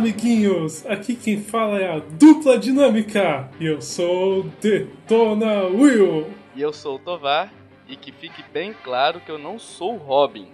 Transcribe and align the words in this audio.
amiguinhos! 0.00 0.86
Aqui 0.86 1.14
quem 1.14 1.42
fala 1.42 1.78
é 1.78 1.94
a 1.94 1.98
dupla 1.98 2.58
dinâmica 2.58 3.50
e 3.60 3.66
eu 3.66 3.82
sou 3.82 4.44
Detona 4.58 5.64
Will. 5.64 6.26
E 6.56 6.62
eu 6.62 6.72
sou 6.72 6.96
o 6.96 6.98
Tovar 6.98 7.52
e 7.86 7.96
que 7.96 8.10
fique 8.10 8.42
bem 8.50 8.74
claro 8.82 9.20
que 9.20 9.30
eu 9.30 9.38
não 9.38 9.58
sou 9.58 9.96
o 9.96 9.98
Robin. 9.98 10.48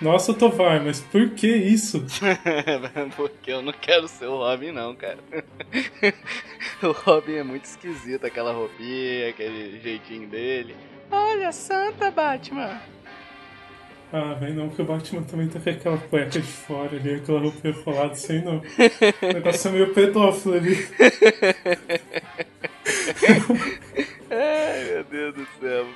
Nossa, 0.00 0.32
Tovar, 0.32 0.80
mas 0.80 1.00
por 1.00 1.30
que 1.30 1.48
isso? 1.48 2.06
Porque 3.16 3.50
eu 3.50 3.62
não 3.62 3.72
quero 3.72 4.06
ser 4.06 4.26
o 4.26 4.36
Robin, 4.36 4.70
não, 4.70 4.94
cara. 4.94 5.18
o 6.84 6.92
Robin 6.92 7.34
é 7.34 7.42
muito 7.42 7.64
esquisito, 7.64 8.26
aquela 8.26 8.52
roupinha, 8.52 9.28
aquele 9.28 9.80
jeitinho 9.80 10.28
dele. 10.28 10.76
Olha, 11.10 11.50
Santa 11.50 12.12
Batman! 12.12 12.80
Ah, 14.18 14.32
vem 14.32 14.54
não, 14.54 14.68
porque 14.68 14.80
o 14.80 14.84
Batman 14.86 15.22
também 15.24 15.46
tá 15.46 15.60
com 15.60 15.68
aquela 15.68 15.98
cueca 15.98 16.40
de 16.40 16.40
fora 16.40 16.96
ali, 16.96 17.16
aquela 17.16 17.38
roupa 17.38 17.68
enrolada, 17.68 18.14
sei 18.14 18.40
não. 18.40 18.62
O 18.62 18.62
negócio 19.34 19.68
é 19.68 19.72
meio 19.72 19.92
pedófilo 19.92 20.54
ali. 20.54 20.88
Ai, 24.30 24.84
meu 24.84 25.04
Deus 25.04 25.34
do 25.34 25.46
céu. 25.60 25.86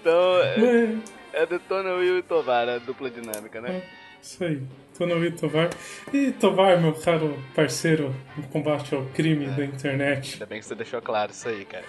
Então, 0.00 0.42
é, 0.42 0.96
é 1.32 1.46
Detona 1.46 1.94
Will 1.94 2.18
e 2.18 2.22
Tovar, 2.22 2.68
a 2.68 2.78
dupla 2.78 3.08
dinâmica, 3.08 3.60
né? 3.60 3.70
É, 3.70 3.82
isso 4.20 4.42
aí. 4.42 4.60
Detona 4.90 5.14
Will 5.14 5.26
e 5.26 5.30
Tovar. 5.30 5.70
E 6.12 6.32
Tovar, 6.32 6.80
meu 6.80 6.94
caro 6.94 7.38
parceiro 7.54 8.12
no 8.36 8.42
combate 8.48 8.96
ao 8.96 9.04
crime 9.14 9.46
da 9.46 9.64
internet. 9.64 10.32
Ainda 10.32 10.46
bem 10.46 10.58
que 10.58 10.66
você 10.66 10.74
deixou 10.74 11.00
claro 11.00 11.30
isso 11.30 11.48
aí, 11.48 11.64
cara. 11.64 11.84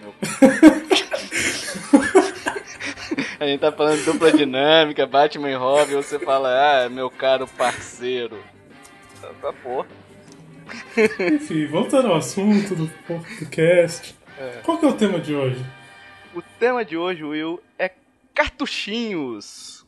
Meu... 0.00 0.12
A 3.40 3.46
gente 3.46 3.60
tá 3.60 3.72
falando 3.72 3.96
de 3.96 4.04
dupla 4.04 4.30
dinâmica, 4.30 5.06
Batman 5.06 5.50
e 5.50 5.54
Robin, 5.54 5.94
você 5.94 6.18
fala, 6.18 6.84
ah, 6.84 6.90
meu 6.90 7.10
caro 7.10 7.46
parceiro. 7.48 8.38
Tá, 9.18 9.30
tá 9.40 9.50
porra. 9.50 9.88
Enfim, 11.32 11.66
voltando 11.66 12.08
ao 12.08 12.16
assunto 12.16 12.76
do 12.76 12.86
podcast. 13.06 14.14
É. 14.38 14.60
Qual 14.62 14.76
que 14.76 14.84
é 14.84 14.88
o 14.90 14.92
tema 14.92 15.18
de 15.18 15.34
hoje? 15.34 15.64
O 16.34 16.42
tema 16.42 16.84
de 16.84 16.98
hoje, 16.98 17.24
Will, 17.24 17.58
é 17.78 17.90
cartuchinhos. 18.34 19.86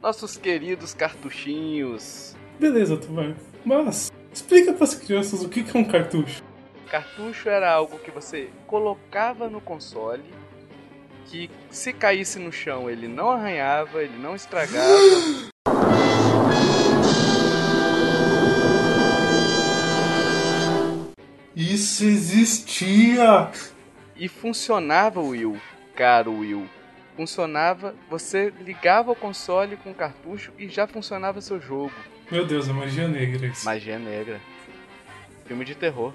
Nossos 0.00 0.36
queridos 0.36 0.94
cartuchinhos. 0.94 2.36
Beleza, 2.60 2.96
Tomar. 2.96 3.34
Mas 3.64 4.12
Explica 4.32 4.72
para 4.72 4.84
as 4.84 4.94
crianças 4.94 5.42
o 5.42 5.48
que 5.48 5.60
é 5.60 5.78
um 5.78 5.84
cartucho. 5.84 6.42
Cartucho 6.90 7.50
era 7.50 7.70
algo 7.70 7.98
que 7.98 8.10
você 8.10 8.48
colocava 8.66 9.50
no 9.50 9.60
console, 9.60 10.24
que 11.26 11.50
se 11.70 11.92
caísse 11.92 12.38
no 12.38 12.50
chão 12.50 12.88
ele 12.88 13.06
não 13.08 13.30
arranhava, 13.30 14.02
ele 14.02 14.16
não 14.16 14.34
estragava. 14.34 14.86
Isso 21.54 22.04
existia! 22.04 23.50
E 24.16 24.26
funcionava, 24.28 25.20
Will, 25.20 25.60
caro 25.94 26.38
Will. 26.38 26.66
Funcionava, 27.14 27.94
você 28.08 28.50
ligava 28.60 29.12
o 29.12 29.16
console 29.16 29.76
com 29.76 29.90
o 29.90 29.94
cartucho 29.94 30.50
e 30.58 30.66
já 30.68 30.86
funcionava 30.86 31.42
seu 31.42 31.60
jogo. 31.60 31.92
Meu 32.30 32.46
Deus, 32.46 32.68
é 32.68 32.72
magia 32.72 33.08
negra 33.08 33.46
isso. 33.46 33.64
Magia 33.64 33.98
negra. 33.98 34.40
Filme 35.46 35.64
de 35.64 35.74
terror. 35.74 36.12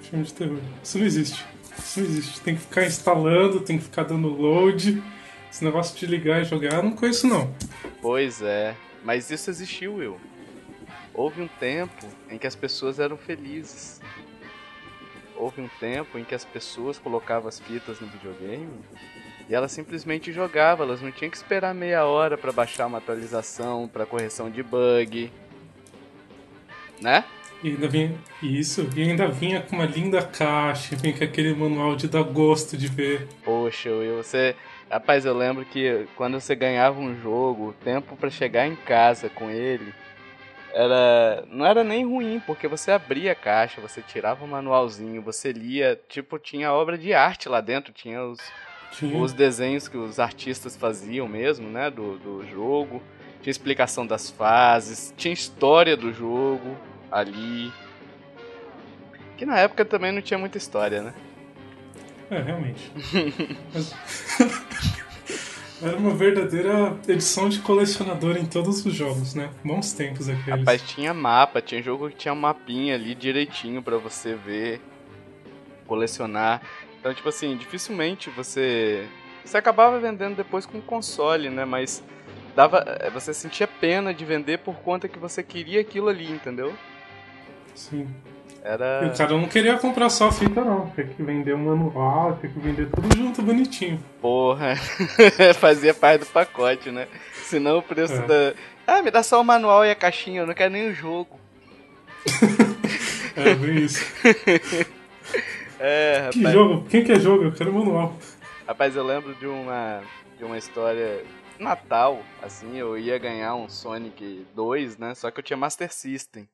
Filme 0.00 0.24
de 0.24 0.32
terror. 0.32 0.58
Isso 0.82 0.98
não 0.98 1.06
existe. 1.06 1.44
Isso 1.78 2.00
não 2.00 2.06
existe. 2.06 2.40
Tem 2.40 2.54
que 2.54 2.62
ficar 2.62 2.86
instalando, 2.86 3.60
tem 3.60 3.78
que 3.78 3.84
ficar 3.84 4.04
dando 4.04 4.28
load. 4.28 5.02
Esse 5.50 5.64
negócio 5.64 5.98
de 5.98 6.06
ligar 6.06 6.42
e 6.42 6.44
jogar, 6.44 6.74
eu 6.74 6.82
não 6.82 6.92
conheço 6.92 7.26
não. 7.26 7.54
Pois 8.00 8.40
é. 8.42 8.74
Mas 9.04 9.30
isso 9.30 9.50
existiu, 9.50 9.96
Will. 9.96 10.18
Houve 11.14 11.40
um 11.40 11.48
tempo 11.48 12.06
em 12.30 12.38
que 12.38 12.46
as 12.46 12.54
pessoas 12.54 12.98
eram 12.98 13.16
felizes. 13.16 14.00
Houve 15.34 15.60
um 15.60 15.68
tempo 15.80 16.18
em 16.18 16.24
que 16.24 16.34
as 16.34 16.44
pessoas 16.44 16.98
colocavam 16.98 17.48
as 17.48 17.58
fitas 17.60 18.00
no 18.00 18.06
videogame 18.06 18.68
e 19.48 19.54
elas 19.54 19.72
simplesmente 19.72 20.32
jogavam, 20.32 20.86
elas 20.86 21.00
não 21.00 21.12
tinham 21.12 21.30
que 21.30 21.36
esperar 21.36 21.74
meia 21.74 22.04
hora 22.04 22.36
para 22.36 22.52
baixar 22.52 22.86
uma 22.86 22.98
atualização, 22.98 23.86
para 23.86 24.04
correção 24.04 24.50
de 24.50 24.62
bug. 24.62 25.30
Né? 27.00 27.24
E 27.62 27.68
ainda 27.68 27.88
vinha 27.88 28.14
isso, 28.42 28.88
e 28.94 29.02
ainda 29.02 29.28
vinha 29.28 29.62
com 29.62 29.76
uma 29.76 29.86
linda 29.86 30.22
caixa, 30.22 30.96
vinha 30.96 31.16
com 31.16 31.24
aquele 31.24 31.54
manual 31.54 31.94
de 31.94 32.08
dar 32.08 32.22
gosto 32.22 32.76
de 32.76 32.88
ver. 32.88 33.26
Poxa, 33.44 33.90
Will, 33.90 34.16
você. 34.16 34.54
Rapaz, 34.90 35.24
eu 35.24 35.36
lembro 35.36 35.64
que 35.64 36.06
quando 36.16 36.40
você 36.40 36.54
ganhava 36.54 37.00
um 37.00 37.20
jogo, 37.20 37.68
o 37.68 37.72
tempo 37.72 38.16
para 38.16 38.30
chegar 38.30 38.66
em 38.66 38.76
casa 38.76 39.28
com 39.28 39.50
ele 39.50 39.92
era 40.72 41.44
não 41.48 41.64
era 41.64 41.82
nem 41.82 42.04
ruim, 42.04 42.40
porque 42.46 42.68
você 42.68 42.90
abria 42.90 43.32
a 43.32 43.34
caixa, 43.34 43.80
você 43.80 44.02
tirava 44.02 44.44
o 44.44 44.48
manualzinho, 44.48 45.22
você 45.22 45.50
lia, 45.50 45.98
tipo, 46.08 46.38
tinha 46.38 46.72
obra 46.72 46.98
de 46.98 47.14
arte 47.14 47.48
lá 47.48 47.60
dentro, 47.60 47.92
tinha 47.92 48.22
os 48.22 48.38
tinha. 48.92 49.18
os 49.18 49.32
desenhos 49.32 49.88
que 49.88 49.96
os 49.96 50.18
artistas 50.18 50.76
faziam 50.76 51.28
mesmo, 51.28 51.68
né, 51.68 51.90
do, 51.90 52.18
do 52.18 52.46
jogo. 52.46 53.02
Tinha 53.42 53.50
explicação 53.50 54.06
das 54.06 54.30
fases, 54.30 55.14
tinha 55.16 55.32
história 55.32 55.96
do 55.96 56.12
jogo 56.12 56.76
ali. 57.10 57.72
Que 59.36 59.46
na 59.46 59.58
época 59.58 59.84
também 59.84 60.12
não 60.12 60.22
tinha 60.22 60.38
muita 60.38 60.58
história, 60.58 61.02
né? 61.02 61.14
É, 62.30 62.42
realmente. 62.42 62.90
Era 65.82 65.96
uma 65.98 66.14
verdadeira 66.14 66.96
edição 67.06 67.50
de 67.50 67.58
colecionador 67.58 68.38
em 68.38 68.46
todos 68.46 68.84
os 68.84 68.94
jogos, 68.94 69.34
né? 69.34 69.50
Bons 69.62 69.92
tempos 69.92 70.26
aqueles. 70.26 70.60
Rapaz, 70.60 70.80
tinha 70.80 71.12
mapa, 71.12 71.60
tinha 71.60 71.82
jogo 71.82 72.08
que 72.08 72.16
tinha 72.16 72.32
um 72.32 72.36
mapinha 72.36 72.94
ali 72.94 73.14
direitinho 73.14 73.82
para 73.82 73.98
você 73.98 74.34
ver, 74.34 74.80
colecionar. 75.86 76.62
Então, 77.06 77.14
tipo 77.14 77.28
assim, 77.28 77.56
dificilmente 77.56 78.28
você. 78.30 79.06
Você 79.44 79.56
acabava 79.56 79.96
vendendo 80.00 80.34
depois 80.34 80.66
com 80.66 80.80
console, 80.80 81.48
né? 81.48 81.64
Mas 81.64 82.02
dava. 82.56 82.82
Eh, 82.84 83.10
você 83.10 83.32
sentia 83.32 83.68
pena 83.68 84.12
de 84.12 84.24
vender 84.24 84.58
por 84.58 84.74
conta 84.80 85.06
que 85.06 85.16
você 85.16 85.40
queria 85.40 85.82
aquilo 85.82 86.08
ali, 86.08 86.28
entendeu? 86.28 86.74
Sim. 87.76 88.08
Era... 88.60 89.02
E 89.04 89.06
o 89.06 89.16
cara 89.16 89.38
não 89.38 89.46
queria 89.46 89.78
comprar 89.78 90.10
só 90.10 90.26
a 90.26 90.32
fita, 90.32 90.64
não. 90.64 90.88
Tem 90.90 91.06
que 91.06 91.22
vender 91.22 91.52
o 91.52 91.58
manual, 91.58 92.38
tem 92.42 92.50
que 92.50 92.58
vender 92.58 92.88
tudo 92.90 93.16
junto 93.16 93.40
bonitinho. 93.40 94.02
Porra, 94.20 94.74
fazia 95.60 95.94
parte 95.94 96.22
do 96.22 96.26
pacote, 96.26 96.90
né? 96.90 97.06
Senão 97.44 97.78
o 97.78 97.82
preço 97.82 98.14
é. 98.14 98.26
da. 98.26 98.54
Ah, 98.84 99.00
me 99.00 99.12
dá 99.12 99.22
só 99.22 99.40
o 99.40 99.44
manual 99.44 99.84
e 99.84 99.92
a 99.92 99.94
caixinha, 99.94 100.40
eu 100.40 100.46
não 100.48 100.54
quero 100.54 100.72
nem 100.72 100.90
o 100.90 100.92
jogo. 100.92 101.38
é, 103.36 103.54
bem 103.54 103.76
isso. 103.76 104.04
É, 105.78 106.18
rapaz. 106.18 106.34
Que 106.34 106.50
jogo? 106.50 106.88
Quem 106.88 107.04
quer 107.04 107.20
jogo? 107.20 107.44
Eu 107.44 107.52
quero 107.52 107.72
manual. 107.72 108.16
Rapaz, 108.66 108.96
eu 108.96 109.04
lembro 109.04 109.34
de 109.34 109.46
uma, 109.46 110.02
de 110.38 110.44
uma 110.44 110.56
história. 110.56 111.24
Natal, 111.58 112.20
assim, 112.42 112.76
eu 112.76 112.98
ia 112.98 113.16
ganhar 113.16 113.54
um 113.54 113.66
Sonic 113.68 114.46
2, 114.54 114.98
né? 114.98 115.14
Só 115.14 115.30
que 115.30 115.40
eu 115.40 115.44
tinha 115.44 115.56
Master 115.56 115.90
System. 115.92 116.46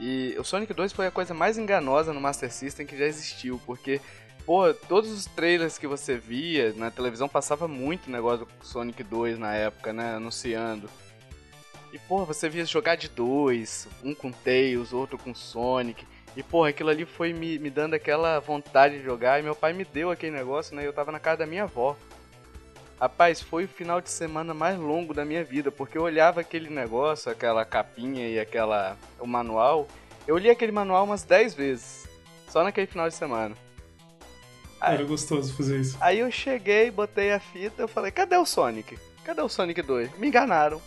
E 0.00 0.36
o 0.38 0.44
Sonic 0.44 0.72
2 0.72 0.92
foi 0.92 1.06
a 1.06 1.10
coisa 1.10 1.34
mais 1.34 1.58
enganosa 1.58 2.12
no 2.12 2.20
Master 2.20 2.52
System 2.52 2.86
que 2.86 2.96
já 2.96 3.04
existiu, 3.04 3.60
porque 3.66 4.00
pô, 4.48 4.72
todos 4.72 5.10
os 5.10 5.26
trailers 5.26 5.76
que 5.76 5.86
você 5.86 6.16
via 6.16 6.72
na 6.72 6.90
televisão 6.90 7.28
passava 7.28 7.68
muito 7.68 8.10
negócio 8.10 8.46
do 8.46 8.66
Sonic 8.66 9.02
2 9.02 9.38
na 9.38 9.54
época, 9.54 9.92
né? 9.92 10.14
Anunciando. 10.14 10.88
E, 11.92 11.98
pô, 11.98 12.24
você 12.24 12.48
via 12.48 12.64
jogar 12.64 12.94
de 12.94 13.10
dois, 13.10 13.86
um 14.02 14.14
com 14.14 14.32
Tails, 14.32 14.94
outro 14.94 15.18
com 15.18 15.34
Sonic. 15.34 16.06
E, 16.34 16.42
pô, 16.42 16.64
aquilo 16.64 16.88
ali 16.88 17.04
foi 17.04 17.34
me, 17.34 17.58
me 17.58 17.68
dando 17.68 17.92
aquela 17.92 18.40
vontade 18.40 18.96
de 18.96 19.04
jogar. 19.04 19.38
E 19.38 19.42
meu 19.42 19.54
pai 19.54 19.74
me 19.74 19.84
deu 19.84 20.10
aquele 20.10 20.34
negócio, 20.34 20.74
né? 20.74 20.86
Eu 20.86 20.94
tava 20.94 21.12
na 21.12 21.20
casa 21.20 21.40
da 21.40 21.46
minha 21.46 21.64
avó. 21.64 21.94
Rapaz, 22.98 23.42
foi 23.42 23.64
o 23.64 23.68
final 23.68 24.00
de 24.00 24.08
semana 24.08 24.54
mais 24.54 24.78
longo 24.78 25.12
da 25.12 25.26
minha 25.26 25.44
vida, 25.44 25.70
porque 25.70 25.98
eu 25.98 26.02
olhava 26.02 26.40
aquele 26.40 26.70
negócio, 26.70 27.30
aquela 27.30 27.66
capinha 27.66 28.26
e 28.26 28.40
aquela 28.40 28.96
o 29.20 29.26
manual. 29.26 29.86
Eu 30.26 30.38
li 30.38 30.48
aquele 30.48 30.72
manual 30.72 31.04
umas 31.04 31.22
10 31.22 31.52
vezes, 31.52 32.08
só 32.48 32.64
naquele 32.64 32.86
final 32.86 33.10
de 33.10 33.14
semana. 33.14 33.67
Aí, 34.80 34.94
Era 34.94 35.04
gostoso 35.04 35.54
fazer 35.54 35.80
isso. 35.80 35.96
Aí 36.00 36.20
eu 36.20 36.30
cheguei, 36.30 36.90
botei 36.90 37.32
a 37.32 37.40
fita, 37.40 37.82
eu 37.82 37.88
falei, 37.88 38.10
cadê 38.10 38.36
o 38.36 38.46
Sonic? 38.46 38.98
Cadê 39.24 39.40
o 39.40 39.48
Sonic 39.48 39.82
2? 39.82 40.16
Me 40.18 40.28
enganaram. 40.28 40.80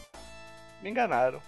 Me 0.82 0.90
enganaram. 0.90 1.42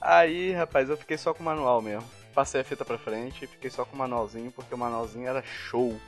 Aí, 0.00 0.52
rapaz, 0.52 0.88
eu 0.88 0.96
fiquei 0.96 1.18
só 1.18 1.34
com 1.34 1.42
o 1.42 1.46
manual 1.46 1.82
mesmo. 1.82 2.04
Passei 2.34 2.60
a 2.60 2.64
fita 2.64 2.84
pra 2.84 2.98
frente 2.98 3.44
e 3.44 3.48
fiquei 3.48 3.70
só 3.70 3.84
com 3.84 3.94
o 3.94 3.98
manualzinho, 3.98 4.50
porque 4.52 4.74
o 4.74 4.78
manualzinho 4.78 5.26
era 5.26 5.42
show. 5.42 5.98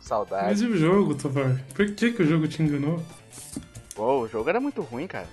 Saudade. 0.00 0.46
Mas 0.46 0.60
e 0.62 0.66
o 0.66 0.76
jogo, 0.76 1.14
Tovar? 1.14 1.60
Por 1.74 1.92
que, 1.92 2.12
que 2.12 2.22
o 2.22 2.26
jogo 2.26 2.48
te 2.48 2.62
enganou? 2.62 3.02
Pô, 3.94 4.20
o 4.20 4.28
jogo 4.28 4.48
era 4.48 4.60
muito 4.60 4.80
ruim, 4.82 5.06
cara. 5.06 5.28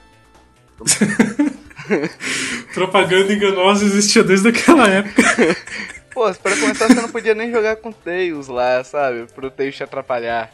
Propaganda 2.74 3.32
enganosa 3.32 3.86
existia 3.86 4.24
desde 4.24 4.50
aquela 4.50 4.88
época. 4.90 5.24
Pô, 6.16 6.34
pra 6.34 6.58
começar 6.58 6.88
você 6.88 6.94
não 6.94 7.10
podia 7.10 7.36
nem 7.36 7.52
jogar 7.52 7.76
com 7.76 7.92
Tails 7.92 8.48
lá, 8.48 8.82
sabe? 8.86 9.28
Pro 9.34 9.52
Tails 9.52 9.76
te 9.76 9.84
atrapalhar. 9.84 10.50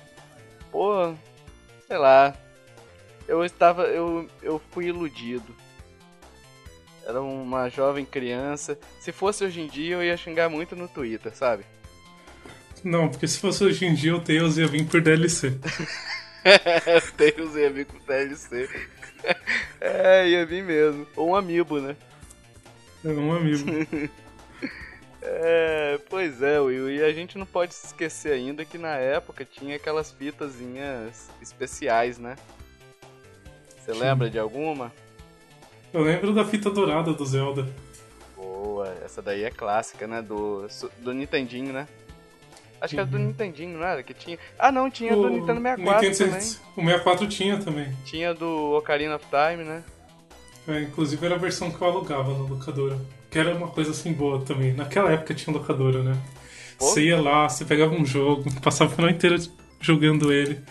Pô, 0.72 1.14
sei 1.88 2.00
lá. 2.00 2.36
Eu 3.28 3.46
estava. 3.46 3.84
Eu, 3.84 4.28
eu 4.42 4.60
fui 4.72 4.88
iludido. 4.88 5.56
Era 7.06 7.22
uma 7.22 7.70
jovem 7.70 8.04
criança. 8.04 8.76
Se 9.00 9.12
fosse 9.12 9.44
hoje 9.44 9.62
em 9.62 9.68
dia, 9.68 9.94
eu 9.94 10.04
ia 10.04 10.18
xingar 10.18 10.50
muito 10.50 10.76
no 10.76 10.88
Twitter, 10.88 11.32
sabe? 11.36 11.64
Não, 12.84 13.08
porque 13.08 13.28
se 13.28 13.38
fosse 13.38 13.64
hoje 13.64 13.86
em 13.86 13.94
dia, 13.94 14.16
o 14.16 14.20
Tails 14.20 14.58
ia 14.58 14.66
vir 14.66 14.88
por 14.88 15.00
DLC. 15.00 15.60
Tails 17.16 17.56
ia 17.56 17.70
vir 17.70 17.86
por 17.86 18.00
DLC. 18.00 18.68
é, 19.80 20.28
ia 20.28 20.44
vir 20.44 20.64
mesmo. 20.64 21.06
Ou 21.16 21.30
um 21.30 21.36
amiibo, 21.36 21.80
né? 21.80 21.96
É 23.06 23.10
um 23.10 23.32
amigo. 23.32 23.64
é, 25.22 26.00
pois 26.10 26.42
é, 26.42 26.60
Will. 26.60 26.92
E 26.92 27.04
a 27.04 27.14
gente 27.14 27.38
não 27.38 27.46
pode 27.46 27.74
se 27.74 27.88
esquecer 27.88 28.34
ainda 28.34 28.66
que 28.66 28.78
na 28.78 28.96
época 28.96 29.46
tinha 29.46 29.76
aquelas 29.76 30.12
fitazinhas 30.12 31.30
especiais, 31.42 32.18
né? 32.18 32.36
Você 33.78 33.94
lembra 33.94 34.30
de 34.30 34.40
alguma? 34.40 34.92
Eu 35.94 36.02
lembro 36.02 36.34
da 36.34 36.46
fita 36.46 36.70
dourada 36.70 37.14
do 37.14 37.26
Zelda. 37.26 37.68
Boa, 38.36 38.96
essa 39.04 39.22
daí 39.22 39.44
é 39.44 39.52
clássica, 39.52 40.08
né? 40.08 40.22
Do, 40.22 40.68
do 41.00 41.14
Nintendinho, 41.14 41.74
né? 41.74 41.88
Acho 42.80 42.96
que 42.96 43.00
era 43.00 43.08
do 43.08 43.18
uhum. 43.18 43.26
Nintendinho, 43.26 43.78
não 43.78 43.86
era? 43.86 44.02
Que 44.02 44.14
tinha. 44.14 44.40
Ah, 44.58 44.72
não, 44.72 44.90
tinha 44.90 45.16
o 45.16 45.22
do 45.22 45.30
Nintendo 45.30 45.62
64 45.62 46.10
Nintendo, 46.10 46.18
também. 46.18 46.48
O 46.76 46.82
64 46.82 47.28
tinha 47.28 47.60
também. 47.60 47.98
Tinha 48.06 48.34
do 48.34 48.76
Ocarina 48.76 49.18
of 49.18 49.26
Time, 49.28 49.64
né? 49.64 49.84
É, 50.68 50.82
inclusive 50.82 51.24
era 51.24 51.36
a 51.36 51.38
versão 51.38 51.70
que 51.72 51.80
eu 51.80 51.88
alugava 51.88 52.34
na 52.34 52.40
locadora. 52.40 52.98
Que 53.32 53.40
era 53.40 53.56
uma 53.56 53.70
coisa 53.70 53.92
assim 53.92 54.12
boa 54.12 54.42
também. 54.44 54.74
Naquela 54.74 55.12
época 55.12 55.34
tinha 55.34 55.56
locadora, 55.56 56.04
né? 56.04 56.18
Pô? 56.78 56.86
Você 56.86 57.06
ia 57.06 57.20
lá, 57.20 57.48
você 57.48 57.66
pegava 57.66 57.94
um 57.94 58.06
jogo, 58.06 58.44
passava 58.62 58.92
o 58.92 58.96
final 58.96 59.10
inteiro 59.10 59.38
jogando 59.80 60.32
ele. 60.32 60.62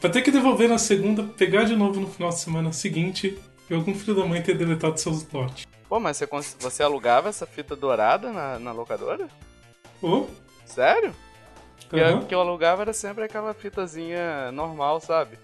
Pra 0.00 0.10
ter 0.10 0.22
que 0.22 0.30
devolver 0.30 0.68
na 0.68 0.78
segunda, 0.78 1.22
pegar 1.22 1.64
de 1.64 1.76
novo 1.76 2.00
no 2.00 2.08
final 2.08 2.30
de 2.30 2.40
semana 2.40 2.72
seguinte 2.72 3.38
e 3.68 3.74
algum 3.74 3.94
filho 3.94 4.16
da 4.16 4.26
mãe 4.26 4.42
ter 4.42 4.56
deletado 4.56 4.98
seus 4.98 5.30
lotes. 5.30 5.66
Pô, 5.88 6.00
mas 6.00 6.16
você, 6.16 6.26
você 6.58 6.82
alugava 6.82 7.28
essa 7.28 7.46
fita 7.46 7.76
dourada 7.76 8.32
na, 8.32 8.58
na 8.58 8.72
locadora? 8.72 9.28
Oh? 10.02 10.26
Sério? 10.64 11.14
Porque 11.88 12.02
uhum. 12.02 12.24
que 12.24 12.34
eu 12.34 12.40
alugava 12.40 12.82
era 12.82 12.92
sempre 12.92 13.24
aquela 13.24 13.52
fitazinha 13.52 14.50
normal, 14.52 15.00
sabe? 15.00 15.38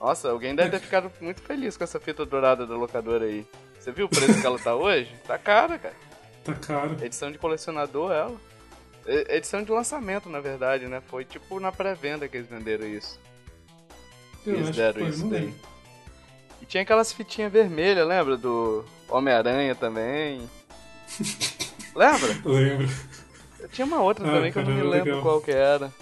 Nossa, 0.00 0.30
alguém 0.30 0.54
deve 0.54 0.70
ter 0.70 0.80
ficado 0.80 1.10
muito 1.20 1.40
feliz 1.40 1.76
com 1.76 1.84
essa 1.84 2.00
fita 2.00 2.26
dourada 2.26 2.66
da 2.66 2.74
locadora 2.74 3.24
aí. 3.24 3.46
Você 3.82 3.90
viu 3.90 4.06
o 4.06 4.08
preço 4.08 4.40
que 4.40 4.46
ela 4.46 4.60
tá 4.60 4.76
hoje? 4.76 5.12
Tá 5.26 5.36
cara, 5.36 5.76
cara. 5.76 5.94
Tá 6.44 6.54
caro. 6.54 6.96
Edição 7.02 7.32
de 7.32 7.38
colecionador, 7.38 8.12
ela. 8.12 8.36
Edição 9.28 9.64
de 9.64 9.72
lançamento, 9.72 10.30
na 10.30 10.38
verdade, 10.38 10.86
né? 10.86 11.02
Foi 11.08 11.24
tipo 11.24 11.58
na 11.58 11.72
pré-venda 11.72 12.28
que 12.28 12.36
eles 12.36 12.48
venderam 12.48 12.86
isso. 12.86 13.18
Eu 14.46 14.54
eles 14.54 14.76
deram 14.76 15.08
isso 15.08 15.26
daí. 15.26 15.52
E 16.60 16.64
tinha 16.64 16.84
aquelas 16.84 17.12
fitinhas 17.12 17.50
vermelhas, 17.50 18.06
lembra? 18.06 18.36
Do 18.36 18.84
Homem-Aranha 19.08 19.74
também. 19.74 20.48
lembra? 21.92 22.38
Lembro. 22.44 22.88
Tinha 23.72 23.84
uma 23.84 24.00
outra 24.00 24.28
ah, 24.28 24.32
também 24.34 24.52
que 24.52 24.58
eu 24.60 24.64
não 24.64 24.74
me 24.74 24.82
lembro 24.82 25.06
legal. 25.06 25.22
qual 25.22 25.40
que 25.40 25.50
era. 25.50 25.92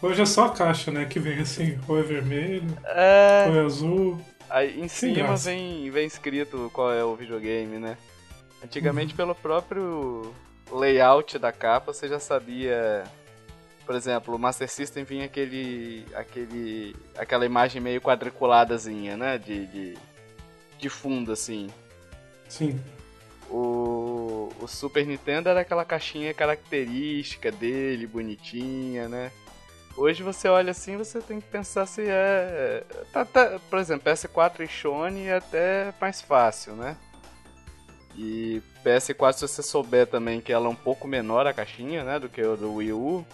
Hoje 0.00 0.22
é 0.22 0.26
só 0.26 0.46
a 0.46 0.50
caixa, 0.50 0.90
né? 0.90 1.04
Que 1.04 1.20
vem 1.20 1.38
assim, 1.38 1.78
ou 1.86 1.98
é 1.98 2.02
vermelho, 2.02 2.66
é... 2.86 3.46
ou 3.48 3.56
é 3.56 3.60
azul. 3.60 4.33
Aí 4.54 4.80
em 4.80 4.86
cima 4.86 5.34
vem, 5.34 5.90
vem 5.90 6.06
escrito 6.06 6.70
qual 6.72 6.92
é 6.92 7.04
o 7.04 7.16
videogame, 7.16 7.76
né? 7.80 7.98
Antigamente, 8.62 9.10
uhum. 9.10 9.16
pelo 9.16 9.34
próprio 9.34 10.32
layout 10.70 11.40
da 11.40 11.50
capa, 11.50 11.92
você 11.92 12.06
já 12.06 12.20
sabia. 12.20 13.02
Por 13.84 13.96
exemplo, 13.96 14.32
o 14.32 14.38
Master 14.38 14.70
System 14.70 15.02
vinha 15.02 15.24
aquele. 15.24 16.06
aquele. 16.14 16.94
aquela 17.18 17.44
imagem 17.44 17.82
meio 17.82 18.00
quadriculadazinha, 18.00 19.16
né? 19.16 19.38
De, 19.38 19.66
de, 19.66 19.98
de 20.78 20.88
fundo, 20.88 21.32
assim. 21.32 21.68
Sim. 22.48 22.80
O, 23.50 24.52
o 24.60 24.68
Super 24.68 25.04
Nintendo 25.04 25.48
era 25.48 25.62
aquela 25.62 25.84
caixinha 25.84 26.32
característica 26.32 27.50
dele, 27.50 28.06
bonitinha, 28.06 29.08
né? 29.08 29.32
Hoje 29.96 30.22
você 30.22 30.48
olha 30.48 30.72
assim, 30.72 30.96
você 30.96 31.20
tem 31.20 31.40
que 31.40 31.46
pensar 31.46 31.86
se 31.86 32.02
é. 32.06 32.82
Tá, 33.12 33.24
tá, 33.24 33.60
por 33.70 33.78
exemplo, 33.78 34.10
PS4 34.10 34.60
e 34.60 34.68
Sony 34.68 35.28
é 35.28 35.36
até 35.36 35.94
mais 36.00 36.20
fácil, 36.20 36.74
né? 36.74 36.96
E 38.16 38.60
PS4, 38.84 39.32
se 39.34 39.48
você 39.48 39.62
souber 39.62 40.06
também 40.06 40.40
que 40.40 40.52
ela 40.52 40.66
é 40.66 40.68
um 40.68 40.74
pouco 40.74 41.06
menor 41.06 41.46
a 41.46 41.52
caixinha, 41.52 42.02
né? 42.02 42.18
Do 42.18 42.28
que 42.28 42.42
o 42.42 42.56
do 42.56 42.74
Wii 42.74 42.92
U, 42.92 43.26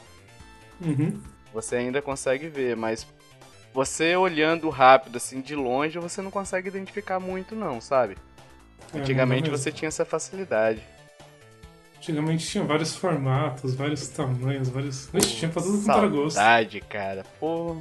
uhum. 0.81 1.23
você 1.53 1.77
ainda 1.77 2.03
consegue 2.03 2.49
ver, 2.49 2.77
mas 2.77 3.07
você 3.73 4.17
olhando 4.17 4.69
rápido, 4.69 5.17
assim, 5.17 5.41
de 5.41 5.55
longe, 5.55 5.99
você 5.99 6.21
não 6.21 6.31
consegue 6.31 6.69
identificar 6.69 7.21
muito, 7.21 7.55
não, 7.55 7.81
sabe? 7.81 8.17
É, 8.93 8.99
Antigamente 8.99 9.49
você 9.49 9.71
tinha 9.73 9.89
essa 9.89 10.05
facilidade. 10.05 10.83
Antigamente 12.01 12.47
tinha 12.47 12.65
vários 12.65 12.97
formatos, 12.97 13.75
vários 13.75 14.09
tamanhos, 14.09 14.71
vários. 14.71 15.07
Pô, 15.13 15.19
tinha 15.19 15.51
pra 15.51 15.61
tudo 15.61 15.85
quanto 15.85 16.09
gosto. 16.09 16.37
Saudade, 16.37 16.81
cara. 16.81 17.27
Pô. 17.39 17.77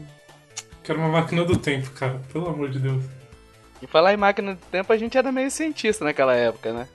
Quero 0.83 0.99
uma 0.99 1.07
máquina 1.07 1.45
do 1.45 1.55
tempo, 1.57 1.89
cara. 1.91 2.19
Pelo 2.33 2.49
amor 2.49 2.69
de 2.69 2.79
Deus. 2.79 3.01
E 3.81 3.87
falar 3.87 4.13
em 4.13 4.17
máquina 4.17 4.55
do 4.55 4.61
tempo, 4.69 4.91
a 4.91 4.97
gente 4.97 5.17
era 5.17 5.31
meio 5.31 5.49
cientista 5.49 6.03
naquela 6.03 6.35
época, 6.35 6.73
né? 6.73 6.85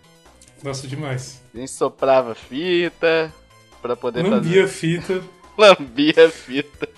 Gosto 0.63 0.87
demais. 0.87 1.43
A 1.55 1.59
gente 1.59 1.71
soprava 1.71 2.35
fita 2.35 3.33
pra 3.81 3.97
poder 3.97 4.23
Lambia 4.23 4.69
fazer. 4.69 4.69
fita. 4.69 5.23
Lambia 5.57 6.31
fita. 6.31 6.89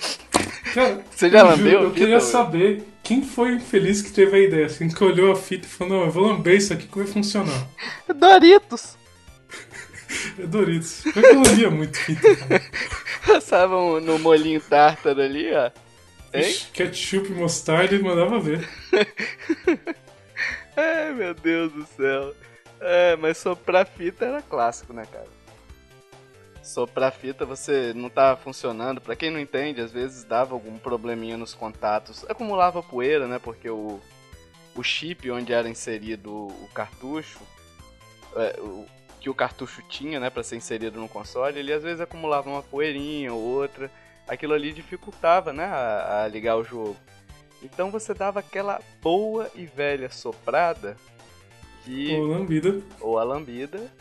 Cara, 0.75 1.05
Você 1.15 1.31
já 1.31 1.45
lambeu? 1.45 1.83
Eu 1.85 1.91
queria 1.93 2.19
saber 2.19 2.83
quem 3.05 3.23
foi 3.23 3.53
o 3.53 3.57
infeliz 3.57 4.03
que 4.03 4.11
teve 4.11 4.37
a 4.37 4.41
ideia, 4.41 4.67
assim, 4.67 4.89
que 4.89 5.05
olhou 5.05 5.31
a 5.31 5.37
fita 5.37 5.67
e 5.67 5.71
falou, 5.71 5.99
não, 5.99 6.05
eu 6.07 6.11
vou 6.11 6.27
lamber 6.27 6.57
isso 6.57 6.73
aqui 6.73 6.89
que 6.89 6.99
vai 6.99 7.07
funcionar. 7.07 7.69
Doritos! 8.13 8.97
É 10.39 10.47
Doritos. 10.47 11.03
Como 11.03 11.19
é 11.19 11.29
que 11.29 11.35
eu 11.35 11.43
lambia 11.43 11.71
muito 11.71 11.99
cara? 11.99 12.63
Passavam 13.27 14.01
no 14.01 14.19
molinho 14.19 14.61
tártaro 14.61 15.21
ali, 15.21 15.53
ó. 15.53 15.71
Hein? 16.33 16.57
Ketchup 16.73 17.31
e 17.31 17.35
mostarda 17.35 17.95
e 17.95 18.03
mandava 18.03 18.39
ver. 18.39 18.69
Ai, 20.77 21.13
meu 21.15 21.35
Deus 21.35 21.73
do 21.73 21.87
céu. 21.87 22.35
É, 22.81 23.17
mas 23.17 23.39
soprar 23.39 23.87
fita 23.87 24.27
era 24.27 24.43
clássico, 24.43 24.93
né, 24.93 25.07
cara? 25.11 25.37
soprar 26.67 27.13
fita 27.13 27.47
você 27.47 27.93
não 27.95 28.11
tá 28.11 28.37
funcionando. 28.37 29.01
Para 29.01 29.17
quem 29.17 29.31
não 29.31 29.39
entende, 29.39 29.81
às 29.81 29.93
vezes 29.93 30.25
dava 30.25 30.55
algum 30.55 30.77
probleminha 30.79 31.37
nos 31.37 31.55
contatos. 31.55 32.25
Acumulava 32.29 32.83
poeira, 32.83 33.27
né? 33.27 33.39
Porque 33.39 33.71
o, 33.71 34.01
o 34.75 34.83
chip 34.83 35.31
onde 35.31 35.53
era 35.53 35.69
inserido 35.69 36.33
o 36.33 36.69
cartucho, 36.75 37.41
é, 38.35 38.61
o, 38.61 38.85
que 39.27 39.31
o 39.31 39.35
cartucho 39.35 39.83
tinha, 39.89 40.21
né, 40.21 40.31
para 40.31 40.45
ser 40.45 40.55
inserido 40.55 41.01
no 41.01 41.09
console, 41.09 41.59
ele 41.59 41.73
às 41.73 41.83
vezes 41.83 42.01
acumulava 42.01 42.49
uma 42.49 42.63
poeirinha 42.63 43.35
ou 43.35 43.41
outra. 43.41 43.91
Aquilo 44.29 44.55
ali 44.55 44.73
dificultava, 44.73 45.53
né, 45.53 45.65
a, 45.65 46.23
a 46.23 46.29
ligar 46.29 46.55
o 46.55 46.63
jogo. 46.63 46.97
Então 47.61 47.91
você 47.91 48.15
dava 48.15 48.39
aquela 48.39 48.81
boa 49.03 49.51
e 49.57 49.67
velha 49.67 50.09
soprada 50.11 50.97
que 51.85 52.15
ou 52.15 52.25
a 52.25 52.39
lambida 52.39 52.83
ou 53.01 53.19
a 53.19 53.25
lambida 53.25 53.93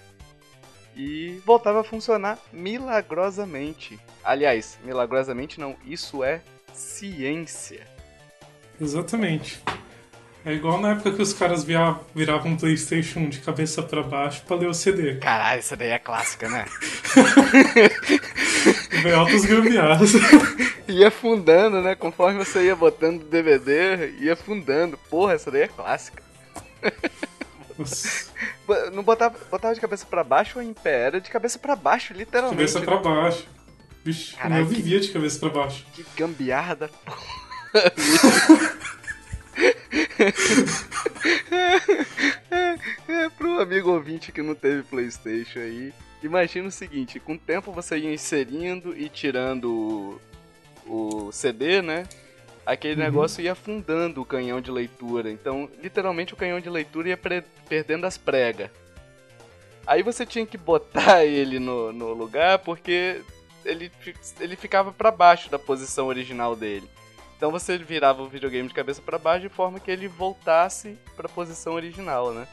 e 0.95 1.41
voltava 1.43 1.81
a 1.81 1.83
funcionar 1.83 2.37
milagrosamente. 2.53 3.99
Aliás, 4.23 4.77
milagrosamente 4.83 5.59
não, 5.59 5.75
isso 5.83 6.23
é 6.23 6.39
ciência. 6.71 7.87
Exatamente. 8.79 9.59
É 10.45 10.53
igual 10.53 10.79
na 10.79 10.91
época 10.91 11.11
que 11.11 11.21
os 11.23 11.33
caras 11.33 11.63
viravam 11.63 12.51
um 12.51 12.55
PlayStation 12.55 13.27
de 13.27 13.39
cabeça 13.39 13.81
para 13.81 14.03
baixo 14.03 14.43
pra 14.45 14.55
ler 14.55 14.67
o 14.67 14.75
CD. 14.75 15.15
Caralho, 15.15 15.57
essa 15.57 15.75
daí 15.75 15.89
é 15.89 15.97
clássica, 15.97 16.47
né? 16.47 16.65
Vem 19.01 19.11
altos 19.11 19.43
gambiarras. 19.43 20.11
ia 20.87 21.07
afundando, 21.07 21.81
né? 21.81 21.95
Conforme 21.95 22.37
você 22.37 22.65
ia 22.65 22.75
botando 22.75 23.23
o 23.23 23.25
DVD, 23.25 24.11
ia 24.19 24.33
afundando. 24.33 24.99
Porra, 25.09 25.33
essa 25.33 25.49
daí 25.49 25.63
é 25.63 25.67
clássica. 25.67 26.21
Não 28.93 29.01
botava, 29.01 29.35
botava 29.49 29.73
de 29.73 29.81
cabeça 29.81 30.05
para 30.05 30.23
baixo 30.23 30.59
ou 30.59 30.63
em 30.63 30.73
pé? 30.73 31.07
Era 31.07 31.19
de 31.19 31.29
cabeça 31.31 31.57
para 31.57 31.75
baixo, 31.75 32.13
literalmente. 32.13 32.55
Cabeça 32.55 32.81
para 32.81 32.97
baixo. 32.97 33.47
Vixe, 34.03 34.35
Caraca, 34.35 34.61
eu 34.61 34.67
vivia 34.67 34.99
de 34.99 35.07
cabeça 35.07 35.39
para 35.39 35.49
baixo. 35.49 35.83
Que 35.91 36.05
gambiarra 36.15 36.75
da 36.75 36.87
porra. 36.87 37.35
é, 43.07 43.29
pro 43.37 43.61
amigo 43.61 43.91
ouvinte 43.91 44.31
que 44.31 44.41
não 44.41 44.55
teve 44.55 44.83
Playstation 44.83 45.59
aí, 45.59 45.93
imagina 46.23 46.67
o 46.67 46.71
seguinte, 46.71 47.19
com 47.19 47.33
o 47.33 47.39
tempo 47.39 47.71
você 47.71 47.97
ia 47.97 48.13
inserindo 48.13 48.95
e 48.97 49.09
tirando 49.09 50.19
o, 50.85 51.27
o 51.27 51.31
CD, 51.31 51.81
né? 51.81 52.07
aquele 52.65 52.95
uhum. 52.95 53.07
negócio 53.07 53.43
ia 53.43 53.51
afundando 53.51 54.21
o 54.21 54.25
canhão 54.25 54.59
de 54.59 54.71
leitura. 54.71 55.29
Então, 55.31 55.69
literalmente, 55.81 56.33
o 56.33 56.37
canhão 56.37 56.59
de 56.59 56.69
leitura 56.69 57.09
ia 57.09 57.19
perdendo 57.69 58.05
as 58.05 58.17
pregas. 58.17 58.71
Aí 59.85 60.01
você 60.01 60.25
tinha 60.25 60.45
que 60.45 60.57
botar 60.57 61.23
ele 61.25 61.59
no, 61.59 61.93
no 61.93 62.13
lugar 62.13 62.59
porque 62.59 63.21
ele, 63.63 63.91
ele 64.39 64.55
ficava 64.55 64.91
para 64.91 65.11
baixo 65.11 65.49
da 65.49 65.59
posição 65.59 66.07
original 66.07 66.55
dele. 66.55 66.89
Então 67.45 67.51
você 67.51 67.77
virava 67.77 68.23
o 68.23 68.27
videogame 68.27 68.67
de 68.67 68.73
cabeça 68.73 69.03
para 69.03 69.19
baixo 69.19 69.41
de 69.41 69.49
forma 69.49 69.79
que 69.79 69.91
ele 69.91 70.07
voltasse 70.07 70.97
para 71.15 71.27
a 71.27 71.29
posição 71.29 71.73
original, 71.73 72.33
né? 72.33 72.47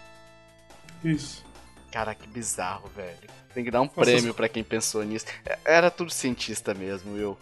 Isso. 1.02 1.42
Cara, 1.90 2.14
que 2.14 2.28
bizarro, 2.28 2.90
velho. 2.94 3.16
Tem 3.54 3.64
que 3.64 3.70
dar 3.70 3.80
um 3.80 3.86
Nossa, 3.86 4.02
prêmio 4.02 4.34
para 4.34 4.50
quem 4.50 4.62
pensou 4.62 5.02
nisso. 5.02 5.24
É, 5.46 5.58
era 5.64 5.90
tudo 5.90 6.12
cientista 6.12 6.74
mesmo, 6.74 7.14
Will. 7.14 7.38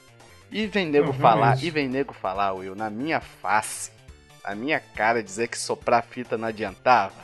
E 0.49 0.69
vem 0.69 0.87
nego 0.87 1.09
Não, 1.09 1.13
falar, 1.13 1.47
realmente. 1.47 1.67
e 1.67 1.71
vem 1.71 1.89
nego 1.89 2.15
falar, 2.15 2.53
Will, 2.53 2.77
na 2.77 2.89
minha 2.89 3.21
face, 3.21 3.91
na 4.45 4.55
minha 4.55 4.79
cara, 4.79 5.21
dizer 5.21 5.49
que 5.49 5.59
soprar 5.59 6.05
fita 6.05 6.39
não 6.39 6.47
adiantava. 6.47 7.19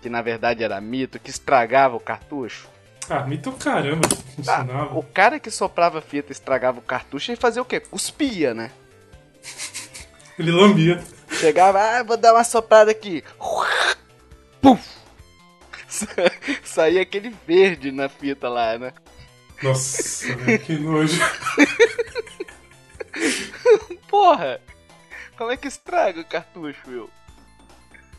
Que 0.00 0.08
na 0.08 0.22
verdade 0.22 0.62
era 0.62 0.80
mito, 0.80 1.18
que 1.18 1.30
estragava 1.30 1.96
o 1.96 2.00
cartucho. 2.00 2.68
Ah, 3.10 3.26
mito 3.26 3.50
caramba, 3.50 4.08
funcionava. 4.36 4.94
Ah, 4.94 4.96
o 4.96 5.02
cara 5.02 5.40
que 5.40 5.50
soprava 5.50 6.00
fita 6.00 6.30
estragava 6.30 6.78
o 6.78 6.82
cartucho 6.82 7.32
e 7.32 7.36
fazia 7.36 7.60
o 7.60 7.64
quê? 7.64 7.80
Cuspia, 7.80 8.54
né? 8.54 8.70
Ele 10.38 10.50
lambia. 10.50 11.02
Chegava, 11.32 11.80
ah, 11.80 12.02
vou 12.02 12.16
dar 12.16 12.34
uma 12.34 12.44
soprada 12.44 12.90
aqui. 12.90 13.24
Puf! 14.60 14.98
Saía 16.64 17.02
aquele 17.02 17.34
verde 17.46 17.90
na 17.90 18.08
fita 18.08 18.48
lá, 18.48 18.78
né? 18.78 18.92
Nossa, 19.62 20.26
que 20.64 20.78
nojo. 20.78 21.18
Porra! 24.08 24.60
Como 25.36 25.50
é 25.50 25.56
que 25.56 25.68
estraga 25.68 26.20
o 26.20 26.24
cartucho, 26.24 26.88
Will? 26.88 27.10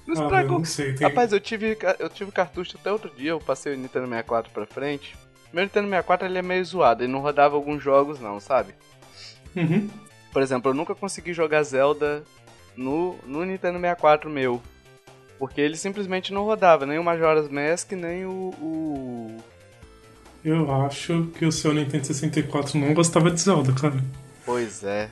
Não 0.06 0.22
ah, 0.22 0.26
estragou. 0.26 0.56
Ah, 0.56 0.60
não 0.60 0.66
sei, 0.66 0.94
tem... 0.94 1.08
Rapaz, 1.08 1.32
eu 1.32 1.40
tive, 1.40 1.78
eu 2.00 2.10
tive 2.10 2.32
cartucho 2.32 2.78
até 2.78 2.92
outro 2.92 3.12
dia, 3.16 3.32
eu 3.32 3.40
passei 3.40 3.74
o 3.74 3.78
Nintendo 3.78 4.08
64 4.08 4.52
pra 4.52 4.66
frente. 4.66 5.16
Meu 5.54 5.64
Nintendo 5.64 5.88
64 5.88 6.28
ele 6.28 6.38
é 6.38 6.42
meio 6.42 6.66
zoado, 6.66 7.04
ele 7.04 7.12
não 7.12 7.22
rodava 7.22 7.56
alguns 7.56 7.82
jogos 7.82 8.20
não, 8.20 8.40
sabe? 8.40 8.74
Uhum. 9.56 9.90
Por 10.32 10.42
exemplo, 10.42 10.72
eu 10.72 10.76
nunca 10.76 10.94
consegui 10.94 11.34
jogar 11.34 11.64
Zelda 11.64 12.24
no, 12.76 13.18
no 13.26 13.44
Nintendo 13.44 13.80
64 13.80 14.30
meu. 14.30 14.62
Porque 15.38 15.62
ele 15.62 15.78
simplesmente 15.78 16.34
não 16.34 16.44
rodava, 16.44 16.86
nem 16.86 17.00
o 17.00 17.04
Majora's 17.04 17.50
Mask, 17.50 17.94
nem 17.94 18.26
o, 18.26 18.54
o... 18.62 19.38
Eu 20.44 20.70
acho 20.84 21.28
que 21.38 21.46
o 21.46 21.52
seu 21.52 21.74
Nintendo 21.74 22.06
64 22.06 22.78
não 22.78 22.94
gostava 22.94 23.32
de 23.32 23.40
Zelda, 23.40 23.74
cara. 23.74 24.04
Pois 24.46 24.84
é. 24.84 25.10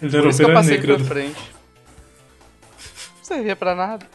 Ele 0.00 0.16
era 0.16 0.28
ovelha 0.28 0.62
negra. 0.62 0.96
Pra 0.96 1.04
frente. 1.04 1.50
Não 3.18 3.24
servia 3.24 3.56
pra 3.56 3.74
nada. 3.74 4.06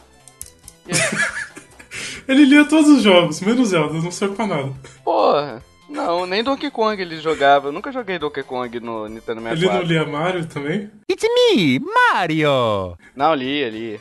ele 2.26 2.44
lia 2.44 2.64
todos 2.64 2.90
os 2.90 3.02
jogos, 3.02 3.40
menos 3.40 3.68
Zelda, 3.68 3.94
não 3.94 4.10
serve 4.10 4.34
pra 4.34 4.46
nada. 4.46 4.72
Porra. 5.04 5.62
Não, 5.88 6.26
nem 6.26 6.42
Donkey 6.42 6.70
Kong 6.70 7.00
ele 7.00 7.20
jogava. 7.20 7.68
Eu 7.68 7.72
nunca 7.72 7.92
joguei 7.92 8.18
Donkey 8.18 8.42
Kong 8.42 8.80
no 8.80 9.08
Nintendo 9.08 9.40
64. 9.40 9.52
Ele 9.52 9.68
não 9.68 9.82
lia 9.82 10.06
Mario 10.06 10.46
também? 10.46 10.90
It's 11.10 11.24
me, 11.24 11.78
Mario! 11.80 12.96
Não, 13.14 13.34
lia, 13.34 13.68
lia. 13.68 14.00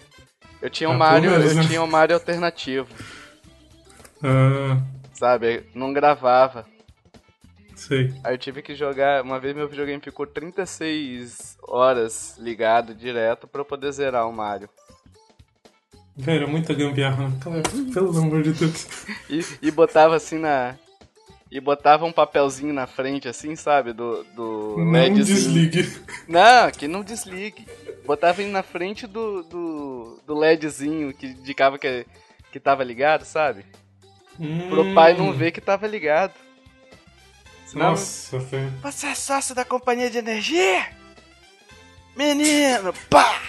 Eu 0.61 0.69
tinha 0.69 0.89
um 0.89 0.93
ah, 0.93 0.97
Mario, 0.97 1.31
eu 1.31 1.55
né? 1.55 1.63
tinha 1.67 1.81
um 1.81 1.87
Mario 1.87 2.15
alternativo. 2.15 2.87
Ah. 4.23 4.77
Sabe, 5.13 5.63
não 5.73 5.91
gravava. 5.91 6.65
Sei. 7.75 8.13
Aí 8.23 8.35
eu 8.35 8.37
tive 8.37 8.61
que 8.61 8.75
jogar, 8.75 9.23
uma 9.23 9.39
vez 9.39 9.55
meu 9.55 9.67
videogame 9.67 9.99
ficou 10.01 10.27
36 10.27 11.57
horas 11.63 12.37
ligado 12.37 12.93
direto 12.93 13.47
para 13.47 13.65
poder 13.65 13.91
zerar 13.91 14.29
o 14.29 14.33
Mario. 14.33 14.69
Velho, 16.15 16.47
muita 16.47 16.73
gambiarra 16.73 17.29
naquela 17.29 17.61
pelo 17.91 18.15
amor 18.17 18.43
de 18.43 18.51
Deus. 18.53 18.87
e, 19.27 19.43
e 19.63 19.71
botava 19.71 20.15
assim 20.15 20.37
na, 20.37 20.75
e 21.51 21.59
botava 21.59 22.05
um 22.05 22.13
papelzinho 22.13 22.73
na 22.73 22.87
frente, 22.87 23.27
assim, 23.27 23.57
sabe? 23.57 23.91
Do, 23.91 24.23
do 24.35 24.75
não 24.77 24.91
LEDzinho. 24.91 25.25
desligue. 25.25 26.01
Não, 26.25 26.71
que 26.71 26.87
não 26.87 27.03
desligue. 27.03 27.67
Botava 28.05 28.41
ele 28.41 28.51
na 28.51 28.63
frente 28.63 29.05
do, 29.05 29.43
do, 29.43 30.19
do 30.25 30.33
LEDzinho 30.33 31.13
que 31.13 31.27
indicava 31.27 31.77
que, 31.77 32.05
que 32.53 32.59
tava 32.59 32.85
ligado, 32.85 33.25
sabe? 33.25 33.65
Hum. 34.39 34.69
Pro 34.69 34.93
pai 34.93 35.13
não 35.13 35.33
ver 35.33 35.51
que 35.51 35.59
tava 35.59 35.85
ligado. 35.87 36.33
Senão, 37.65 37.91
Nossa, 37.91 38.39
velho. 38.39 38.71
Você 38.81 39.07
é 39.07 39.15
sócio 39.15 39.53
da 39.53 39.65
companhia 39.65 40.09
de 40.09 40.19
energia? 40.19 40.87
Menino, 42.15 42.93
pá! 43.09 43.41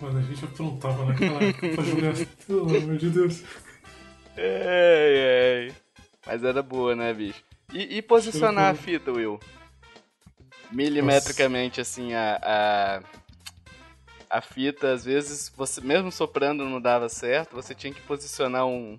Mano, 0.00 0.18
a 0.18 0.22
gente 0.22 0.44
aprontava 0.44 1.06
naquela 1.06 1.42
época 1.42 1.68
pra 1.70 1.84
jogar. 1.84 2.14
Pelo 2.46 2.76
amor 2.76 2.96
de 2.96 3.10
Deus. 3.10 3.42
Ei, 4.36 5.66
ei. 5.68 5.85
Mas 6.26 6.42
era 6.42 6.62
boa, 6.62 6.96
né, 6.96 7.12
bicho? 7.14 7.42
E, 7.72 7.98
e 7.98 8.02
posicionar 8.02 8.72
a 8.72 8.74
fita, 8.74 9.12
Will? 9.12 9.38
Milimetricamente, 10.72 11.78
Nossa. 11.78 11.90
assim, 11.90 12.12
a, 12.14 12.40
a, 12.42 14.38
a 14.38 14.40
fita, 14.40 14.92
às 14.92 15.04
vezes, 15.04 15.52
você 15.56 15.80
mesmo 15.80 16.10
soprando 16.10 16.64
não 16.64 16.80
dava 16.80 17.08
certo, 17.08 17.54
você 17.54 17.74
tinha 17.74 17.92
que 17.92 18.00
posicionar 18.00 18.66
um, 18.66 18.98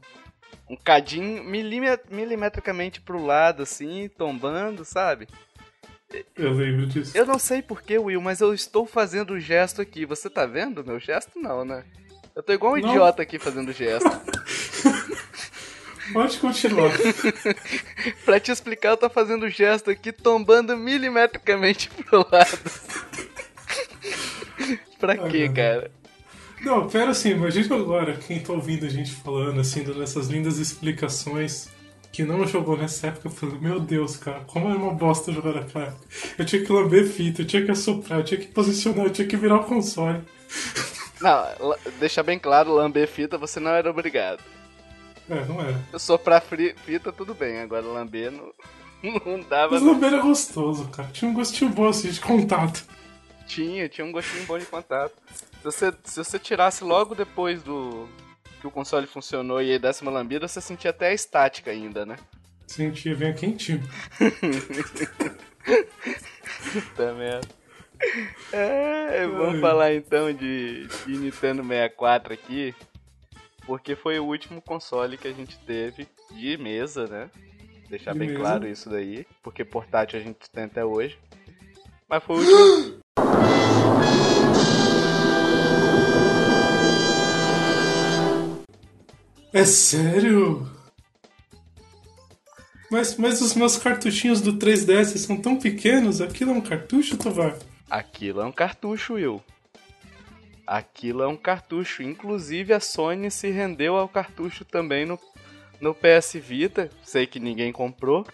um 0.69 0.75
cadinho 0.75 1.43
milimet, 1.43 2.01
milimetricamente 2.09 3.01
pro 3.01 3.23
lado, 3.23 3.63
assim, 3.63 4.09
tombando, 4.17 4.85
sabe? 4.85 5.27
Eu 6.35 6.53
lembro 6.53 6.85
disso. 6.87 7.17
Eu 7.17 7.25
não 7.25 7.37
sei 7.37 7.61
porquê, 7.61 7.97
Will, 7.97 8.21
mas 8.21 8.39
eu 8.39 8.53
estou 8.53 8.85
fazendo 8.85 9.31
o 9.31 9.39
gesto 9.39 9.81
aqui. 9.81 10.05
Você 10.05 10.29
tá 10.29 10.45
vendo 10.45 10.85
meu 10.85 10.99
gesto? 10.99 11.37
Não, 11.37 11.65
né? 11.65 11.83
Eu 12.33 12.41
tô 12.41 12.53
igual 12.53 12.73
um 12.73 12.77
não. 12.77 12.89
idiota 12.89 13.21
aqui 13.21 13.37
fazendo 13.37 13.73
gesto. 13.73 14.07
Pode 16.13 16.37
continuar. 16.37 16.91
pra 18.25 18.39
te 18.39 18.51
explicar, 18.51 18.89
eu 18.89 18.97
tô 18.97 19.09
fazendo 19.09 19.49
gesto 19.49 19.89
aqui, 19.89 20.11
tombando 20.11 20.77
milimetricamente 20.77 21.89
pro 21.89 22.25
lado. 22.31 22.59
pra 24.99 25.13
ah, 25.13 25.29
quê, 25.29 25.49
cara? 25.49 25.91
Não, 26.61 26.87
pera 26.87 27.11
assim, 27.11 27.31
imagina 27.31 27.75
agora 27.75 28.17
quem 28.17 28.39
tá 28.39 28.53
ouvindo 28.53 28.85
a 28.85 28.89
gente 28.89 29.11
falando, 29.11 29.59
assim, 29.59 29.83
dando 29.83 30.01
essas 30.01 30.27
lindas 30.27 30.57
explicações 30.57 31.69
que 32.11 32.23
não 32.23 32.47
jogou 32.47 32.75
nessa 32.75 33.07
época, 33.07 33.27
eu 33.27 33.31
falei, 33.31 33.59
meu 33.59 33.79
Deus, 33.79 34.17
cara, 34.17 34.39
como 34.47 34.69
é 34.71 34.75
uma 34.75 34.93
bosta 34.93 35.31
jogar 35.31 35.53
naquela 35.53 35.85
época. 35.85 36.07
Eu 36.37 36.45
tinha 36.45 36.65
que 36.65 36.71
lamber 36.71 37.07
fita, 37.07 37.43
eu 37.43 37.45
tinha 37.45 37.63
que 37.63 37.69
assoprar, 37.69 38.19
eu 38.19 38.23
tinha 38.23 38.39
que 38.39 38.47
posicionar, 38.47 39.05
eu 39.05 39.11
tinha 39.11 39.27
que 39.27 39.37
virar 39.37 39.57
o 39.57 39.65
console. 39.65 40.23
Não, 41.21 41.75
deixa 41.99 42.23
bem 42.23 42.39
claro, 42.39 42.73
lamber 42.73 43.07
fita 43.07 43.37
você 43.37 43.59
não 43.59 43.71
era 43.71 43.89
obrigado. 43.91 44.43
É, 45.29 45.45
não 45.45 45.61
era. 45.61 45.79
Eu 45.91 45.99
soprar 45.99 46.41
fita, 46.41 47.11
tudo 47.11 47.33
bem. 47.33 47.59
Agora 47.59 47.85
lamber 47.85 48.31
não, 48.31 48.53
não 49.25 49.39
dava. 49.41 49.73
Mas 49.73 49.81
lamber 49.81 50.13
era 50.13 50.21
gostoso, 50.21 50.87
cara. 50.89 51.09
Tinha 51.11 51.29
um 51.29 51.33
gostinho 51.33 51.69
bom 51.69 51.87
assim 51.87 52.09
de 52.09 52.19
contato. 52.19 52.85
Tinha, 53.45 53.87
tinha 53.89 54.05
um 54.05 54.11
gostinho 54.11 54.45
bom 54.45 54.57
de 54.57 54.65
contato. 54.65 55.13
Se 55.33 55.63
você, 55.63 55.93
se 56.03 56.17
você 56.23 56.39
tirasse 56.39 56.83
logo 56.83 57.15
depois 57.15 57.61
do 57.63 58.07
que 58.59 58.67
o 58.67 58.71
console 58.71 59.07
funcionou 59.07 59.61
e 59.61 59.71
aí 59.71 59.79
desse 59.79 60.01
uma 60.01 60.11
lambida, 60.11 60.47
você 60.47 60.59
sentia 60.61 60.91
até 60.91 61.09
a 61.09 61.13
estática 61.13 61.71
ainda, 61.71 62.05
né? 62.05 62.17
Sentia, 62.65 63.15
vem 63.15 63.33
quentinho. 63.33 63.81
Puta 66.73 67.13
merda. 67.13 67.47
É, 68.51 69.25
vamos 69.25 69.55
Ai. 69.55 69.61
falar 69.61 69.93
então 69.93 70.31
de, 70.31 70.87
de 70.87 71.17
Nintendo 71.17 71.63
64 71.63 72.33
aqui 72.33 72.75
porque 73.67 73.97
foi 73.97 74.17
o 74.17 74.25
último 74.25 74.61
console 74.61 75.17
que 75.17 75.27
a 75.27 75.33
gente 75.33 75.59
teve 75.59 76.07
de 76.31 76.57
mesa, 76.57 77.05
né? 77.05 77.29
Deixar 77.89 78.13
de 78.13 78.19
bem 78.19 78.29
mesa. 78.29 78.39
claro 78.39 78.67
isso 78.67 78.89
daí, 78.89 79.27
porque 79.43 79.65
portátil 79.65 80.17
a 80.17 80.23
gente 80.23 80.49
tem 80.49 80.63
até 80.63 80.85
hoje. 80.85 81.19
Mas 82.07 82.23
foi 82.23 82.37
o 82.37 82.39
último. 82.39 82.99
É 89.51 89.65
sério? 89.65 90.65
Mas, 92.89 93.17
mas 93.17 93.41
os 93.41 93.53
meus 93.53 93.75
cartuchinhos 93.75 94.39
do 94.39 94.53
3DS 94.53 95.17
são 95.17 95.35
tão 95.35 95.57
pequenos? 95.57 96.21
Aquilo 96.21 96.51
é 96.51 96.53
um 96.53 96.61
cartucho, 96.61 97.17
Tovar? 97.17 97.57
Aquilo 97.89 98.39
é 98.39 98.45
um 98.45 98.51
cartucho, 98.51 99.15
Will. 99.15 99.43
Aquilo 100.67 101.23
é 101.23 101.27
um 101.27 101.37
cartucho. 101.37 102.03
Inclusive 102.03 102.73
a 102.73 102.79
Sony 102.81 103.31
se 103.31 103.49
rendeu 103.49 103.95
ao 103.95 104.09
cartucho 104.09 104.65
também 104.65 105.05
no, 105.05 105.17
no 105.79 105.95
PS 105.95 106.33
Vita. 106.33 106.91
Sei 107.03 107.25
que 107.25 107.39
ninguém 107.39 107.71
comprou. 107.71 108.27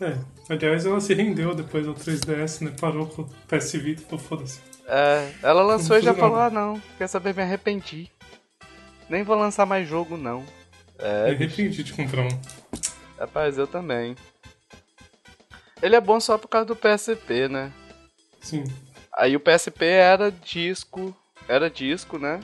É, 0.00 0.16
aliás, 0.48 0.86
ela 0.86 0.98
se 0.98 1.12
rendeu 1.12 1.54
depois 1.54 1.84
do 1.84 1.94
3DS, 1.94 2.62
né? 2.64 2.74
Parou 2.80 3.06
com 3.06 3.22
o 3.22 3.28
PS 3.46 3.72
Vita 3.72 4.14
e 4.14 4.18
foda-se. 4.18 4.60
É, 4.86 5.30
ela 5.42 5.62
lançou 5.62 5.98
e 5.98 6.00
já 6.00 6.14
falou: 6.14 6.38
ah, 6.38 6.48
não, 6.48 6.80
quer 6.96 7.06
saber, 7.06 7.34
me 7.34 7.42
arrependi. 7.42 8.10
Nem 9.10 9.22
vou 9.22 9.36
lançar 9.36 9.66
mais 9.66 9.86
jogo, 9.86 10.16
não. 10.16 10.42
É, 10.98 11.26
me 11.28 11.34
arrependi 11.34 11.82
de 11.82 11.92
comprar 11.92 12.22
um. 12.22 12.40
Rapaz, 13.18 13.58
eu 13.58 13.66
também. 13.66 14.16
Ele 15.82 15.96
é 15.96 16.00
bom 16.00 16.18
só 16.18 16.38
por 16.38 16.48
causa 16.48 16.66
do 16.66 16.76
PSP, 16.76 17.48
né? 17.48 17.70
Sim. 18.40 18.64
Aí 19.20 19.36
o 19.36 19.40
PSP 19.40 19.84
era 19.84 20.32
disco, 20.32 21.14
era 21.46 21.68
disco, 21.68 22.18
né? 22.18 22.40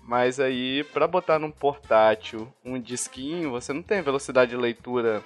Mas 0.00 0.38
aí, 0.38 0.84
pra 0.92 1.08
botar 1.08 1.36
num 1.36 1.50
portátil 1.50 2.46
um 2.64 2.80
disquinho, 2.80 3.50
você 3.50 3.72
não 3.72 3.82
tem 3.82 4.00
velocidade 4.02 4.52
de 4.52 4.56
leitura 4.56 5.20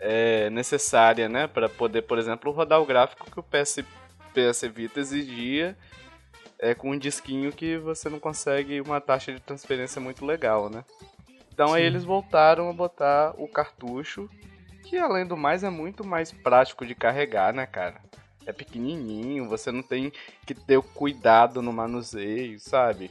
é, 0.00 0.48
necessária, 0.48 1.28
né? 1.28 1.46
Para 1.46 1.68
poder, 1.68 2.00
por 2.00 2.16
exemplo, 2.16 2.50
rodar 2.50 2.80
o 2.80 2.86
gráfico 2.86 3.30
que 3.30 3.38
o 3.38 3.42
PS, 3.42 3.84
PS 4.32 4.62
Vita 4.74 5.00
exigia 5.00 5.76
é, 6.58 6.74
com 6.74 6.92
um 6.92 6.98
disquinho 6.98 7.52
que 7.52 7.76
você 7.76 8.08
não 8.08 8.18
consegue 8.18 8.80
uma 8.80 9.02
taxa 9.02 9.34
de 9.34 9.40
transferência 9.40 10.00
muito 10.00 10.24
legal, 10.24 10.70
né? 10.70 10.82
Então 11.52 11.68
Sim. 11.68 11.74
aí 11.74 11.82
eles 11.82 12.04
voltaram 12.04 12.70
a 12.70 12.72
botar 12.72 13.34
o 13.36 13.46
cartucho, 13.46 14.30
que 14.84 14.96
além 14.96 15.26
do 15.26 15.36
mais 15.36 15.62
é 15.62 15.68
muito 15.68 16.06
mais 16.06 16.32
prático 16.32 16.86
de 16.86 16.94
carregar, 16.94 17.52
né, 17.52 17.66
cara? 17.66 18.00
É 18.48 18.52
pequenininho, 18.52 19.46
você 19.46 19.70
não 19.70 19.82
tem 19.82 20.10
que 20.46 20.54
ter 20.54 20.78
o 20.78 20.82
cuidado 20.82 21.60
no 21.60 21.70
manuseio, 21.70 22.58
sabe? 22.58 23.10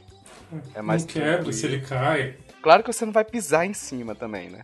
É 0.74 0.82
mais 0.82 1.04
não 1.04 1.12
quebra 1.12 1.52
se 1.52 1.64
ele 1.64 1.80
cai. 1.80 2.34
Claro 2.60 2.82
que 2.82 2.92
você 2.92 3.06
não 3.06 3.12
vai 3.12 3.24
pisar 3.24 3.64
em 3.64 3.72
cima 3.72 4.16
também, 4.16 4.50
né? 4.50 4.62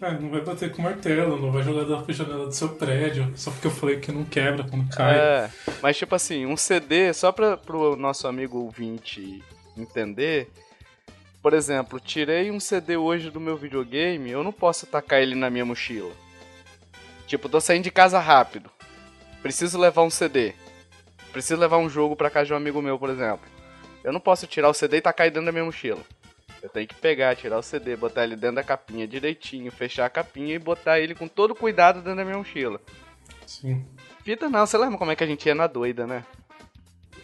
É, 0.00 0.10
não 0.12 0.30
vai 0.30 0.40
bater 0.40 0.72
com 0.72 0.80
martelo, 0.80 1.38
não 1.38 1.52
vai 1.52 1.62
jogar 1.62 1.84
da 1.84 2.12
janela 2.12 2.46
do 2.46 2.52
seu 2.52 2.70
prédio, 2.70 3.30
só 3.36 3.50
porque 3.50 3.66
eu 3.66 3.70
falei 3.70 4.00
que 4.00 4.10
não 4.10 4.24
quebra 4.24 4.64
quando 4.64 4.88
cai. 4.88 5.18
É, 5.18 5.50
mas 5.82 5.98
tipo 5.98 6.14
assim, 6.14 6.46
um 6.46 6.56
CD, 6.56 7.12
só 7.12 7.30
pra, 7.30 7.58
pro 7.58 7.94
nosso 7.94 8.26
amigo 8.26 8.58
ouvinte 8.58 9.44
entender, 9.76 10.50
por 11.42 11.52
exemplo, 11.52 12.00
tirei 12.00 12.50
um 12.50 12.58
CD 12.58 12.96
hoje 12.96 13.30
do 13.30 13.38
meu 13.38 13.56
videogame, 13.56 14.30
eu 14.30 14.42
não 14.42 14.52
posso 14.52 14.86
tacar 14.86 15.20
ele 15.20 15.34
na 15.34 15.50
minha 15.50 15.64
mochila. 15.64 16.12
Tipo, 17.26 17.50
tô 17.50 17.60
saindo 17.60 17.84
de 17.84 17.90
casa 17.90 18.18
rápido, 18.18 18.70
preciso 19.46 19.78
levar 19.78 20.02
um 20.02 20.10
CD, 20.10 20.54
preciso 21.32 21.60
levar 21.60 21.78
um 21.78 21.88
jogo 21.88 22.16
pra 22.16 22.28
casa 22.28 22.46
de 22.46 22.52
um 22.52 22.56
amigo 22.56 22.82
meu, 22.82 22.98
por 22.98 23.10
exemplo. 23.10 23.46
Eu 24.02 24.12
não 24.12 24.18
posso 24.18 24.44
tirar 24.44 24.68
o 24.68 24.74
CD 24.74 24.96
e 24.96 25.00
tacar 25.00 25.24
ele 25.24 25.34
dentro 25.34 25.46
da 25.46 25.52
minha 25.52 25.64
mochila. 25.64 26.02
Eu 26.60 26.68
tenho 26.68 26.88
que 26.88 26.96
pegar, 26.96 27.36
tirar 27.36 27.56
o 27.56 27.62
CD, 27.62 27.94
botar 27.94 28.24
ele 28.24 28.34
dentro 28.34 28.56
da 28.56 28.64
capinha 28.64 29.06
direitinho, 29.06 29.70
fechar 29.70 30.04
a 30.04 30.10
capinha 30.10 30.56
e 30.56 30.58
botar 30.58 30.98
ele 30.98 31.14
com 31.14 31.28
todo 31.28 31.54
cuidado 31.54 32.00
dentro 32.00 32.16
da 32.16 32.24
minha 32.24 32.38
mochila. 32.38 32.80
Sim. 33.46 33.84
Fita 34.24 34.48
não, 34.48 34.66
você 34.66 34.76
lembra 34.76 34.98
como 34.98 35.12
é 35.12 35.16
que 35.16 35.22
a 35.22 35.26
gente 35.28 35.46
ia 35.46 35.54
na 35.54 35.68
doida, 35.68 36.08
né? 36.08 36.24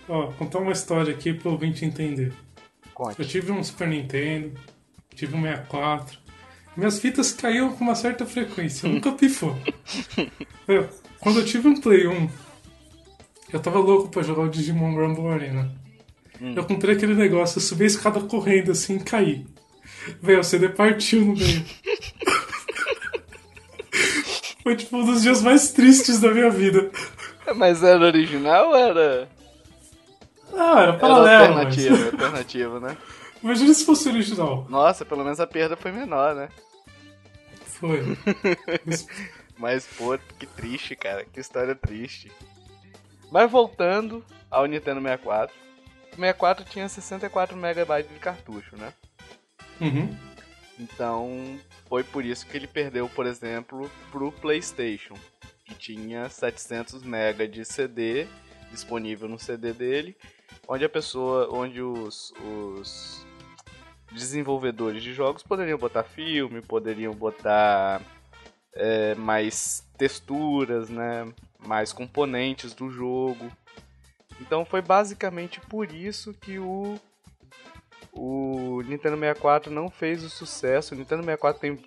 Ó, 0.09 0.31
contar 0.33 0.61
uma 0.61 0.71
história 0.71 1.13
aqui 1.13 1.35
pro 1.35 1.51
ouvinte 1.51 1.85
entender. 1.85 2.33
Conte. 2.95 3.19
Eu 3.19 3.27
tive 3.27 3.51
um 3.51 3.65
Super 3.65 3.89
Nintendo, 3.89 4.53
tive 5.13 5.35
um 5.35 5.43
64. 5.43 6.21
Minhas 6.77 7.01
fitas 7.01 7.33
caíam 7.33 7.73
com 7.73 7.83
uma 7.83 7.97
certa 7.97 8.25
frequência, 8.25 8.89
nunca 8.89 9.11
pifou. 9.11 9.57
eu, 10.69 10.89
quando 11.23 11.39
eu 11.39 11.45
tive 11.45 11.69
um 11.69 11.81
Play 11.81 12.09
1, 12.09 12.29
eu 13.53 13.61
tava 13.61 13.79
louco 13.79 14.09
pra 14.09 14.23
jogar 14.23 14.43
o 14.43 14.51
Digimon 14.51 14.95
Rumble 14.95 15.29
Arena. 15.29 15.73
Hum. 16.41 16.55
Eu 16.57 16.65
comprei 16.65 16.97
aquele 16.97 17.15
negócio, 17.15 17.59
eu 17.59 17.63
subi 17.63 17.85
a 17.85 17.87
escada 17.87 18.21
correndo 18.21 18.73
assim 18.73 18.97
e 18.97 19.05
caí. 19.05 19.47
Velho, 20.21 20.41
o 20.41 20.45
CD 20.45 20.69
partiu 20.69 21.25
no 21.25 21.37
meio. 21.37 21.65
Foi 24.65 24.75
tipo 24.77 24.97
um 24.97 25.05
dos 25.05 25.23
dias 25.23 25.43
mais 25.43 25.71
tristes 25.71 26.21
da 26.21 26.33
minha 26.33 26.51
vida. 26.51 26.91
Mas 27.55 27.83
era 27.83 28.05
original 28.05 28.69
ou 28.71 28.77
era. 28.77 29.29
Ah, 30.53 30.83
era 30.83 30.93
paralelo. 30.95 31.29
Era 31.29 31.47
alternativo, 31.49 31.97
mas... 31.97 32.05
alternativo, 32.07 32.81
né? 32.81 32.97
Imagina 33.43 33.75
se 33.75 33.85
fosse 33.85 34.09
original. 34.09 34.67
Nossa, 34.69 35.05
pelo 35.05 35.23
menos 35.25 35.39
a 35.41 35.47
perda 35.47 35.77
foi 35.77 35.93
menor, 35.93 36.35
né? 36.35 36.49
Foi. 37.67 38.17
mas, 39.63 39.87
pô, 39.87 40.19
que 40.41 40.45
triste, 40.45 40.97
cara. 40.97 41.25
Que 41.25 41.39
história 41.39 41.73
triste. 41.73 42.33
Mas 43.31 43.49
voltando 43.49 44.25
ao 44.51 44.67
Nintendo 44.67 45.01
64. 45.01 45.55
64 46.17 46.65
tinha 46.65 46.89
64 46.89 47.57
MB 47.57 48.03
de 48.13 48.19
cartucho, 48.19 48.77
né? 48.77 48.93
Uhum. 49.81 50.19
Então, 50.81 51.61
foi 51.89 52.03
por 52.03 52.25
isso 52.25 52.45
que 52.45 52.57
ele 52.57 52.67
perdeu, 52.67 53.09
por 53.09 53.25
exemplo, 53.25 53.89
pro 54.11 54.33
PlayStation, 54.33 55.15
que 55.65 55.77
tinha 55.77 56.29
700 56.29 57.05
MB 57.05 57.47
de 57.47 57.65
CD 57.65 58.27
disponível 58.69 59.29
no 59.29 59.39
CD 59.39 59.73
dele, 59.73 60.17
onde 60.67 60.85
a 60.85 60.89
pessoa, 60.89 61.49
onde 61.55 61.81
os, 61.81 62.35
os 62.45 63.25
desenvolvedores 64.11 65.05
de 65.05 65.15
jogos 65.15 65.45
poderiam 65.45 65.79
botar 65.79 66.03
filme, 66.03 66.61
poderiam 66.61 67.15
botar 67.15 68.03
é, 68.75 69.15
mais 69.15 69.87
texturas, 69.97 70.89
né, 70.89 71.33
mais 71.59 71.93
componentes 71.93 72.75
do 72.75 72.91
jogo. 72.91 73.51
Então 74.41 74.65
foi 74.65 74.83
basicamente 74.83 75.61
por 75.61 75.93
isso 75.93 76.33
que 76.35 76.59
o 76.59 76.99
o 78.13 78.83
Nintendo 78.83 79.17
64 79.17 79.73
não 79.73 79.89
fez 79.89 80.23
o 80.23 80.29
sucesso. 80.29 80.95
O 80.95 80.99
Nintendo 80.99 81.23
64 81.23 81.61
tem 81.61 81.79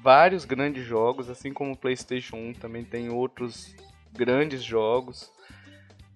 vários 0.00 0.44
grandes 0.44 0.84
jogos, 0.84 1.28
assim 1.28 1.52
como 1.52 1.72
o 1.72 1.76
PlayStation 1.76 2.36
1 2.36 2.54
também 2.54 2.84
tem 2.84 3.08
outros 3.08 3.74
grandes 4.12 4.62
jogos. 4.62 5.32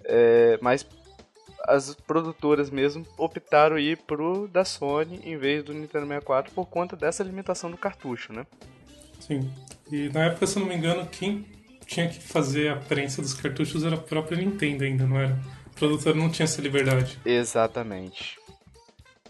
É, 0.05 0.59
mas 0.63 0.87
as 1.67 1.95
produtoras 1.95 2.71
mesmo 2.71 3.05
optaram 3.17 3.79
ir 3.79 3.99
pro 3.99 4.47
da 4.47 4.65
Sony 4.65 5.21
em 5.25 5.37
vez 5.37 5.65
do 5.65 5.75
Nintendo 5.75 6.07
64 6.07 6.53
por 6.55 6.67
conta 6.67 6.97
dessa 6.97 7.25
limitação 7.25 7.71
do 7.71 7.77
cartucho, 7.77 8.33
né? 8.33 8.47
Sim. 9.19 9.51
E 9.91 10.09
na 10.11 10.25
época, 10.25 10.47
se 10.47 10.57
eu 10.57 10.61
não 10.61 10.69
me 10.69 10.77
engano, 10.77 11.07
quem 11.07 11.47
tinha 11.87 12.09
que 12.09 12.21
fazer 12.21 12.71
a 12.71 12.77
prensa 12.77 13.23
dos 13.23 13.35
cartuchos 13.35 13.85
era 13.85 13.95
a 13.95 14.01
própria 14.01 14.37
Nintendo 14.37 14.85
ainda, 14.85 15.07
não 15.07 15.19
era? 15.19 15.39
produtor 15.79 16.15
não 16.15 16.29
tinha 16.29 16.45
essa 16.45 16.61
liberdade. 16.61 17.19
Exatamente. 17.25 18.39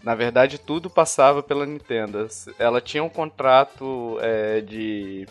Na 0.03 0.15
verdade, 0.15 0.57
tudo 0.57 0.89
passava 0.89 1.43
pela 1.43 1.65
Nintendo. 1.65 2.27
Ela 2.57 2.81
tinha 2.81 3.03
um 3.03 3.09
contrato 3.09 4.17
é, 4.21 4.61
de, 4.61 5.27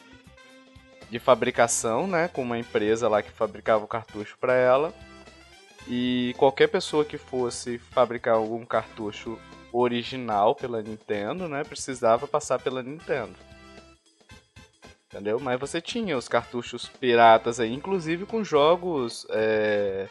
de 1.11 1.19
fabricação, 1.19 2.07
né, 2.07 2.29
com 2.29 2.43
uma 2.43 2.59
empresa 2.59 3.09
lá 3.09 3.23
que 3.23 3.31
fabricava 3.31 3.85
o 3.85 3.89
cartucho 3.89 4.37
para 4.41 4.55
ela. 4.55 4.95
E 5.89 6.35
qualquer 6.37 6.69
pessoa 6.69 7.05
que 7.05 7.19
fosse 7.19 7.79
fabricar 7.79 8.35
algum 8.35 8.65
cartucho 8.65 9.39
original 9.73 10.55
pela 10.55 10.83
Nintendo, 10.83 11.49
né, 11.49 11.65
precisava 11.65 12.27
passar 12.29 12.59
pela 12.59 12.83
Nintendo. 12.83 13.35
Entendeu? 15.11 15.41
Mas 15.41 15.59
você 15.59 15.81
tinha 15.81 16.19
os 16.19 16.29
cartuchos 16.29 16.87
piratas 16.87 17.59
aí, 17.59 17.73
inclusive 17.73 18.27
com 18.27 18.45
jogos 18.45 19.27
é, 19.31 20.07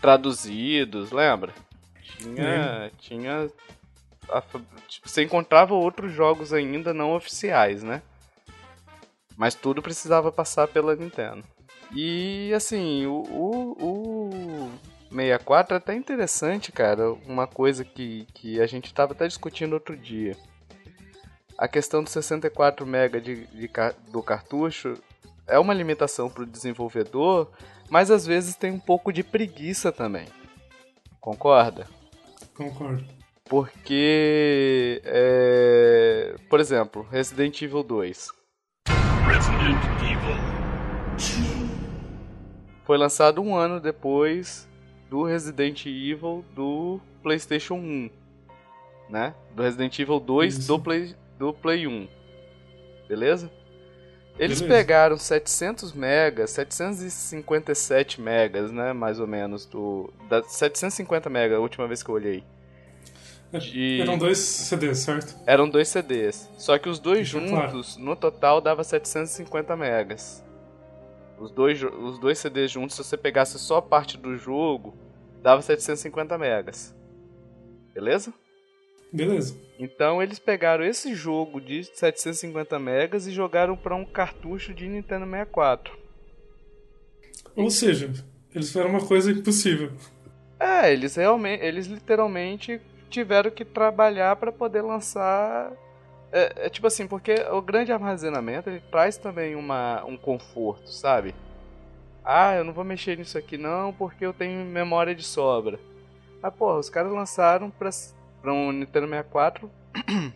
traduzidos, 0.00 1.10
lembra? 1.10 1.54
Tinha. 2.02 2.90
Tinha. 2.98 3.50
A, 4.28 4.42
tipo, 4.86 5.08
você 5.08 5.22
encontrava 5.22 5.72
outros 5.72 6.12
jogos 6.12 6.52
ainda 6.52 6.92
não 6.92 7.14
oficiais, 7.14 7.82
né? 7.82 8.02
Mas 9.36 9.54
tudo 9.54 9.80
precisava 9.80 10.30
passar 10.30 10.68
pela 10.68 10.94
Nintendo. 10.94 11.42
E 11.94 12.52
assim, 12.54 13.06
o, 13.06 13.22
o, 13.22 13.84
o 13.84 14.70
64 15.10 15.74
é 15.74 15.78
até 15.78 15.94
interessante, 15.94 16.72
cara. 16.72 17.12
Uma 17.26 17.46
coisa 17.46 17.84
que, 17.84 18.26
que 18.34 18.60
a 18.60 18.66
gente 18.66 18.86
estava 18.86 19.12
até 19.12 19.26
discutindo 19.26 19.72
outro 19.72 19.96
dia. 19.96 20.36
A 21.58 21.66
questão 21.66 22.02
dos 22.02 22.12
64 22.12 22.86
MB 22.86 23.20
de, 23.20 23.46
de, 23.46 23.70
do 24.10 24.22
cartucho 24.22 24.94
é 25.46 25.58
uma 25.58 25.72
limitação 25.72 26.28
para 26.28 26.42
o 26.42 26.46
desenvolvedor, 26.46 27.50
mas 27.88 28.10
às 28.10 28.26
vezes 28.26 28.54
tem 28.54 28.70
um 28.70 28.78
pouco 28.78 29.10
de 29.10 29.22
preguiça 29.22 29.90
também. 29.90 30.26
Concorda? 31.18 31.86
Concordo. 32.54 33.04
Porque, 33.48 35.00
é... 35.04 36.34
por 36.50 36.60
exemplo, 36.60 37.06
Resident 37.10 37.62
Evil 37.62 37.82
2. 37.82 38.28
Resident 39.26 39.82
Evil 40.02 40.36
2. 41.16 41.56
Foi 42.84 42.98
lançado 42.98 43.40
um 43.40 43.56
ano 43.56 43.80
depois 43.80 44.68
do 45.08 45.22
Resident 45.24 45.86
Evil 45.86 46.44
do 46.54 47.00
PlayStation 47.22 47.76
1, 47.76 48.10
né? 49.08 49.34
Do 49.54 49.62
Resident 49.62 49.98
Evil 49.98 50.20
2 50.20 50.66
do 50.66 50.78
Play, 50.78 51.14
do 51.38 51.52
Play 51.52 51.86
1. 51.86 52.08
Beleza? 53.08 53.50
Eles 54.38 54.60
Beleza. 54.60 54.66
pegaram 54.66 55.16
700 55.16 55.92
megas, 55.94 56.50
757 56.50 58.20
megas, 58.20 58.70
né, 58.70 58.92
mais 58.92 59.18
ou 59.18 59.26
menos, 59.26 59.64
do 59.64 60.12
da 60.28 60.42
750 60.42 61.30
megas, 61.30 61.56
a 61.56 61.60
última 61.60 61.88
vez 61.88 62.02
que 62.02 62.10
eu 62.10 62.14
olhei. 62.14 62.44
É, 63.52 63.58
de... 63.58 64.00
Eram 64.02 64.18
dois 64.18 64.38
CDs, 64.38 64.98
certo? 64.98 65.34
Eram 65.46 65.68
dois 65.68 65.88
CDs. 65.88 66.50
Só 66.58 66.76
que 66.78 66.88
os 66.88 66.98
dois 66.98 67.26
juntos, 67.26 67.50
claro. 67.50 67.82
no 67.98 68.14
total, 68.16 68.60
dava 68.60 68.84
750 68.84 69.74
megas. 69.76 70.44
Os 71.38 71.50
dois, 71.50 71.82
os 71.82 72.18
dois 72.18 72.38
CDs 72.38 72.70
juntos, 72.70 72.96
se 72.96 73.04
você 73.04 73.16
pegasse 73.16 73.58
só 73.58 73.78
a 73.78 73.82
parte 73.82 74.18
do 74.18 74.36
jogo, 74.36 74.96
dava 75.42 75.62
750 75.62 76.36
megas. 76.36 76.94
Beleza? 77.94 78.34
Beleza. 79.12 79.56
Então 79.78 80.22
eles 80.22 80.38
pegaram 80.38 80.84
esse 80.84 81.14
jogo 81.14 81.60
de 81.60 81.84
750 81.84 82.78
megas 82.78 83.26
e 83.26 83.32
jogaram 83.32 83.76
para 83.76 83.94
um 83.94 84.04
cartucho 84.04 84.72
de 84.74 84.88
Nintendo 84.88 85.26
64. 85.26 85.96
Ou 87.54 87.70
seja, 87.70 88.06
eles 88.54 88.68
fizeram 88.68 88.90
uma 88.90 89.06
coisa 89.06 89.30
impossível. 89.30 89.92
É, 90.58 90.92
eles 90.92 91.16
realmente, 91.16 91.62
eles 91.62 91.86
literalmente 91.86 92.80
tiveram 93.10 93.50
que 93.50 93.64
trabalhar 93.64 94.36
para 94.36 94.50
poder 94.50 94.82
lançar. 94.82 95.72
É, 96.32 96.66
é, 96.66 96.68
tipo 96.68 96.86
assim, 96.86 97.06
porque 97.06 97.34
o 97.50 97.62
grande 97.62 97.92
armazenamento 97.92 98.68
ele 98.68 98.80
traz 98.90 99.16
também 99.16 99.54
uma, 99.54 100.04
um 100.04 100.16
conforto, 100.16 100.90
sabe? 100.90 101.34
Ah, 102.24 102.54
eu 102.54 102.64
não 102.64 102.72
vou 102.72 102.84
mexer 102.84 103.16
nisso 103.16 103.38
aqui 103.38 103.56
não 103.56 103.92
porque 103.92 104.26
eu 104.26 104.32
tenho 104.32 104.64
memória 104.64 105.14
de 105.14 105.22
sobra. 105.22 105.78
Ah, 106.42 106.50
porra, 106.50 106.78
os 106.78 106.90
caras 106.90 107.12
lançaram 107.12 107.70
pra, 107.70 107.90
pra 108.46 108.52
um 108.52 108.70
Nintendo 108.70 109.08
64 109.08 109.68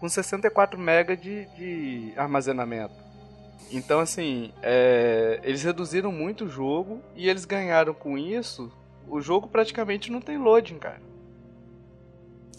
com 0.00 0.08
64 0.08 0.80
MB 0.80 1.16
de, 1.16 1.46
de 1.54 2.12
armazenamento. 2.16 2.94
Então, 3.70 4.00
assim, 4.00 4.52
é, 4.60 5.38
eles 5.44 5.62
reduziram 5.62 6.10
muito 6.10 6.46
o 6.46 6.48
jogo 6.48 7.00
e 7.14 7.28
eles 7.28 7.44
ganharam 7.44 7.94
com 7.94 8.18
isso. 8.18 8.72
O 9.06 9.20
jogo 9.20 9.46
praticamente 9.46 10.10
não 10.10 10.20
tem 10.20 10.38
loading, 10.38 10.80
cara. 10.80 11.00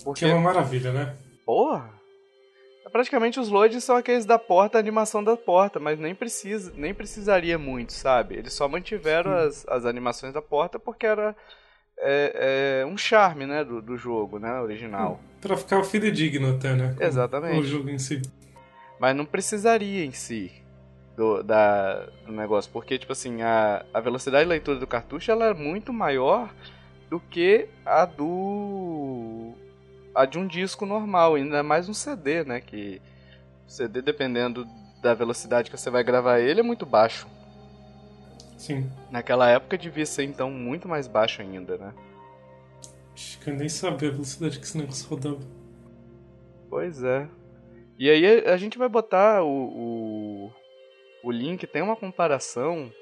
Porque... 0.05 0.23
Que 0.25 0.31
é 0.31 0.33
uma 0.33 0.53
maravilha, 0.53 0.93
né? 0.93 1.17
Porra! 1.45 1.91
Praticamente 2.93 3.41
os 3.41 3.49
loads 3.49 3.83
são 3.83 3.97
aqueles 3.97 4.25
da 4.25 4.39
porta, 4.39 4.77
a 4.77 4.79
animação 4.79 5.21
da 5.21 5.35
porta, 5.35 5.81
mas 5.81 5.99
nem 5.99 6.15
precisa, 6.15 6.71
nem 6.77 6.93
precisaria 6.93 7.57
muito, 7.57 7.91
sabe? 7.91 8.35
Eles 8.35 8.53
só 8.53 8.69
mantiveram 8.69 9.33
as, 9.33 9.67
as 9.67 9.85
animações 9.85 10.33
da 10.33 10.41
porta 10.41 10.79
porque 10.79 11.05
era 11.05 11.35
é, 12.01 12.81
é 12.81 12.85
um 12.85 12.97
charme, 12.97 13.45
né, 13.45 13.63
do, 13.63 13.81
do 13.81 13.95
jogo, 13.95 14.39
né, 14.39 14.59
original. 14.59 15.19
Pra 15.39 15.55
ficar 15.55 15.83
fidedigno 15.83 16.55
até, 16.55 16.73
né? 16.73 16.95
Exatamente. 16.99 17.59
O 17.59 17.63
jogo 17.63 17.89
em 17.89 17.99
si. 17.99 18.21
Mas 18.99 19.15
não 19.15 19.25
precisaria 19.25 20.03
em 20.03 20.11
si 20.11 20.51
do, 21.15 21.43
da, 21.43 22.07
do 22.25 22.31
negócio, 22.31 22.71
porque, 22.71 22.97
tipo 22.97 23.11
assim, 23.11 23.41
a, 23.41 23.85
a 23.93 23.99
velocidade 23.99 24.43
de 24.43 24.49
leitura 24.49 24.79
do 24.79 24.87
cartucho 24.87 25.31
ela 25.31 25.45
é 25.45 25.53
muito 25.53 25.93
maior 25.93 26.53
do 27.09 27.19
que 27.19 27.67
a 27.85 28.05
do 28.05 29.53
a 30.13 30.25
de 30.25 30.37
um 30.37 30.47
disco 30.47 30.85
normal, 30.85 31.35
ainda 31.35 31.63
mais 31.63 31.87
um 31.87 31.93
CD, 31.93 32.43
né, 32.43 32.59
que 32.59 33.01
o 33.67 33.71
CD 33.71 34.01
dependendo 34.01 34.67
da 35.01 35.13
velocidade 35.13 35.69
que 35.69 35.77
você 35.77 35.89
vai 35.89 36.03
gravar 36.03 36.39
ele 36.39 36.59
é 36.59 36.63
muito 36.63 36.85
baixo. 36.85 37.27
Sim. 38.61 38.87
Naquela 39.09 39.49
época 39.49 39.75
devia 39.75 40.05
ser 40.05 40.23
então 40.23 40.51
muito 40.51 40.87
mais 40.87 41.07
baixo 41.07 41.41
ainda, 41.41 41.79
né? 41.79 41.95
Acho 43.11 43.39
que 43.39 43.49
eu 43.49 43.55
nem 43.55 43.67
sabia 43.67 44.09
a 44.09 44.11
velocidade 44.11 44.59
que 44.59 44.65
esse 44.65 44.77
negócio 44.77 45.09
rodava. 45.09 45.39
Pois 46.69 47.01
é. 47.01 47.27
E 47.97 48.07
aí 48.07 48.45
a 48.47 48.55
gente 48.57 48.77
vai 48.77 48.87
botar 48.87 49.41
o, 49.41 49.47
o, 49.49 50.51
o 51.23 51.31
link, 51.31 51.65
tem 51.65 51.81
uma 51.81 51.95
comparação. 51.95 52.93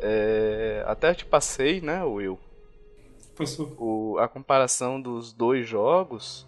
É, 0.00 0.84
até 0.86 1.14
te 1.14 1.24
passei, 1.24 1.80
né, 1.80 2.04
Will? 2.04 2.38
Passou. 3.34 3.74
O, 3.78 4.18
a 4.18 4.28
comparação 4.28 5.00
dos 5.00 5.32
dois 5.32 5.66
jogos. 5.66 6.46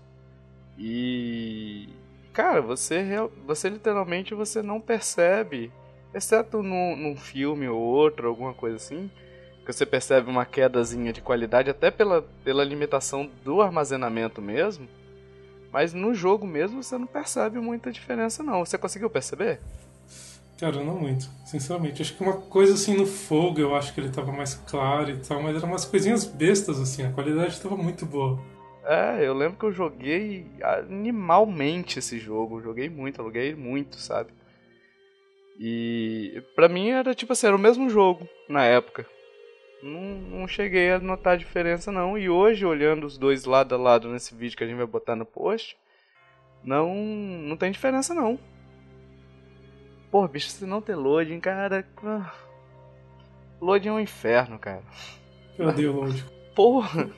E. 0.78 1.88
Cara, 2.35 2.61
você, 2.61 3.02
você 3.46 3.70
literalmente 3.70 4.35
você 4.35 4.61
não 4.61 4.78
percebe 4.78 5.72
exceto 6.14 6.62
num, 6.62 6.96
num 6.96 7.16
filme 7.16 7.68
ou 7.68 7.81
outro, 7.81 8.29
alguma 8.29 8.55
coisa 8.55 8.77
assim, 8.77 9.11
que 9.64 9.73
você 9.73 9.87
percebe 9.87 10.31
uma 10.31 10.44
quedazinha 10.44 11.12
de 11.12 11.20
qualidade, 11.20 11.70
até 11.70 11.90
pela, 11.90 12.23
pela 12.44 12.64
limitação 12.64 13.31
do 13.44 13.61
armazenamento 13.61 14.40
mesmo. 14.42 14.88
Mas 15.73 15.94
no 15.94 16.12
jogo 16.14 16.46
mesmo 16.46 16.83
você 16.83 16.99
não 16.99 17.07
percebe 17.07 17.61
muita 17.61 17.92
diferença 17.92 18.42
não. 18.42 18.64
Você 18.64 18.77
conseguiu 18.77 19.09
perceber? 19.09 19.61
Cara, 20.59 20.83
não 20.85 20.99
muito, 20.99 21.31
sinceramente. 21.46 22.03
Acho 22.03 22.14
que 22.14 22.23
uma 22.23 22.35
coisa 22.35 22.75
assim 22.75 22.94
no 22.94 23.07
fogo, 23.07 23.61
eu 23.61 23.75
acho 23.75 23.94
que 23.94 24.01
ele 24.01 24.11
tava 24.11 24.31
mais 24.31 24.55
claro 24.55 25.11
e 25.11 25.16
tal, 25.16 25.42
mas 25.42 25.57
eram 25.57 25.68
umas 25.68 25.87
coisinhas 25.87 26.27
bestas 26.27 26.79
assim, 26.79 27.03
a 27.03 27.12
qualidade 27.12 27.59
tava 27.61 27.77
muito 27.77 28.05
boa. 28.05 28.38
É, 28.85 29.27
eu 29.27 29.33
lembro 29.33 29.59
que 29.59 29.64
eu 29.64 29.73
joguei 29.73 30.46
animalmente 30.62 31.99
esse 31.99 32.18
jogo, 32.18 32.61
joguei 32.61 32.90
muito, 32.90 33.20
aluguei 33.20 33.55
muito, 33.55 33.96
sabe? 33.96 34.31
E 35.62 36.42
pra 36.55 36.70
mim 36.70 36.88
era 36.88 37.14
tipo 37.14 37.35
assim, 37.35 37.46
era 37.46 37.55
o 37.55 37.59
mesmo 37.59 37.90
jogo 37.90 38.27
na 38.49 38.64
época. 38.64 39.05
Não, 39.83 40.01
não 40.01 40.49
cheguei 40.49 40.90
a 40.90 40.99
notar 40.99 41.35
a 41.35 41.37
diferença 41.37 41.92
não. 41.92 42.16
E 42.16 42.31
hoje, 42.31 42.64
olhando 42.64 43.07
os 43.07 43.18
dois 43.18 43.44
lado 43.44 43.75
a 43.75 43.79
lado 43.79 44.09
nesse 44.09 44.35
vídeo 44.35 44.57
que 44.57 44.64
a 44.64 44.66
gente 44.66 44.79
vai 44.79 44.87
botar 44.87 45.14
no 45.14 45.27
post, 45.27 45.77
não, 46.64 46.94
não 46.94 47.59
tem 47.59 47.70
diferença 47.70 48.14
não. 48.14 48.38
Pô, 50.11 50.27
bicho, 50.27 50.49
se 50.49 50.64
não 50.64 50.81
ter 50.81 50.96
loading, 50.96 51.40
cara. 51.40 51.87
Ah, 52.05 52.33
loading 53.61 53.88
é 53.88 53.92
um 53.92 54.01
inferno, 54.01 54.59
cara. 54.59 54.83
Eu 55.59 55.68
odeio 55.68 55.92
loading. 55.92 56.25
Porra! 56.55 57.11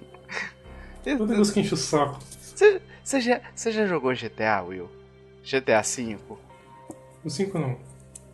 Meu 1.07 1.27
Deus 1.27 1.53
que 1.53 1.61
enche 1.61 1.75
o 1.75 1.77
saco. 1.77 2.19
Você 2.21 3.21
já, 3.21 3.41
já 3.55 3.87
jogou 3.87 4.13
GTA, 4.13 4.63
Will? 4.63 4.91
GTA 5.45 5.81
V? 5.83 6.19
O 7.25 7.31
5 7.31 7.59
não. 7.59 7.92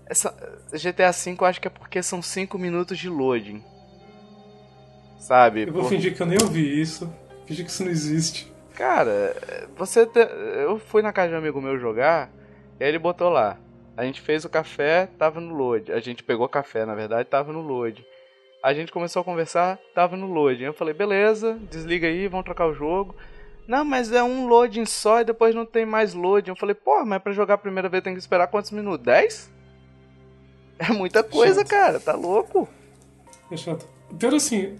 Essa, 0.08 0.30
GTA 0.72 1.12
V 1.12 1.36
eu 1.38 1.46
acho 1.46 1.60
que 1.60 1.68
é 1.68 1.70
porque 1.70 2.02
são 2.02 2.22
5 2.22 2.58
minutos 2.58 2.98
de 2.98 3.08
loading. 3.08 3.62
Sabe? 5.18 5.62
Eu 5.62 5.72
vou 5.72 5.82
Por... 5.82 5.90
fingir 5.90 6.14
que 6.14 6.22
eu 6.22 6.26
nem 6.26 6.38
ouvi 6.40 6.80
isso. 6.80 7.12
Fingir 7.46 7.64
que 7.64 7.70
isso 7.70 7.84
não 7.84 7.90
existe. 7.90 8.52
Cara, 8.74 9.36
você. 9.76 10.06
Te... 10.06 10.20
Eu 10.20 10.78
fui 10.78 11.02
na 11.02 11.12
casa 11.12 11.28
de 11.28 11.34
um 11.34 11.38
amigo 11.38 11.60
meu 11.60 11.78
jogar, 11.78 12.30
e 12.78 12.84
aí 12.84 12.88
ele 12.88 12.98
botou 12.98 13.28
lá. 13.28 13.58
A 13.96 14.04
gente 14.04 14.20
fez 14.20 14.44
o 14.44 14.48
café, 14.48 15.08
tava 15.18 15.40
no 15.40 15.52
load. 15.52 15.92
A 15.92 15.98
gente 15.98 16.22
pegou 16.22 16.48
café, 16.48 16.86
na 16.86 16.94
verdade, 16.94 17.28
tava 17.28 17.52
no 17.52 17.60
load. 17.60 18.06
A 18.62 18.72
gente 18.72 18.92
começou 18.92 19.22
a 19.22 19.24
conversar, 19.24 19.78
tava 19.94 20.16
no 20.16 20.32
load. 20.32 20.62
Eu 20.62 20.72
falei, 20.72 20.94
beleza, 20.94 21.58
desliga 21.68 22.06
aí, 22.06 22.28
vamos 22.28 22.44
trocar 22.44 22.66
o 22.66 22.74
jogo. 22.74 23.14
Não, 23.66 23.84
mas 23.84 24.12
é 24.12 24.22
um 24.22 24.46
loading 24.46 24.86
só 24.86 25.20
e 25.20 25.24
depois 25.24 25.54
não 25.54 25.66
tem 25.66 25.84
mais 25.84 26.14
loading. 26.14 26.50
Eu 26.50 26.56
falei, 26.56 26.74
pô, 26.74 27.04
mas 27.04 27.20
pra 27.20 27.32
jogar 27.32 27.54
a 27.54 27.58
primeira 27.58 27.88
vez 27.88 28.02
tem 28.02 28.14
que 28.14 28.20
esperar 28.20 28.46
quantos 28.46 28.70
minutos? 28.70 29.04
10? 29.04 29.57
É 30.78 30.92
muita 30.92 31.22
coisa, 31.24 31.60
chato. 31.60 31.68
cara, 31.68 32.00
tá 32.00 32.14
louco? 32.14 32.68
É 33.50 33.56
chato. 33.56 33.86
Pior 34.18 34.34
assim, 34.34 34.76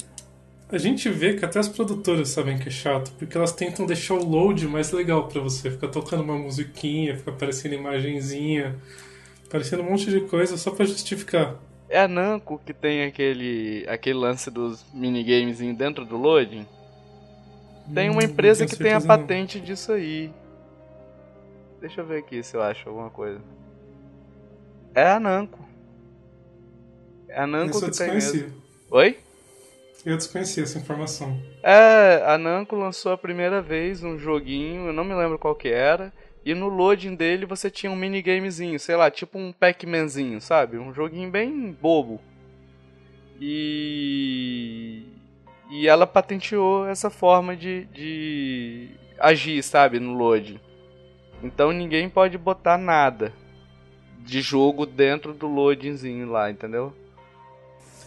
a 0.71 0.79
gente 0.79 1.09
vê 1.09 1.35
que 1.35 1.45
até 1.45 1.59
as 1.59 1.69
produtoras 1.69 2.29
sabem 2.29 2.59
que 2.59 2.69
é 2.69 2.71
chato, 2.71 3.11
porque 3.19 3.37
elas 3.37 3.53
tentam 3.53 3.87
deixar 3.87 4.15
o 4.15 4.25
load 4.25 4.67
mais 4.69 4.93
legal 4.93 5.27
para 5.27 5.41
você. 5.41 5.71
Fica 5.71 5.89
tocando 5.89 6.23
uma 6.23 6.39
musiquinha, 6.39 7.17
fica 7.17 7.31
aparecendo 7.31 7.75
imagenzinha, 7.75 8.77
aparecendo 9.47 9.83
um 9.83 9.91
monte 9.91 10.11
de 10.11 10.21
coisa 10.21 10.57
só 10.57 10.71
para 10.71 10.85
justificar. 10.85 11.57
É 11.89 12.01
a 12.01 12.07
Namco 12.07 12.61
que 12.67 12.75
tem 12.75 13.05
aquele, 13.05 13.87
aquele 13.89 14.19
lance 14.19 14.51
dos 14.51 14.85
minigames 14.93 15.59
dentro 15.75 16.05
do 16.05 16.19
loading? 16.19 16.67
Tem 17.95 18.11
uma 18.11 18.21
hum, 18.21 18.25
empresa 18.25 18.67
que 18.67 18.77
tem 18.77 18.93
a 18.93 19.01
patente 19.01 19.59
não. 19.59 19.65
disso 19.65 19.93
aí. 19.93 20.31
Deixa 21.81 22.03
eu 22.03 22.07
ver 22.07 22.19
aqui 22.19 22.43
se 22.43 22.55
eu 22.55 22.63
acho 22.63 22.89
alguma 22.89 23.09
coisa. 23.09 23.41
É 24.95 25.13
a 25.13 25.19
Namco. 25.19 25.68
É 27.29 27.41
a 27.41 27.47
Namco 27.47 27.81
que 27.81 27.91
tem 27.91 28.15
mesmo. 28.15 28.53
Oi? 28.91 29.19
Eu 30.05 30.17
desconhecia 30.17 30.63
essa 30.63 30.79
informação. 30.79 31.39
É, 31.63 32.23
a 32.25 32.39
Namco 32.39 32.75
lançou 32.77 33.13
a 33.13 33.19
primeira 33.19 33.61
vez 33.61 34.03
um 34.03 34.19
joguinho, 34.19 34.87
eu 34.87 34.93
não 34.93 35.05
me 35.05 35.15
lembro 35.15 35.39
qual 35.39 35.55
que 35.55 35.69
era, 35.69 36.13
e 36.45 36.55
no 36.55 36.69
loading 36.69 37.15
dele 37.15 37.45
você 37.45 37.71
tinha 37.71 37.93
um 37.93 37.97
minigamezinho, 37.97 38.79
sei 38.79 38.97
lá, 38.97 39.11
tipo 39.11 39.39
um 39.39 39.53
Pac-Manzinho, 39.53 40.41
sabe? 40.41 40.79
Um 40.79 40.95
joguinho 40.95 41.31
bem 41.31 41.77
bobo. 41.79 42.21
E. 43.41 45.03
E 45.71 45.87
ela 45.87 46.07
patenteou 46.07 46.89
essa 46.89 47.11
forma 47.11 47.55
de, 47.55 47.85
de 47.93 48.89
agir, 49.19 49.63
sabe, 49.63 50.01
no 50.01 50.15
loading. 50.15 50.59
Então 51.43 51.71
ninguém 51.73 52.09
pode 52.09 52.39
botar 52.39 52.79
nada 52.79 53.33
de 54.21 54.41
jogo 54.41 54.87
dentro 54.87 55.35
do 55.35 55.47
loadingzinho 55.47 56.31
lá, 56.31 56.51
entendeu? 56.51 56.95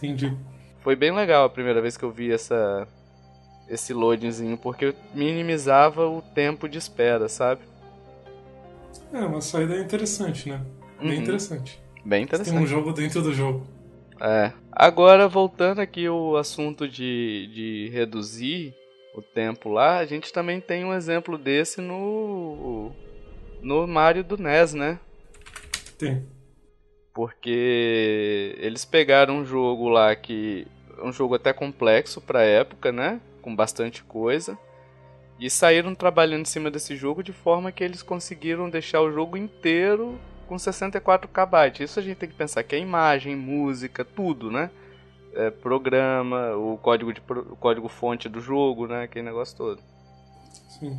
Entendi. 0.02 0.36
Foi 0.80 0.96
bem 0.96 1.12
legal 1.12 1.44
a 1.44 1.50
primeira 1.50 1.80
vez 1.80 1.96
que 1.96 2.04
eu 2.04 2.10
vi 2.10 2.32
essa 2.32 2.88
esse 3.68 3.94
loadingzinho, 3.94 4.58
porque 4.58 4.94
minimizava 5.14 6.06
o 6.06 6.20
tempo 6.20 6.68
de 6.68 6.76
espera, 6.76 7.28
sabe? 7.28 7.62
É, 9.12 9.20
uma 9.20 9.40
saída 9.40 9.78
interessante, 9.78 10.48
né? 10.48 10.60
Bem 11.00 11.16
uhum. 11.16 11.22
interessante. 11.22 11.80
Bem 12.04 12.24
interessante. 12.24 12.54
Tem 12.54 12.62
um 12.62 12.66
jogo 12.66 12.92
dentro 12.92 13.22
do 13.22 13.32
jogo. 13.32 13.66
É. 14.20 14.52
Agora, 14.70 15.28
voltando 15.28 15.80
aqui 15.80 16.08
o 16.08 16.36
assunto 16.36 16.88
de, 16.88 17.48
de 17.54 17.90
reduzir 17.92 18.74
o 19.14 19.22
tempo 19.22 19.68
lá, 19.68 19.98
a 19.98 20.06
gente 20.06 20.32
também 20.32 20.60
tem 20.60 20.84
um 20.84 20.92
exemplo 20.92 21.38
desse 21.38 21.80
no 21.80 22.90
no 23.62 23.86
Mario 23.86 24.24
do 24.24 24.36
NES, 24.36 24.74
né? 24.74 24.98
Tem. 25.96 26.26
Porque 27.14 28.56
eles 28.58 28.84
pegaram 28.84 29.38
um 29.38 29.44
jogo 29.44 29.88
lá 29.88 30.14
que. 30.14 30.66
Um 31.02 31.12
jogo 31.12 31.34
até 31.34 31.52
complexo 31.52 32.20
pra 32.20 32.42
época, 32.42 32.92
né? 32.92 33.20
Com 33.40 33.54
bastante 33.54 34.02
coisa. 34.04 34.56
E 35.38 35.50
saíram 35.50 35.94
trabalhando 35.94 36.42
em 36.42 36.48
cima 36.48 36.70
desse 36.70 36.94
jogo 36.94 37.22
de 37.22 37.32
forma 37.32 37.72
que 37.72 37.82
eles 37.82 38.02
conseguiram 38.02 38.70
deixar 38.70 39.00
o 39.00 39.10
jogo 39.10 39.36
inteiro 39.36 40.18
com 40.46 40.58
64 40.58 41.28
KB. 41.28 41.82
Isso 41.82 41.98
a 41.98 42.02
gente 42.02 42.18
tem 42.18 42.28
que 42.28 42.36
pensar 42.36 42.62
que 42.62 42.76
é 42.76 42.78
imagem, 42.78 43.34
música, 43.34 44.04
tudo, 44.04 44.50
né? 44.50 44.70
é, 45.34 45.50
programa, 45.50 46.54
o 46.56 46.76
código, 46.78 47.12
de, 47.12 47.20
o 47.28 47.56
código 47.56 47.88
fonte 47.88 48.28
do 48.28 48.40
jogo, 48.40 48.86
né? 48.86 49.04
Aquele 49.04 49.24
negócio 49.24 49.56
todo. 49.56 49.80
Sim. 50.68 50.98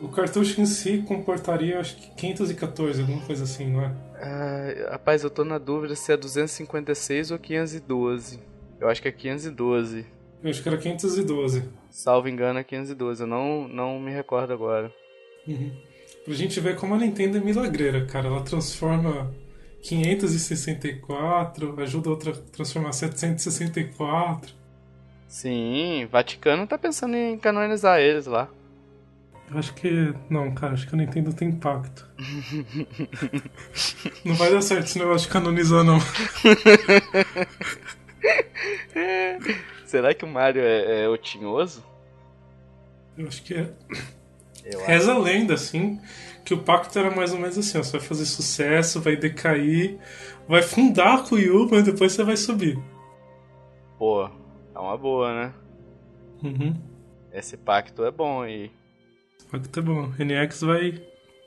O 0.00 0.08
cartucho 0.08 0.60
em 0.60 0.66
si 0.66 1.04
comportaria, 1.06 1.78
acho 1.78 1.96
que 1.96 2.10
514, 2.10 3.00
alguma 3.00 3.20
coisa 3.22 3.44
assim, 3.44 3.72
não 3.72 3.82
é? 3.82 3.92
Ah, 4.26 4.92
rapaz, 4.92 5.22
eu 5.22 5.28
tô 5.28 5.44
na 5.44 5.58
dúvida 5.58 5.94
se 5.94 6.10
é 6.10 6.16
256 6.16 7.30
ou 7.30 7.38
512. 7.38 8.40
Eu 8.80 8.88
acho 8.88 9.02
que 9.02 9.08
é 9.08 9.12
512. 9.12 10.06
Eu 10.42 10.48
acho 10.48 10.62
que 10.62 10.68
era 10.68 10.78
512. 10.78 11.68
Salvo 11.90 12.26
engano, 12.26 12.58
é 12.58 12.64
512. 12.64 13.22
Eu 13.22 13.26
não, 13.26 13.68
não 13.68 14.00
me 14.00 14.10
recordo 14.10 14.54
agora. 14.54 14.90
Uhum. 15.46 15.70
Pra 16.24 16.32
gente 16.32 16.58
ver 16.58 16.74
como 16.76 16.94
a 16.94 16.98
Nintendo 16.98 17.36
é 17.36 17.40
milagreira, 17.40 18.06
cara. 18.06 18.28
Ela 18.28 18.42
transforma 18.42 19.30
564, 19.82 21.82
ajuda 21.82 22.08
outra 22.08 22.30
a 22.30 22.34
transformar 22.34 22.92
764. 22.92 24.54
Sim, 25.28 26.08
Vaticano 26.10 26.66
tá 26.66 26.78
pensando 26.78 27.14
em 27.14 27.36
canonizar 27.36 28.00
eles 28.00 28.24
lá. 28.24 28.48
Eu 29.50 29.58
acho 29.58 29.74
que. 29.74 30.14
Não, 30.30 30.54
cara, 30.54 30.74
acho 30.74 30.88
que 30.88 30.94
a 30.94 30.98
Nintendo 30.98 31.32
tem 31.32 31.48
impacto. 31.48 32.08
não 34.24 34.34
vai 34.34 34.50
dar 34.50 34.62
certo 34.62 34.84
esse 34.84 34.98
negócio 34.98 35.26
de 35.26 35.32
canonizar, 35.32 35.84
não. 35.84 35.98
Será 39.86 40.14
que 40.14 40.24
o 40.24 40.28
Mario 40.28 40.62
é, 40.62 41.04
é 41.04 41.08
otinhoso? 41.08 41.84
Eu 43.16 43.28
acho 43.28 43.42
que 43.42 43.54
é. 43.54 43.72
Eu 44.64 44.84
Reza 44.84 45.12
a 45.12 45.18
lenda, 45.18 45.54
assim, 45.54 46.00
que 46.44 46.54
o 46.54 46.62
pacto 46.62 46.98
era 46.98 47.14
mais 47.14 47.32
ou 47.32 47.38
menos 47.38 47.58
assim: 47.58 47.78
ó, 47.78 47.82
você 47.82 47.98
vai 47.98 48.06
fazer 48.06 48.24
sucesso, 48.24 49.00
vai 49.00 49.16
decair, 49.16 49.98
vai 50.48 50.62
fundar 50.62 51.24
com 51.24 51.34
o 51.34 51.38
Yu, 51.38 51.68
mas 51.70 51.84
depois 51.84 52.12
você 52.12 52.24
vai 52.24 52.36
subir. 52.36 52.78
Pô, 53.98 54.28
é 54.74 54.78
uma 54.78 54.96
boa, 54.96 55.34
né? 55.34 55.52
Uhum. 56.42 56.74
Esse 57.32 57.56
pacto 57.56 58.04
é 58.04 58.10
bom 58.10 58.42
aí. 58.42 58.70
Pacto 59.54 59.78
é 59.78 59.82
bom. 59.84 60.12
NX 60.18 60.62
vai 60.62 61.00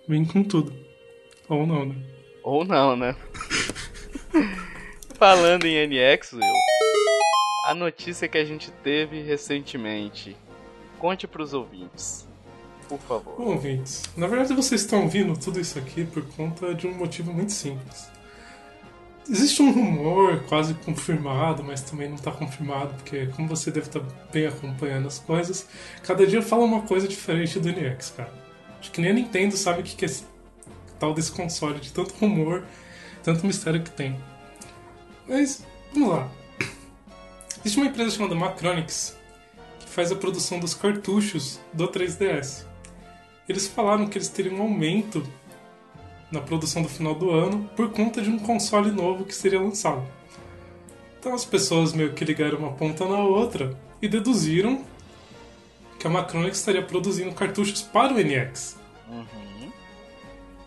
vir 0.08 0.28
com 0.32 0.41
tudo. 0.41 0.74
Ou 1.50 1.67
não, 1.67 1.88
né? 1.88 1.96
Ou 2.41 2.63
não, 2.63 2.96
né? 2.96 3.13
Falando 5.15 5.65
em 5.65 5.86
NX, 5.86 6.32
Will, 6.32 6.54
a 7.65 7.76
notícia 7.76 8.30
que 8.30 8.38
a 8.38 8.46
gente 8.46 8.72
teve 8.72 9.22
recentemente. 9.24 10.38
Conte 10.98 11.28
pros 11.28 11.54
ouvintes 11.54 12.26
por 12.88 13.00
favor. 13.00 13.36
Bom, 13.38 13.52
ouvintes, 13.52 14.04
na 14.15 14.28
verdade 14.28 14.54
vocês 14.54 14.80
estão 14.80 15.04
ouvindo 15.04 15.38
tudo 15.38 15.60
isso 15.60 15.78
aqui 15.78 16.06
por 16.06 16.24
conta 16.38 16.74
de 16.74 16.88
um 16.88 16.93
motivo 16.93 17.34
muito 17.34 17.52
simples. 17.52 18.10
Existe 19.30 19.62
um 19.62 19.72
rumor 19.72 20.44
quase 20.48 20.74
confirmado, 20.74 21.63
mas 21.63 21.82
também 21.82 22.08
não 22.08 22.16
está 22.16 22.32
confirmado, 22.32 22.94
porque 22.96 23.28
como 23.28 23.48
você 23.48 23.70
deve 23.70 23.88
estar 23.88 24.00
tá 24.00 24.06
bem 24.32 24.48
acompanhando 24.48 25.08
as 25.08 25.20
coisas, 25.20 25.68
cada 26.04 26.26
dia 26.26 26.42
fala 26.42 26.63
uma 26.63 26.82
coisa 26.84 27.08
diferente 27.08 27.60
do 27.60 27.70
NX, 27.70 28.13
cara. 28.16 28.34
Acho 28.80 28.92
que 28.92 29.02
nem 29.02 29.12
a 29.12 29.13
Nintendo 29.13 29.58
sabe 29.58 29.82
o 29.82 29.84
que 29.84 30.06
é 30.06 30.10
tal 31.00 31.13
desse 31.13 31.32
console, 31.32 31.80
de 31.80 31.92
tanto 31.92 32.13
rumor, 32.16 32.63
tanto 33.24 33.46
mistério 33.46 33.84
que 33.84 33.92
tem. 33.92 34.18
Mas, 35.28 35.63
vamos 35.94 36.10
lá. 36.10 36.32
Existe 37.60 37.80
uma 37.80 37.88
empresa 37.88 38.12
chamada 38.12 38.34
Macronix 38.34 39.18
que 39.80 39.90
faz 39.90 40.12
a 40.12 40.16
produção 40.16 40.60
dos 40.60 40.74
cartuchos 40.74 41.60
do 41.74 41.88
3DS 41.88 42.68
eles 43.48 43.68
falaram 43.68 44.08
que 44.08 44.18
eles 44.18 44.28
teriam 44.28 44.58
um 44.58 44.62
aumento 44.63 45.24
na 46.32 46.42
produção 46.42 46.82
do 46.82 46.90
final 46.90 47.16
do 47.16 47.32
ano 47.32 47.70
por 47.76 47.92
conta 47.92 48.22
de 48.22 48.30
um 48.30 48.40
console 48.40 48.92
novo 48.92 49.24
que 49.24 49.34
seria 49.34 49.62
lançado. 49.62 50.04
Então 51.20 51.34
as 51.34 51.46
pessoas 51.46 51.94
meio 51.94 52.13
que 52.13 52.26
ligaram 52.26 52.58
uma 52.58 52.72
ponta 52.72 53.06
na 53.06 53.20
outra 53.20 53.78
e 54.02 54.08
deduziram 54.08 54.84
que 56.00 56.06
a 56.06 56.10
Macronix 56.10 56.60
estaria 56.60 56.82
produzindo 56.82 57.34
cartuchos 57.34 57.82
para 57.82 58.13
o 58.13 58.18
NX. 58.18 58.78
Uhum. 59.10 59.72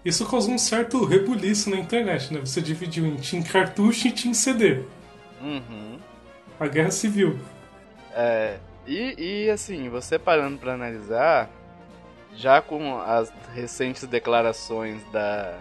Isso 0.04 0.26
causou 0.26 0.54
um 0.54 0.58
certo 0.58 1.04
rebuliço 1.04 1.70
na 1.70 1.76
internet, 1.76 2.32
né? 2.32 2.40
Você 2.40 2.60
dividiu 2.60 3.06
em 3.06 3.16
Team 3.16 3.42
Cartucho 3.42 4.08
e 4.08 4.12
Team 4.12 4.34
CD. 4.34 4.82
Uhum. 5.40 5.98
A 6.58 6.66
guerra 6.66 6.90
civil. 6.90 7.38
É, 8.12 8.58
e, 8.86 9.14
e 9.46 9.50
assim, 9.50 9.88
você 9.88 10.18
parando 10.18 10.58
para 10.58 10.74
analisar, 10.74 11.50
já 12.36 12.60
com 12.62 12.98
as 13.00 13.32
recentes 13.54 14.04
declarações 14.04 15.02
da, 15.10 15.58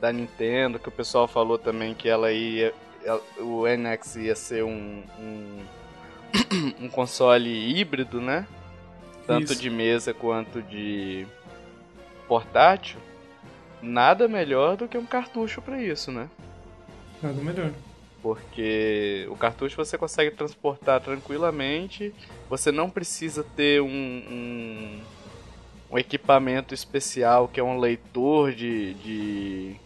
da 0.00 0.12
Nintendo, 0.12 0.78
que 0.78 0.88
o 0.88 0.92
pessoal 0.92 1.28
falou 1.28 1.58
também 1.58 1.94
que 1.94 2.08
ela 2.08 2.32
ia. 2.32 2.72
O 3.38 3.64
NX 3.66 4.16
ia 4.16 4.36
ser 4.36 4.62
um, 4.64 5.02
um, 5.18 5.58
um 6.84 6.88
console 6.88 7.50
híbrido, 7.50 8.20
né? 8.20 8.46
Tanto 9.26 9.52
isso. 9.52 9.62
de 9.62 9.70
mesa 9.70 10.12
quanto 10.12 10.60
de 10.62 11.26
portátil. 12.26 12.98
Nada 13.82 14.28
melhor 14.28 14.76
do 14.76 14.86
que 14.86 14.98
um 14.98 15.06
cartucho 15.06 15.62
para 15.62 15.82
isso, 15.82 16.12
né? 16.12 16.28
Nada 17.22 17.40
melhor. 17.40 17.70
Porque 18.22 19.26
o 19.30 19.36
cartucho 19.36 19.76
você 19.76 19.96
consegue 19.96 20.30
transportar 20.30 21.00
tranquilamente, 21.00 22.14
você 22.50 22.70
não 22.70 22.90
precisa 22.90 23.42
ter 23.56 23.80
um, 23.80 23.88
um 23.88 25.00
um 25.90 25.98
equipamento 25.98 26.72
especial 26.72 27.48
que 27.48 27.58
é 27.58 27.62
um 27.62 27.78
leitor 27.78 28.52
de, 28.52 28.94
de, 28.94 29.76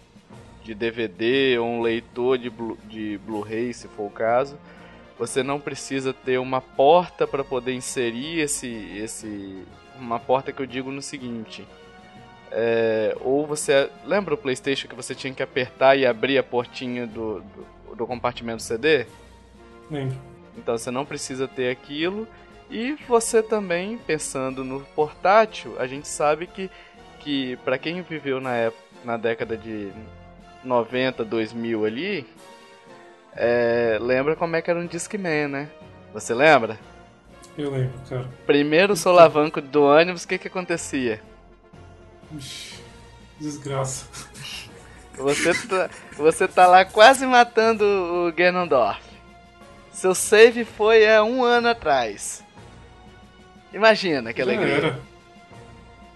de 0.62 0.74
DVD 0.74 1.58
ou 1.58 1.66
um 1.66 1.80
leitor 1.80 2.36
de, 2.36 2.50
Blu, 2.50 2.78
de 2.84 3.18
Blu-ray, 3.24 3.72
se 3.72 3.88
for 3.88 4.06
o 4.06 4.10
caso. 4.10 4.58
Você 5.18 5.42
não 5.42 5.58
precisa 5.58 6.12
ter 6.12 6.38
uma 6.38 6.60
porta 6.60 7.26
para 7.26 7.42
poder 7.42 7.72
inserir 7.72 8.40
esse, 8.40 8.68
esse. 8.96 9.64
Uma 9.98 10.18
porta 10.18 10.52
que 10.52 10.60
eu 10.60 10.66
digo 10.66 10.90
no 10.90 11.00
seguinte. 11.00 11.64
É, 12.50 13.16
ou 13.20 13.46
você. 13.46 13.88
Lembra 14.04 14.34
o 14.34 14.36
PlayStation 14.36 14.88
que 14.88 14.94
você 14.94 15.14
tinha 15.14 15.32
que 15.32 15.42
apertar 15.42 15.96
e 15.96 16.04
abrir 16.04 16.36
a 16.36 16.42
portinha 16.42 17.06
do, 17.06 17.40
do, 17.40 17.94
do 17.94 18.06
compartimento 18.06 18.60
CD? 18.60 19.06
Lembro. 19.88 20.16
Então 20.58 20.76
você 20.76 20.90
não 20.90 21.04
precisa 21.04 21.46
ter 21.46 21.70
aquilo 21.70 22.26
e 22.74 22.96
você 23.06 23.40
também, 23.40 23.96
pensando 23.96 24.64
no 24.64 24.80
portátil, 24.80 25.76
a 25.78 25.86
gente 25.86 26.08
sabe 26.08 26.48
que, 26.48 26.68
que 27.20 27.56
para 27.58 27.78
quem 27.78 28.02
viveu 28.02 28.40
na, 28.40 28.52
época, 28.52 28.82
na 29.04 29.16
década 29.16 29.56
de 29.56 29.92
90, 30.64 31.24
2000 31.24 31.84
ali, 31.84 32.26
é, 33.32 33.96
lembra 34.00 34.34
como 34.34 34.56
é 34.56 34.60
que 34.60 34.68
era 34.68 34.80
um 34.80 34.88
Discman, 34.88 35.46
né? 35.46 35.70
Você 36.12 36.34
lembra? 36.34 36.76
Eu 37.56 37.70
lembro, 37.70 37.96
cara. 38.08 38.28
Primeiro 38.44 38.96
solavanco 38.96 39.60
do 39.60 39.84
ônibus, 39.84 40.24
o 40.24 40.28
que 40.28 40.36
que 40.36 40.48
acontecia? 40.48 41.22
Desgraça. 43.38 44.06
Você 45.16 45.54
tá, 45.68 45.90
você 46.16 46.48
tá 46.48 46.66
lá 46.66 46.84
quase 46.84 47.24
matando 47.24 47.84
o 47.84 48.32
Ganondorf. 48.32 49.00
Seu 49.92 50.12
save 50.12 50.64
foi 50.64 51.08
há 51.08 51.22
um 51.22 51.44
ano 51.44 51.68
atrás. 51.68 52.43
Imagina 53.74 54.32
que 54.32 54.40
alegria. 54.40 54.68
Já 54.68 54.76
era. 54.76 55.00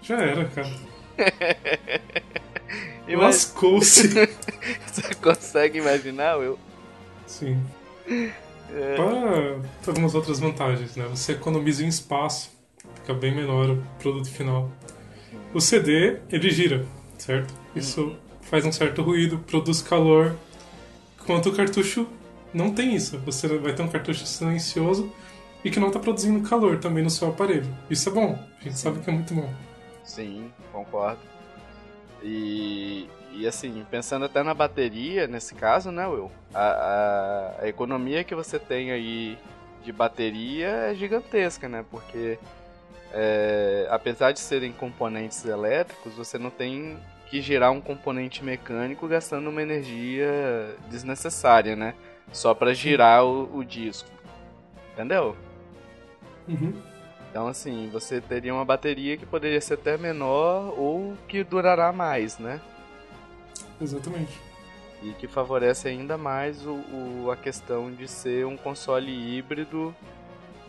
Já 0.01 0.17
era, 0.17 0.45
cara. 0.47 0.71
Lascou-se. 3.17 4.09
Você 4.87 5.15
consegue 5.17 5.79
imaginar, 5.79 6.37
Will? 6.37 6.57
Sim. 7.27 7.61
É... 8.07 8.95
Para 9.83 9.91
algumas 9.93 10.15
outras 10.15 10.39
vantagens, 10.39 10.95
né? 10.95 11.07
Você 11.11 11.33
economiza 11.33 11.85
em 11.85 11.89
espaço, 11.89 12.51
fica 12.95 13.13
bem 13.13 13.35
menor 13.35 13.71
o 13.71 13.83
produto 13.99 14.31
final. 14.31 14.71
O 15.53 15.61
CD, 15.61 16.19
ele 16.31 16.51
gira, 16.51 16.87
certo? 17.19 17.53
Isso 17.75 18.03
hum. 18.03 18.17
faz 18.43 18.65
um 18.65 18.71
certo 18.71 19.03
ruído, 19.03 19.39
produz 19.39 19.83
calor, 19.83 20.37
enquanto 21.21 21.49
o 21.49 21.53
cartucho 21.53 22.07
não 22.55 22.73
tem 22.73 22.95
isso. 22.95 23.19
Você 23.21 23.49
vai 23.59 23.73
ter 23.73 23.83
um 23.83 23.89
cartucho 23.89 24.25
silencioso 24.27 25.13
e 25.65 25.71
que 25.71 25.81
não 25.81 25.89
está 25.89 25.99
produzindo 25.99 26.49
calor 26.49 26.79
também 26.79 27.03
no 27.03 27.11
seu 27.11 27.29
aparelho. 27.29 27.67
Isso 27.91 28.09
é 28.09 28.13
bom, 28.13 28.39
a 28.61 28.65
gente 28.65 28.79
sabe 28.79 29.01
que 29.01 29.11
é 29.11 29.13
muito 29.13 29.35
bom. 29.35 29.53
Sim, 30.05 30.51
concordo. 30.73 31.21
E, 32.23 33.09
e 33.33 33.47
assim, 33.47 33.85
pensando 33.91 34.25
até 34.25 34.43
na 34.43 34.55
bateria, 34.55 35.27
nesse 35.27 35.55
caso, 35.55 35.91
né, 35.91 36.07
Will? 36.07 36.31
A, 36.55 36.61
a, 36.61 37.63
a 37.63 37.69
economia 37.69 38.25
que 38.25 38.35
você 38.35 38.59
tem 38.59 38.91
aí 38.91 39.39
de 39.85 39.93
bateria 39.93 40.69
é 40.69 40.95
gigantesca, 40.95 41.69
né? 41.69 41.85
Porque 41.91 42.39
é, 43.13 43.87
apesar 43.91 44.33
de 44.33 44.41
serem 44.41 44.73
componentes 44.73 45.45
elétricos, 45.45 46.15
você 46.15 46.39
não 46.39 46.51
tem 46.51 46.99
que 47.27 47.41
girar 47.41 47.71
um 47.71 47.81
componente 47.81 48.43
mecânico 48.43 49.07
gastando 49.07 49.51
uma 49.51 49.63
energia 49.63 50.75
desnecessária, 50.91 51.77
né? 51.77 51.95
Só 52.33 52.55
para 52.55 52.75
girar 52.75 53.25
o, 53.25 53.59
o 53.59 53.65
disco. 53.65 54.09
Entendeu? 54.93 55.37
Uhum. 56.49 56.73
Então, 57.31 57.47
assim, 57.47 57.89
você 57.93 58.21
teria 58.21 58.55
uma 58.55 58.65
bateria 58.65 59.17
que 59.17 59.27
poderia 59.27 59.61
ser 59.61 59.75
até 59.75 59.99
menor 59.99 60.75
ou 60.79 61.17
que 61.29 61.45
durará 61.45 61.93
mais, 61.93 62.39
né? 62.39 62.61
Exatamente. 63.81 64.41
E 65.03 65.13
que 65.13 65.29
favorece 65.29 65.89
ainda 65.89 66.19
mais 66.19 66.67
o, 66.67 66.73
o, 66.73 67.31
a 67.31 67.37
questão 67.37 67.93
de 67.93 68.09
ser 68.09 68.47
um 68.47 68.57
console 68.57 69.13
híbrido, 69.13 69.95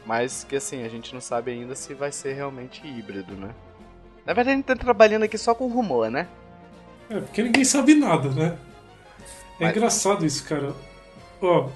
mas 0.05 0.43
que 0.43 0.55
assim, 0.55 0.83
a 0.83 0.89
gente 0.89 1.13
não 1.13 1.21
sabe 1.21 1.51
ainda 1.51 1.73
se 1.75 1.93
vai 1.93 2.11
ser 2.11 2.33
realmente 2.33 2.85
híbrido, 2.85 3.35
né? 3.35 3.55
Na 4.25 4.33
verdade 4.33 4.53
a 4.53 4.55
gente 4.57 4.65
tá 4.65 4.75
trabalhando 4.75 5.23
aqui 5.23 5.37
só 5.37 5.55
com 5.55 5.67
rumor, 5.67 6.11
né? 6.11 6.27
É, 7.09 7.19
porque 7.19 7.41
ninguém 7.41 7.63
sabe 7.63 7.95
nada, 7.95 8.29
né? 8.29 8.57
É 9.59 9.63
mas... 9.65 9.75
engraçado 9.75 10.25
isso, 10.25 10.43
cara. 10.47 10.75
Ó, 11.41 11.69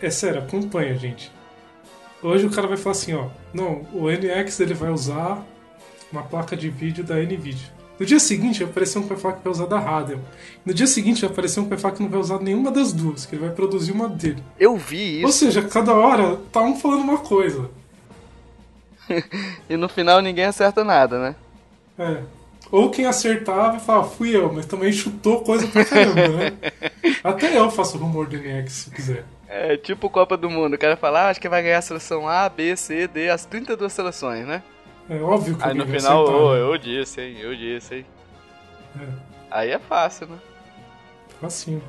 é 0.00 0.08
sério, 0.08 0.40
acompanha, 0.40 0.96
gente. 0.96 1.30
Hoje 2.22 2.46
o 2.46 2.50
cara 2.50 2.68
vai 2.68 2.76
falar 2.76 2.92
assim, 2.92 3.14
ó, 3.14 3.26
não, 3.52 3.84
o 3.92 4.08
NX 4.08 4.60
ele 4.60 4.74
vai 4.74 4.90
usar 4.90 5.44
uma 6.12 6.22
placa 6.22 6.56
de 6.56 6.68
vídeo 6.68 7.02
da 7.02 7.16
NVIDIA. 7.16 7.82
No 7.98 8.06
dia 8.06 8.20
seguinte 8.20 8.60
vai 8.60 8.70
aparecer 8.70 8.98
um 8.98 9.02
que 9.02 9.08
vai 9.08 9.18
falar 9.18 9.34
que 9.34 9.44
vai 9.44 9.52
usar 9.52 9.66
da 9.66 9.78
Radeon. 9.78 10.18
No 10.64 10.72
dia 10.72 10.86
seguinte 10.86 11.22
vai 11.22 11.30
aparecer 11.30 11.60
um 11.60 11.64
que 11.64 11.70
vai 11.70 11.78
falar 11.78 11.94
que 11.94 12.02
não 12.02 12.08
vai 12.08 12.20
usar 12.20 12.38
nenhuma 12.40 12.70
das 12.70 12.92
duas, 12.92 13.26
que 13.26 13.34
ele 13.34 13.44
vai 13.44 13.54
produzir 13.54 13.92
uma 13.92 14.08
dele. 14.08 14.42
Eu 14.58 14.76
vi 14.76 15.16
isso. 15.16 15.26
Ou 15.26 15.32
seja, 15.32 15.62
cada 15.62 15.94
hora 15.94 16.38
tá 16.52 16.60
um 16.62 16.76
falando 16.76 17.02
uma 17.02 17.18
coisa. 17.18 17.68
e 19.68 19.76
no 19.76 19.88
final 19.88 20.20
ninguém 20.20 20.44
acerta 20.44 20.84
nada, 20.84 21.18
né? 21.18 21.36
É. 21.98 22.22
Ou 22.70 22.90
quem 22.90 23.04
acertar 23.04 23.72
vai 23.72 23.80
falar, 23.80 24.04
fui 24.04 24.34
eu, 24.34 24.50
mas 24.52 24.64
também 24.64 24.92
chutou 24.92 25.40
coisa 25.42 25.66
pra 25.66 25.84
caramba, 25.84 26.28
né? 26.28 26.52
Até 27.22 27.58
eu 27.58 27.70
faço 27.70 27.98
rumor 27.98 28.26
do 28.26 28.36
NX 28.36 28.72
se 28.72 28.90
quiser. 28.90 29.24
É 29.54 29.76
tipo 29.76 30.08
Copa 30.08 30.34
do 30.34 30.48
Mundo, 30.48 30.74
o 30.74 30.78
cara 30.78 30.96
fala, 30.96 31.24
ah, 31.26 31.28
acho 31.28 31.38
que 31.38 31.46
vai 31.48 31.62
ganhar 31.62 31.76
a 31.76 31.82
seleção 31.82 32.26
A, 32.26 32.48
B, 32.48 32.74
C, 32.74 33.06
D, 33.06 33.28
as 33.28 33.44
32 33.44 33.92
seleções, 33.92 34.46
né? 34.46 34.62
É 35.10 35.16
óbvio 35.16 35.58
que 35.58 35.62
Aí 35.62 35.74
no 35.74 35.86
final, 35.86 36.24
oh, 36.24 36.54
eu 36.54 36.78
disse, 36.78 37.20
hein, 37.20 37.36
eu 37.38 37.54
disse, 37.54 37.96
hein. 37.96 38.06
É. 38.98 39.06
Aí 39.50 39.70
é 39.70 39.78
fácil, 39.78 40.28
né? 40.28 40.38
Facinho. 41.38 41.82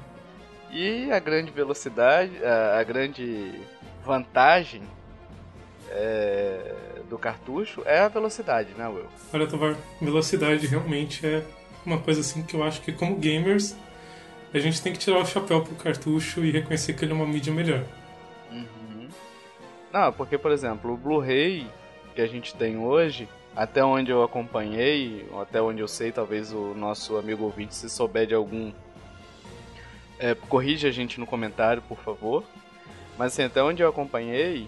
E 0.69 1.09
a 1.09 1.19
grande 1.19 1.51
velocidade, 1.51 2.33
a, 2.43 2.79
a 2.79 2.83
grande 2.83 3.53
vantagem 4.03 4.83
é, 5.89 6.75
do 7.09 7.17
cartucho 7.17 7.81
é 7.85 7.99
a 7.99 8.09
velocidade, 8.09 8.71
né, 8.77 8.89
Will? 8.89 9.05
Olha, 9.31 9.47
Tovar, 9.47 9.77
velocidade 10.01 10.67
realmente 10.67 11.25
é 11.25 11.43
uma 11.85 11.97
coisa 11.97 12.19
assim 12.19 12.43
que 12.43 12.55
eu 12.55 12.63
acho 12.63 12.81
que 12.81 12.91
como 12.91 13.15
gamers 13.15 13.73
a 14.53 14.59
gente 14.59 14.81
tem 14.81 14.93
que 14.93 14.99
tirar 14.99 15.19
o 15.19 15.25
chapéu 15.25 15.61
pro 15.61 15.75
cartucho 15.75 16.43
e 16.43 16.51
reconhecer 16.51 16.93
que 16.93 17.03
ele 17.03 17.11
é 17.11 17.15
uma 17.15 17.25
mídia 17.25 17.51
melhor. 17.51 17.83
Uhum. 18.51 19.07
Não, 19.91 20.13
porque, 20.13 20.37
por 20.37 20.51
exemplo, 20.51 20.93
o 20.93 20.97
Blu-ray 20.97 21.67
que 22.13 22.21
a 22.21 22.27
gente 22.27 22.55
tem 22.55 22.77
hoje, 22.77 23.27
até 23.55 23.83
onde 23.83 24.11
eu 24.11 24.23
acompanhei, 24.23 25.27
até 25.41 25.61
onde 25.61 25.81
eu 25.81 25.87
sei, 25.87 26.11
talvez 26.11 26.53
o 26.53 26.73
nosso 26.73 27.17
amigo 27.17 27.43
ouvinte, 27.43 27.75
se 27.75 27.89
souber 27.89 28.27
de 28.27 28.35
algum, 28.35 28.71
é, 30.19 30.35
corrija 30.35 30.87
a 30.87 30.91
gente 30.91 31.19
no 31.19 31.25
comentário, 31.25 31.81
por 31.81 31.97
favor. 31.97 32.43
Mas 33.17 33.33
assim, 33.33 33.43
até 33.43 33.61
onde 33.61 33.81
eu 33.81 33.89
acompanhei, 33.89 34.67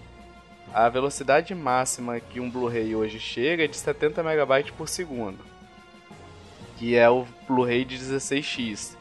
a 0.72 0.88
velocidade 0.88 1.54
máxima 1.54 2.20
que 2.20 2.40
um 2.40 2.50
Blu-ray 2.50 2.94
hoje 2.94 3.18
chega 3.18 3.64
é 3.64 3.68
de 3.68 3.76
70 3.76 4.22
MB 4.22 4.72
por 4.76 4.88
segundo, 4.88 5.38
que 6.76 6.96
é 6.96 7.08
o 7.08 7.26
Blu-ray 7.48 7.84
de 7.84 7.96
16x. 7.98 8.96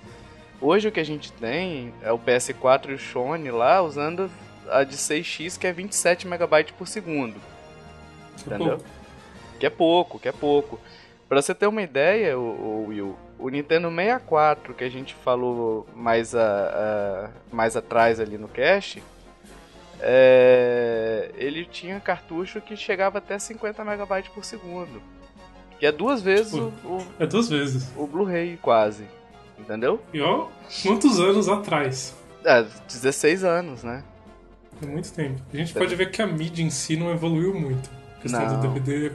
Hoje 0.65 0.87
o 0.87 0.91
que 0.91 0.99
a 0.99 1.05
gente 1.05 1.31
tem 1.31 1.93
é 2.01 2.11
o 2.11 2.17
PS4 2.17 2.89
e 2.89 2.93
o 2.95 2.97
Sony 2.97 3.51
lá 3.51 3.83
usando 3.83 4.31
a 4.67 4.83
de 4.83 4.97
6x 4.97 5.59
que 5.59 5.67
é 5.67 5.71
27 5.71 6.25
MB 6.25 6.73
por 6.75 6.87
segundo. 6.87 7.35
Entendeu? 8.39 8.79
Que 9.59 9.67
é 9.67 9.69
pouco, 9.69 10.17
que 10.17 10.27
é 10.27 10.31
pouco. 10.31 10.79
Pra 11.29 11.39
você 11.39 11.53
ter 11.53 11.67
uma 11.67 11.83
ideia, 11.83 12.35
o, 12.35 12.41
o 12.41 12.85
Will, 12.87 13.15
o 13.37 13.47
Nintendo 13.49 13.89
64 13.89 14.73
que 14.73 14.83
a 14.83 14.89
gente 14.89 15.13
falou 15.13 15.85
mais, 15.95 16.33
a, 16.33 16.41
a 16.41 17.55
mais 17.55 17.77
atrás 17.77 18.19
ali 18.19 18.35
no 18.35 18.47
cache, 18.47 19.03
é, 19.99 21.29
ele 21.35 21.63
tinha 21.65 21.99
cartucho 21.99 22.59
que 22.59 22.75
chegava 22.75 23.19
até 23.19 23.37
50 23.37 23.83
MB 23.85 24.29
por 24.33 24.43
segundo. 24.43 24.99
Que 25.77 25.85
é 25.85 25.91
duas 25.91 26.23
vezes 26.23 26.53
tipo, 26.53 26.73
o, 26.83 26.97
o, 26.97 27.07
É 27.19 27.27
duas 27.27 27.49
vezes. 27.49 27.93
O 27.95 28.07
Blu-ray, 28.07 28.57
quase. 28.59 29.05
Entendeu? 29.57 30.01
E 30.13 30.21
ó, 30.21 30.47
quantos 30.83 31.19
anos 31.19 31.47
atrás? 31.47 32.15
É, 32.43 32.65
16 32.87 33.43
anos, 33.43 33.83
né? 33.83 34.03
É 34.81 34.85
muito 34.85 35.11
tempo. 35.13 35.41
A 35.53 35.57
gente 35.57 35.75
é. 35.75 35.79
pode 35.79 35.95
ver 35.95 36.11
que 36.11 36.21
a 36.21 36.27
mídia 36.27 36.63
em 36.63 36.69
si 36.69 36.97
não 36.97 37.11
evoluiu 37.11 37.53
muito 37.53 37.89
questão 38.25 38.47
Não. 38.47 38.59
do 38.59 38.67
DVD. 38.67 39.07
É 39.07 39.11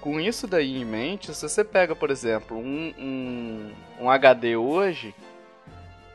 Com 0.00 0.20
isso 0.20 0.46
daí 0.46 0.76
em 0.76 0.84
mente, 0.84 1.32
se 1.32 1.48
você 1.48 1.64
pega, 1.64 1.94
por 1.94 2.10
exemplo, 2.10 2.56
um, 2.58 2.92
um, 2.98 3.70
um 4.00 4.10
HD 4.10 4.56
hoje, 4.56 5.14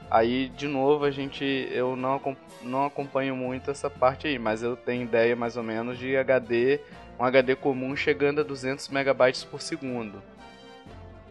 aí 0.09 0.49
de 0.49 0.67
novo 0.67 1.05
a 1.05 1.11
gente. 1.11 1.43
Eu 1.71 1.95
não, 1.95 2.21
não 2.61 2.85
acompanho 2.85 3.35
muito 3.35 3.71
essa 3.71 3.89
parte 3.89 4.27
aí, 4.27 4.37
mas 4.37 4.61
eu 4.61 4.75
tenho 4.75 5.03
ideia 5.03 5.35
mais 5.35 5.55
ou 5.55 5.63
menos 5.63 5.97
de 5.97 6.15
HD, 6.15 6.81
um 7.19 7.23
HD 7.23 7.55
comum 7.55 7.95
chegando 7.95 8.41
a 8.41 8.43
200 8.43 8.89
megabytes 8.89 9.43
por 9.43 9.61
segundo. 9.61 10.21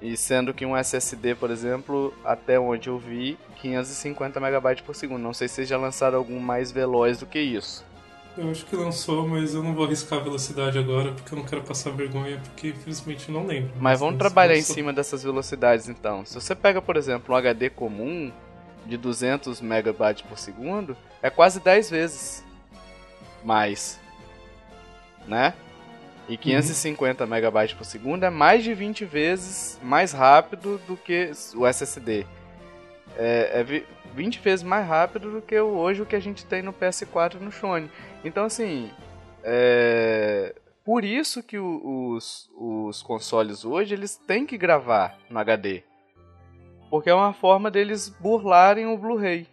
E 0.03 0.17
sendo 0.17 0.55
que 0.55 0.65
um 0.65 0.77
SSD, 0.77 1.35
por 1.35 1.51
exemplo, 1.51 2.15
até 2.25 2.59
onde 2.59 2.89
eu 2.89 2.99
vi, 2.99 3.39
550 3.61 4.41
megabytes 4.41 4.85
por 4.85 4.95
segundo. 4.95 5.21
Não 5.21 5.35
sei 5.35 5.47
se 5.47 5.65
já 5.65 5.77
lançaram 5.77 6.17
algum 6.19 6.41
mais 6.41 6.73
veloz 6.73 7.19
do 7.19 7.27
que 7.27 7.39
isso. 7.39 7.85
Eu 8.39 8.51
acho 8.51 8.65
que 8.65 8.77
lançou, 8.77 9.29
mas 9.29 9.55
eu 9.55 9.63
não 9.63 9.75
vou 9.75 9.85
arriscar 9.85 10.21
a 10.21 10.23
velocidade 10.23 10.79
agora, 10.79 11.13
porque 11.13 11.35
eu 11.35 11.39
não 11.39 11.45
quero 11.45 11.63
passar 11.63 11.91
vergonha, 11.91 12.41
porque 12.45 12.69
infelizmente 12.69 13.31
não 13.31 13.47
lembro. 13.47 13.73
Mas, 13.79 14.01
vamos 14.01 14.19
trabalhar 14.19 14.57
em 14.57 14.63
cima 14.63 14.93
dessas 14.93 15.23
velocidades 15.23 15.89
então. 15.89 16.25
Se 16.25 16.35
você 16.35 16.55
pega, 16.55 16.81
por 16.81 16.97
exemplo, 16.97 17.35
um 17.35 17.37
HD 17.37 17.69
comum 17.69 18.33
de 18.87 18.97
200 18.97 19.61
megabytes 19.61 20.23
por 20.23 20.39
segundo, 20.39 20.97
é 21.21 21.29
quase 21.29 21.61
10 21.61 21.91
vezes 21.91 22.45
mais, 23.45 23.99
né? 25.27 25.53
E 26.31 26.37
550 26.37 27.25
uhum. 27.25 27.31
megabytes 27.31 27.77
por 27.77 27.85
segundo 27.85 28.23
é 28.23 28.31
mais 28.31 28.63
de 28.63 28.73
20 28.73 29.05
vezes 29.05 29.81
mais 29.83 30.13
rápido 30.13 30.81
do 30.87 30.97
que 30.97 31.33
o 31.57 31.67
SSD. 31.67 32.25
É, 33.17 33.61
é 33.61 33.85
20 34.15 34.39
vezes 34.39 34.63
mais 34.63 34.87
rápido 34.87 35.33
do 35.33 35.43
que 35.43 35.59
hoje 35.59 36.03
o 36.03 36.07
que 36.07 36.15
a 36.15 36.21
gente 36.21 36.47
tem 36.47 36.63
no 36.63 36.73
PS4 36.73 37.35
e 37.35 37.45
no 37.45 37.51
Sony. 37.51 37.91
Então, 38.25 38.45
assim, 38.45 38.93
é... 39.43 40.55
por 40.85 41.05
isso 41.05 41.43
que 41.43 41.59
os, 41.59 42.49
os 42.57 43.03
consoles 43.03 43.65
hoje 43.65 43.93
eles 43.93 44.17
têm 44.17 44.47
que 44.47 44.57
gravar 44.57 45.19
no 45.29 45.39
HD. 45.41 45.83
Porque 46.89 47.11
é 47.11 47.15
uma 47.15 47.33
forma 47.33 47.73
deles 47.73 48.09
burlarem 48.09 48.87
o 48.87 48.97
Blu-ray. 48.97 49.49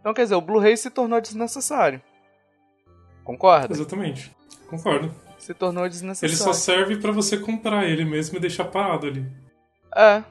Então, 0.00 0.12
quer 0.12 0.24
dizer, 0.24 0.34
o 0.34 0.40
Blu-ray 0.42 0.76
se 0.76 0.90
tornou 0.90 1.18
desnecessário. 1.18 2.00
Concorda? 3.24 3.72
Exatamente. 3.72 4.30
Concordo. 4.68 5.23
Se 5.44 5.52
tornou 5.52 5.86
desnecessário. 5.86 6.32
Ele 6.32 6.42
só 6.42 6.54
serve 6.54 6.96
para 6.96 7.12
você 7.12 7.36
comprar 7.36 7.84
ele 7.84 8.02
mesmo 8.02 8.38
e 8.38 8.40
deixar 8.40 8.64
parado 8.64 9.06
ali. 9.06 9.30
É. 9.94 10.24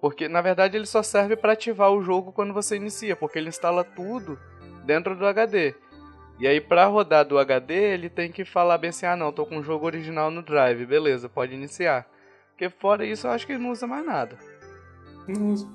Porque 0.00 0.28
na 0.28 0.40
verdade 0.40 0.78
ele 0.78 0.86
só 0.86 1.02
serve 1.02 1.36
para 1.36 1.52
ativar 1.52 1.92
o 1.92 2.00
jogo 2.02 2.32
quando 2.32 2.54
você 2.54 2.76
inicia, 2.76 3.14
porque 3.14 3.38
ele 3.38 3.50
instala 3.50 3.84
tudo 3.84 4.38
dentro 4.86 5.14
do 5.14 5.26
HD. 5.26 5.74
E 6.40 6.48
aí 6.48 6.58
para 6.58 6.86
rodar 6.86 7.26
do 7.26 7.38
HD, 7.38 7.74
ele 7.74 8.08
tem 8.08 8.32
que 8.32 8.46
falar 8.46 8.78
bem 8.78 8.88
assim: 8.88 9.04
"Ah, 9.04 9.14
não, 9.14 9.30
tô 9.30 9.44
com 9.44 9.58
o 9.58 9.62
jogo 9.62 9.84
original 9.84 10.30
no 10.30 10.42
Drive, 10.42 10.86
beleza, 10.86 11.28
pode 11.28 11.52
iniciar". 11.52 12.06
Porque 12.52 12.70
fora 12.70 13.04
isso, 13.04 13.26
eu 13.26 13.32
acho 13.32 13.46
que 13.46 13.52
ele 13.52 13.62
não 13.62 13.72
usa 13.72 13.86
mais 13.86 14.06
nada. 14.06 14.38
Não 15.28 15.52
usa. 15.52 15.68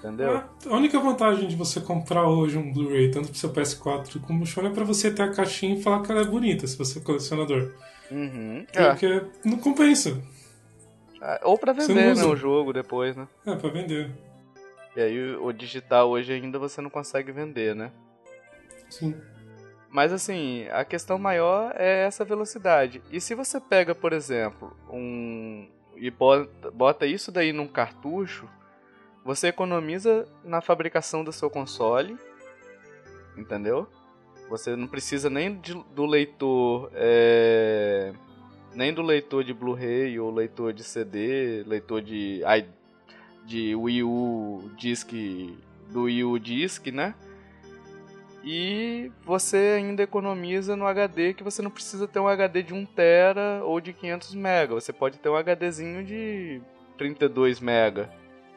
Entendeu? 0.00 0.42
A 0.66 0.74
única 0.74 0.98
vantagem 0.98 1.46
de 1.46 1.54
você 1.54 1.80
comprar 1.80 2.26
hoje 2.26 2.58
um 2.58 2.72
Blu-ray, 2.72 3.12
tanto 3.12 3.28
pro 3.28 3.38
seu 3.38 3.52
PS4 3.52 4.20
como 4.20 4.42
o 4.42 4.46
Sony, 4.46 4.68
é 4.68 4.70
pra 4.72 4.84
você 4.84 5.08
ter 5.08 5.22
a 5.22 5.32
caixinha 5.32 5.76
e 5.76 5.82
falar 5.82 6.02
que 6.02 6.10
ela 6.10 6.22
é 6.22 6.24
bonita, 6.24 6.66
se 6.66 6.76
você 6.76 6.98
é 6.98 7.02
colecionador. 7.02 7.72
Uhum. 8.10 8.66
Porque 8.72 9.06
é. 9.06 9.24
não 9.44 9.58
compensa. 9.58 10.22
Ah, 11.20 11.40
ou 11.42 11.58
pra 11.58 11.72
vender, 11.72 12.14
né, 12.14 12.24
o 12.24 12.36
jogo 12.36 12.72
depois, 12.72 13.16
né? 13.16 13.26
É, 13.44 13.54
pra 13.54 13.70
vender. 13.70 14.10
E 14.96 15.00
aí 15.00 15.36
o 15.36 15.52
digital 15.52 16.10
hoje 16.10 16.32
ainda 16.32 16.58
você 16.58 16.80
não 16.80 16.90
consegue 16.90 17.32
vender, 17.32 17.74
né? 17.74 17.92
Sim. 18.88 19.14
Mas 19.90 20.12
assim, 20.12 20.66
a 20.68 20.84
questão 20.84 21.18
maior 21.18 21.72
é 21.76 22.04
essa 22.04 22.24
velocidade. 22.24 23.02
E 23.10 23.20
se 23.20 23.34
você 23.34 23.60
pega, 23.60 23.94
por 23.94 24.12
exemplo, 24.12 24.76
um 24.90 25.68
e 25.96 26.10
bota 26.10 27.06
isso 27.06 27.32
daí 27.32 27.52
num 27.52 27.66
cartucho, 27.66 28.48
você 29.24 29.48
economiza 29.48 30.26
na 30.44 30.60
fabricação 30.60 31.24
do 31.24 31.32
seu 31.32 31.50
console, 31.50 32.16
entendeu? 33.36 33.88
Você 34.48 34.74
não 34.74 34.86
precisa 34.86 35.28
nem 35.28 35.58
de, 35.60 35.74
do 35.94 36.06
leitor, 36.06 36.90
é, 36.94 38.12
nem 38.74 38.92
do 38.92 39.02
leitor 39.02 39.44
de 39.44 39.52
Blu-ray 39.52 40.18
ou 40.18 40.30
leitor 40.30 40.72
de 40.72 40.82
CD, 40.82 41.62
leitor 41.66 42.00
de 42.00 42.42
de 43.44 43.74
Wii 43.74 44.02
U 44.02 44.70
Disc 44.76 45.10
do 45.90 46.02
Wii 46.02 46.24
U 46.24 46.38
Disc, 46.38 46.86
né? 46.88 47.14
E 48.44 49.10
você 49.24 49.74
ainda 49.76 50.02
economiza 50.02 50.76
no 50.76 50.86
HD 50.86 51.34
que 51.34 51.42
você 51.42 51.60
não 51.60 51.70
precisa 51.70 52.06
ter 52.06 52.20
um 52.20 52.28
HD 52.28 52.62
de 52.62 52.72
1 52.72 52.86
tera 52.86 53.62
ou 53.64 53.80
de 53.80 53.92
500 53.92 54.34
mega. 54.34 54.74
Você 54.74 54.92
pode 54.92 55.18
ter 55.18 55.28
um 55.28 55.36
HDzinho 55.36 56.04
de 56.04 56.60
32 56.96 57.60
mega 57.60 58.10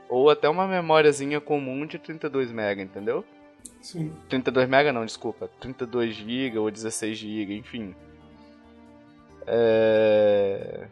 Ou 0.08 0.30
até 0.30 0.48
uma 0.48 0.68
memóriazinha 0.68 1.42
comum 1.42 1.86
de 1.86 1.98
32 1.98 2.52
MB, 2.52 2.82
entendeu? 2.82 3.26
Sim. 3.82 4.14
32 4.30 4.68
MB 4.68 4.92
não, 4.92 5.06
desculpa. 5.06 5.50
32 5.60 6.16
GB 6.16 6.58
ou 6.60 6.70
16 6.70 7.18
GB, 7.18 7.58
enfim. 7.58 7.96
É... 9.48 10.88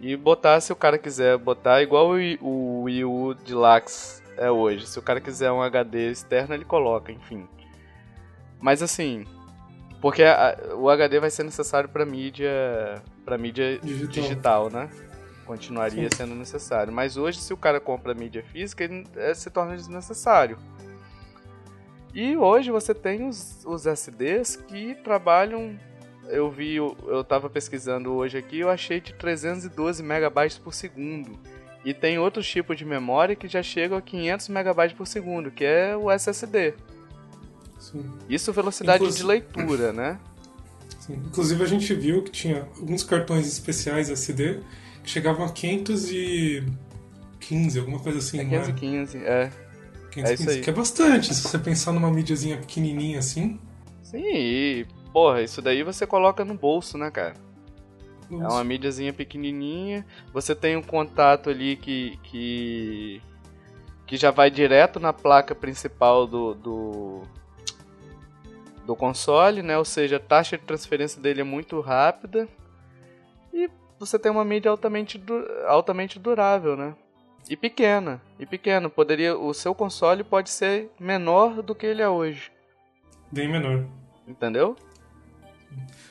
E 0.00 0.16
botar, 0.16 0.60
se 0.60 0.72
o 0.72 0.76
cara 0.76 0.98
quiser 0.98 1.38
botar, 1.38 1.82
igual 1.82 2.12
o 2.40 2.82
Wii 2.82 3.04
U 3.04 3.34
Deluxe 3.34 4.22
é 4.36 4.50
hoje. 4.50 4.86
Se 4.86 4.98
o 4.98 5.02
cara 5.02 5.20
quiser 5.20 5.50
um 5.52 5.62
HD 5.62 6.10
externo, 6.10 6.54
ele 6.54 6.64
coloca, 6.64 7.12
enfim. 7.12 7.48
Mas 8.60 8.82
assim, 8.82 9.24
porque 10.00 10.22
a, 10.22 10.58
o 10.74 10.90
HD 10.90 11.20
vai 11.20 11.30
ser 11.30 11.44
necessário 11.44 11.88
para 11.88 12.04
mídia, 12.04 13.02
para 13.24 13.38
mídia 13.38 13.78
digital. 13.78 14.08
digital. 14.08 14.70
né? 14.70 14.90
Continuaria 15.46 16.08
Sim. 16.10 16.16
sendo 16.16 16.34
necessário. 16.34 16.92
Mas 16.92 17.16
hoje, 17.16 17.38
se 17.38 17.52
o 17.52 17.56
cara 17.56 17.80
compra 17.80 18.14
mídia 18.14 18.42
física, 18.42 18.84
ele 18.84 19.06
é, 19.16 19.32
se 19.34 19.50
torna 19.50 19.76
desnecessário. 19.76 20.58
E 22.14 22.36
hoje 22.36 22.70
você 22.70 22.94
tem 22.94 23.26
os, 23.26 23.64
os 23.66 23.86
SDs 23.86 24.56
que 24.56 24.94
trabalham. 24.94 25.76
Eu 26.28 26.48
vi, 26.50 26.76
eu 26.76 27.20
estava 27.20 27.50
pesquisando 27.50 28.12
hoje 28.12 28.38
aqui, 28.38 28.60
eu 28.60 28.70
achei 28.70 29.00
de 29.00 29.12
312 29.12 30.02
megabytes 30.02 30.56
por 30.56 30.72
segundo. 30.72 31.38
E 31.84 31.92
tem 31.92 32.18
outros 32.18 32.48
tipos 32.48 32.78
de 32.78 32.84
memória 32.84 33.36
que 33.36 33.46
já 33.46 33.62
chegam 33.62 33.98
a 33.98 34.02
500 34.02 34.48
megabytes 34.48 34.96
por 34.96 35.06
segundo, 35.06 35.50
que 35.50 35.64
é 35.64 35.94
o 35.94 36.10
SSD. 36.10 36.72
Sim. 37.78 38.10
Isso 38.28 38.52
velocidade 38.52 39.02
Inclusive... 39.02 39.22
de 39.22 39.26
leitura, 39.26 39.92
né? 39.92 40.18
Sim. 41.00 41.22
Inclusive 41.26 41.62
a 41.62 41.66
gente 41.66 41.94
viu 41.94 42.22
que 42.22 42.30
tinha 42.30 42.66
alguns 42.78 43.04
cartões 43.04 43.46
especiais 43.46 44.08
SD 44.08 44.60
que 45.02 45.10
chegavam 45.10 45.44
a 45.44 45.50
515, 45.50 47.78
alguma 47.78 47.98
coisa 47.98 48.20
assim. 48.20 48.40
É 48.40 48.44
515, 48.44 49.18
é. 49.18 49.52
515, 50.14 50.58
é. 50.58 50.62
Que 50.62 50.70
é 50.70 50.72
bastante, 50.72 51.34
se 51.34 51.42
você 51.42 51.58
pensar 51.58 51.92
numa 51.92 52.10
mídiazinha 52.10 52.56
pequenininha 52.56 53.18
assim. 53.18 53.58
Sim, 54.02 54.22
e, 54.22 54.86
porra, 55.12 55.42
isso 55.42 55.60
daí 55.60 55.82
você 55.82 56.06
coloca 56.06 56.44
no 56.44 56.54
bolso, 56.54 56.96
né, 56.96 57.10
cara? 57.10 57.34
É 58.30 58.34
uma 58.34 58.64
mídiazinha 58.64 59.12
pequenininha. 59.12 60.06
Você 60.32 60.54
tem 60.54 60.76
um 60.76 60.82
contato 60.82 61.50
ali 61.50 61.76
que, 61.76 62.18
que, 62.22 63.22
que 64.06 64.16
já 64.16 64.30
vai 64.30 64.50
direto 64.50 64.98
na 64.98 65.12
placa 65.12 65.54
principal 65.54 66.26
do, 66.26 66.54
do, 66.54 67.22
do 68.86 68.96
console, 68.96 69.62
né? 69.62 69.76
Ou 69.76 69.84
seja, 69.84 70.16
a 70.16 70.20
taxa 70.20 70.56
de 70.56 70.64
transferência 70.64 71.20
dele 71.20 71.42
é 71.42 71.44
muito 71.44 71.80
rápida. 71.80 72.48
E 73.52 73.68
você 73.98 74.18
tem 74.18 74.32
uma 74.32 74.44
mídia 74.44 74.70
altamente, 74.70 75.22
altamente 75.66 76.18
durável, 76.18 76.76
né? 76.76 76.94
E 77.48 77.56
pequena, 77.56 78.20
e 78.38 78.46
pequeno. 78.46 78.88
Poderia, 78.88 79.36
o 79.36 79.52
seu 79.52 79.74
console 79.74 80.24
pode 80.24 80.50
ser 80.50 80.90
menor 80.98 81.62
do 81.62 81.74
que 81.74 81.86
ele 81.86 82.02
é 82.02 82.08
hoje. 82.08 82.50
Bem 83.30 83.50
menor. 83.50 83.84
Entendeu? 84.26 84.76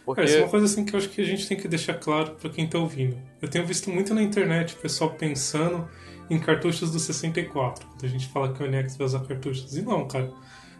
Porque... 0.06 0.22
É, 0.22 0.26
isso 0.26 0.38
é 0.38 0.42
uma 0.42 0.50
coisa 0.50 0.66
assim 0.66 0.86
que 0.86 0.94
eu 0.94 1.00
acho 1.00 1.10
que 1.10 1.22
a 1.22 1.26
gente 1.26 1.48
tem 1.48 1.58
que 1.58 1.68
deixar 1.68 1.96
claro 1.96 2.36
para 2.36 2.50
quem 2.50 2.68
tá 2.68 2.78
ouvindo. 2.78 3.18
Eu 3.42 3.50
tenho 3.50 3.66
visto 3.66 3.90
muito 3.90 4.14
na 4.14 4.22
internet 4.22 4.76
o 4.76 4.78
pessoal 4.78 5.12
pensando 5.12 5.88
em 6.30 6.40
cartuchos 6.40 6.92
do 6.92 7.00
64. 7.00 7.88
Quando 7.88 8.06
a 8.06 8.08
gente 8.08 8.28
fala 8.28 8.54
que 8.54 8.62
o 8.62 8.68
NX 8.70 8.98
vai 8.98 9.06
usar 9.06 9.26
cartuchos. 9.26 9.76
E 9.76 9.82
não, 9.82 10.08
cara. 10.08 10.32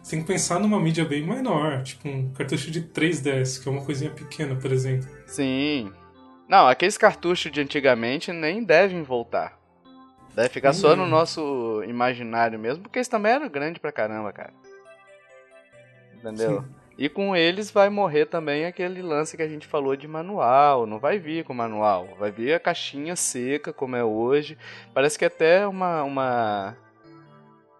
Você 0.02 0.10
tem 0.10 0.20
que 0.20 0.26
pensar 0.26 0.60
numa 0.60 0.78
mídia 0.78 1.02
bem 1.02 1.26
menor, 1.26 1.82
tipo 1.82 2.06
um 2.06 2.30
cartucho 2.34 2.70
de 2.70 2.82
3DS, 2.82 3.62
que 3.62 3.66
é 3.66 3.72
uma 3.72 3.82
coisinha 3.82 4.10
pequena, 4.10 4.54
por 4.54 4.70
exemplo. 4.70 5.08
Sim. 5.26 5.90
Não, 6.46 6.68
aqueles 6.68 6.98
cartuchos 6.98 7.50
de 7.50 7.62
antigamente 7.62 8.30
nem 8.30 8.62
devem 8.62 9.02
voltar. 9.02 9.58
Deve 10.34 10.48
ficar 10.48 10.72
nem 10.72 10.80
só 10.80 10.96
no 10.96 11.06
nosso 11.06 11.82
imaginário 11.86 12.58
mesmo, 12.58 12.82
porque 12.82 12.98
eles 12.98 13.08
também 13.08 13.32
eram 13.32 13.48
grandes 13.48 13.80
pra 13.80 13.92
caramba, 13.92 14.32
cara. 14.32 14.52
Entendeu? 16.14 16.62
Sim. 16.62 16.68
E 16.96 17.08
com 17.08 17.34
eles 17.34 17.70
vai 17.70 17.88
morrer 17.88 18.26
também 18.26 18.66
aquele 18.66 19.02
lance 19.02 19.36
que 19.36 19.42
a 19.42 19.48
gente 19.48 19.66
falou 19.66 19.96
de 19.96 20.06
manual. 20.06 20.86
Não 20.86 20.98
vai 20.98 21.18
vir 21.18 21.44
com 21.44 21.52
manual. 21.52 22.08
Vai 22.18 22.30
vir 22.30 22.54
a 22.54 22.60
caixinha 22.60 23.16
seca, 23.16 23.72
como 23.72 23.96
é 23.96 24.04
hoje. 24.04 24.56
Parece 24.92 25.18
que 25.18 25.24
até 25.24 25.66
uma, 25.66 26.04
uma, 26.04 26.76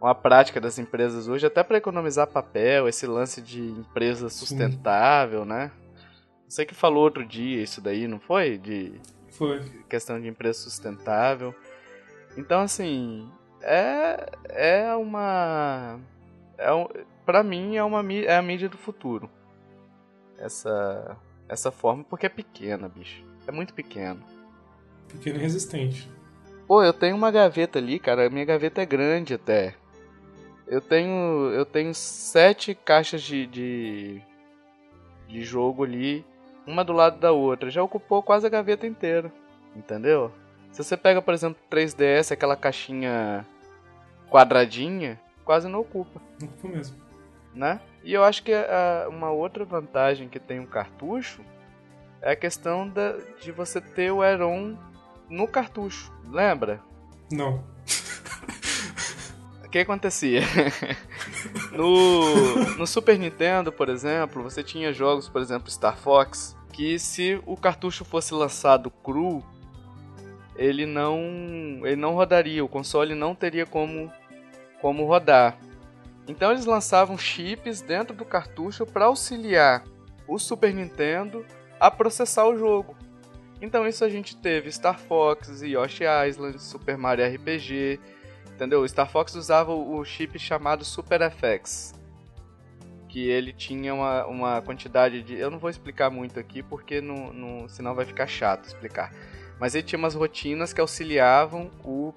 uma 0.01 0.15
prática 0.15 0.61
das 0.61 0.79
empresas 0.79 1.29
hoje, 1.29 1.47
até 1.47 1.63
para 1.63 1.79
economizar 1.79 2.27
papel, 2.27 2.89
esse 2.89 3.07
lance 3.07 3.41
de 3.41 3.63
empresa 3.63 4.29
sustentável, 4.29 5.43
Sim. 5.43 5.49
né? 5.49 5.71
Você 6.49 6.67
que 6.67 6.75
falou 6.75 7.05
outro 7.05 7.25
dia 7.25 7.63
isso 7.63 7.81
daí, 7.81 8.09
não 8.09 8.19
foi? 8.19 8.59
De 8.59 9.01
foi. 9.31 9.61
questão 9.89 10.21
de 10.21 10.27
empresa 10.27 10.59
sustentável. 10.59 11.55
Então, 12.37 12.61
assim, 12.61 13.28
é, 13.62 14.26
é 14.49 14.95
uma. 14.95 15.99
É 16.59 16.72
um, 16.72 16.87
para 17.24 17.43
mim 17.43 17.76
é 17.76 17.82
uma 17.82 18.05
é 18.12 18.37
a 18.37 18.43
mídia 18.43 18.68
do 18.68 18.76
futuro. 18.76 19.30
Essa 20.39 21.16
essa 21.49 21.70
forma 21.70 22.05
porque 22.05 22.26
é 22.26 22.28
pequena, 22.28 22.89
bicho. 22.89 23.24
É 23.47 23.53
muito 23.53 23.74
pequeno. 23.74 24.22
Pequeno 25.09 25.39
e 25.39 25.43
resistente. 25.43 26.11
Pô, 26.66 26.82
eu 26.82 26.93
tenho 26.93 27.16
uma 27.16 27.30
gaveta 27.30 27.78
ali, 27.78 27.99
cara. 27.99 28.26
A 28.26 28.30
minha 28.30 28.45
gaveta 28.45 28.82
é 28.82 28.87
grande 28.87 29.35
até. 29.35 29.74
Eu 30.66 30.80
tenho 30.80 31.51
eu 31.53 31.64
tenho 31.64 31.95
sete 31.95 32.74
caixas 32.74 33.22
de, 33.22 33.47
de 33.47 34.22
de 35.28 35.43
jogo 35.43 35.85
ali, 35.85 36.24
uma 36.66 36.85
do 36.85 36.93
lado 36.93 37.18
da 37.18 37.32
outra. 37.32 37.70
Já 37.70 37.82
ocupou 37.82 38.22
quase 38.22 38.47
a 38.47 38.51
gaveta 38.51 38.87
inteira, 38.87 39.32
entendeu? 39.74 40.30
Se 40.75 40.83
você 40.83 40.97
pega, 40.97 41.22
por 41.22 41.33
exemplo, 41.33 41.57
3DS, 41.70 42.33
aquela 42.33 42.57
caixinha 42.57 43.47
quadradinha, 44.29 45.18
quase 45.45 45.68
não 45.68 45.81
ocupa. 45.81 46.20
Não 46.41 46.49
ocupa 46.49 46.68
mesmo 46.68 47.05
né? 47.55 47.81
E 48.03 48.12
eu 48.12 48.25
acho 48.25 48.43
que 48.43 48.53
a, 48.53 49.07
uma 49.09 49.31
outra 49.31 49.64
vantagem 49.64 50.29
que 50.29 50.41
tem 50.41 50.59
um 50.59 50.66
cartucho 50.66 51.41
é 52.20 52.33
a 52.33 52.37
questão 52.37 52.89
da, 52.89 53.16
de 53.41 53.53
você 53.53 53.81
ter 53.81 54.11
o 54.11 54.20
Aeron 54.20 54.77
no 55.29 55.47
cartucho, 55.47 56.12
lembra? 56.29 56.81
Não. 57.31 57.64
O 59.64 59.68
que 59.75 59.81
acontecia? 59.81 60.43
no, 61.77 62.77
no 62.77 62.87
Super 62.87 63.18
Nintendo, 63.18 63.72
por 63.72 63.89
exemplo, 63.89 64.41
você 64.41 64.62
tinha 64.62 64.93
jogos, 64.93 65.29
por 65.29 65.43
exemplo, 65.43 65.68
Star 65.68 65.97
Fox, 65.97 66.57
que 66.72 66.97
se 66.97 67.43
o 67.45 67.57
cartucho 67.57 68.05
fosse 68.05 68.33
lançado 68.33 68.89
cru, 68.89 69.45
ele 70.57 70.87
não 70.87 71.81
ele 71.83 71.97
não 71.97 72.15
rodaria, 72.15 72.65
o 72.65 72.69
console 72.69 73.15
não 73.15 73.35
teria 73.35 73.67
como 73.67 74.13
como 74.81 75.07
rodar. 75.07 75.59
Então 76.27 76.51
eles 76.51 76.65
lançavam 76.65 77.19
chips 77.19 77.81
dentro 77.81 78.15
do 78.15 78.25
cartucho 78.25 78.87
para 78.87 79.07
auxiliar 79.07 79.85
o 80.27 80.39
Super 80.39 80.73
Nintendo 80.73 81.45
a 81.79 81.91
processar 81.91 82.47
o 82.47 82.57
jogo. 82.57 82.97
Então 83.61 83.87
isso 83.87 84.05
a 84.05 84.09
gente 84.09 84.37
teve 84.37 84.71
Star 84.71 84.99
Fox, 84.99 85.63
Yoshi 85.63 86.05
Island, 86.29 86.61
Super 86.61 86.97
Mario 86.97 87.27
RPG, 87.27 88.01
entendeu? 88.53 88.87
Star 88.87 89.09
Fox 89.09 89.35
usava 89.35 89.73
o 89.73 90.05
chip 90.05 90.39
chamado 90.39 90.85
Super 90.85 91.31
FX, 91.31 91.95
que 93.09 93.29
ele 93.29 93.53
tinha 93.53 93.95
uma, 93.95 94.27
uma 94.27 94.63
quantidade 94.63 95.23
de... 95.23 95.35
Eu 95.35 95.51
não 95.51 95.59
vou 95.59 95.71
explicar 95.71 96.11
muito 96.11 96.39
aqui 96.39 96.63
porque 96.63 97.01
não, 97.01 97.33
não, 97.33 97.69
senão 97.69 97.95
vai 97.95 98.05
ficar 98.05 98.27
chato 98.27 98.67
explicar. 98.67 99.13
Mas 99.59 99.75
ele 99.75 99.85
tinha 99.85 99.99
umas 99.99 100.15
rotinas 100.15 100.73
que 100.73 100.81
auxiliavam 100.81 101.71
o, 101.85 102.13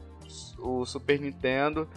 o 0.59 0.85
Super 0.85 1.19
Nintendo 1.19 1.87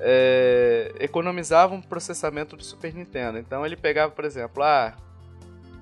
é, 0.00 0.92
economizavam 0.98 1.78
o 1.78 1.82
processamento 1.82 2.56
do 2.56 2.64
Super 2.64 2.94
Nintendo. 2.94 3.38
Então 3.38 3.64
ele 3.64 3.76
pegava, 3.76 4.12
por 4.12 4.24
exemplo, 4.24 4.62
ah, 4.62 4.94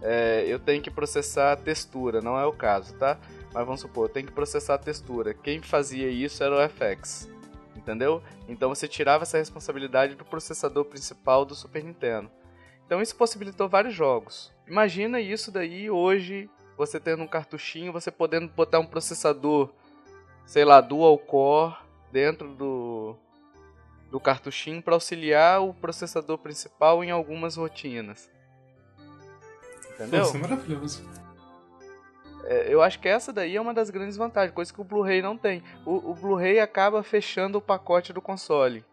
é, 0.02 0.44
eu 0.46 0.58
tenho 0.58 0.82
que 0.82 0.90
processar 0.90 1.52
a 1.52 1.56
textura, 1.56 2.20
não 2.20 2.38
é 2.38 2.44
o 2.44 2.52
caso, 2.52 2.94
tá? 2.94 3.18
Mas 3.52 3.64
vamos 3.64 3.80
supor, 3.80 4.06
eu 4.06 4.12
tenho 4.12 4.26
que 4.26 4.32
processar 4.32 4.74
a 4.74 4.78
textura. 4.78 5.34
Quem 5.34 5.60
fazia 5.60 6.08
isso 6.08 6.42
era 6.42 6.54
o 6.54 6.68
FX, 6.68 7.30
entendeu? 7.76 8.22
Então 8.48 8.68
você 8.68 8.88
tirava 8.88 9.24
essa 9.24 9.38
responsabilidade 9.38 10.14
do 10.14 10.24
processador 10.24 10.84
principal 10.84 11.44
do 11.44 11.54
Super 11.54 11.84
Nintendo. 11.84 12.30
Então 12.86 13.00
isso 13.00 13.16
possibilitou 13.16 13.68
vários 13.68 13.94
jogos. 13.94 14.52
Imagina 14.66 15.20
isso 15.20 15.50
daí 15.50 15.90
hoje, 15.90 16.50
você 16.86 16.98
tendo 16.98 17.22
um 17.22 17.28
cartuchinho, 17.28 17.92
você 17.92 18.10
podendo 18.10 18.48
botar 18.48 18.80
um 18.80 18.86
processador, 18.86 19.70
sei 20.44 20.64
lá, 20.64 20.80
dual 20.80 21.16
core 21.16 21.76
dentro 22.10 22.54
do, 22.54 23.16
do 24.10 24.18
cartuchinho 24.18 24.82
para 24.82 24.94
auxiliar 24.94 25.62
o 25.62 25.72
processador 25.72 26.38
principal 26.38 27.04
em 27.04 27.10
algumas 27.10 27.56
rotinas. 27.56 28.30
Entendeu? 29.94 30.22
Isso 30.22 30.36
é 30.36 30.40
maravilhoso. 30.40 31.10
É, 32.44 32.74
eu 32.74 32.82
acho 32.82 32.98
que 32.98 33.08
essa 33.08 33.32
daí 33.32 33.54
é 33.54 33.60
uma 33.60 33.72
das 33.72 33.88
grandes 33.88 34.16
vantagens, 34.16 34.52
coisa 34.52 34.72
que 34.72 34.80
o 34.80 34.84
Blu-ray 34.84 35.22
não 35.22 35.38
tem. 35.38 35.62
O, 35.86 36.10
o 36.10 36.14
Blu-ray 36.14 36.58
acaba 36.58 37.00
fechando 37.04 37.58
o 37.58 37.62
pacote 37.62 38.12
do 38.12 38.20
console. 38.20 38.84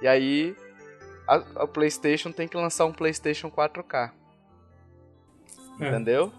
E 0.00 0.08
aí 0.08 0.56
a, 1.26 1.34
a 1.56 1.66
PlayStation 1.66 2.32
tem 2.32 2.48
que 2.48 2.56
lançar 2.56 2.86
um 2.86 2.92
PlayStation 2.92 3.50
4K. 3.50 4.12
É. 5.80 5.88
Entendeu? 5.88 6.32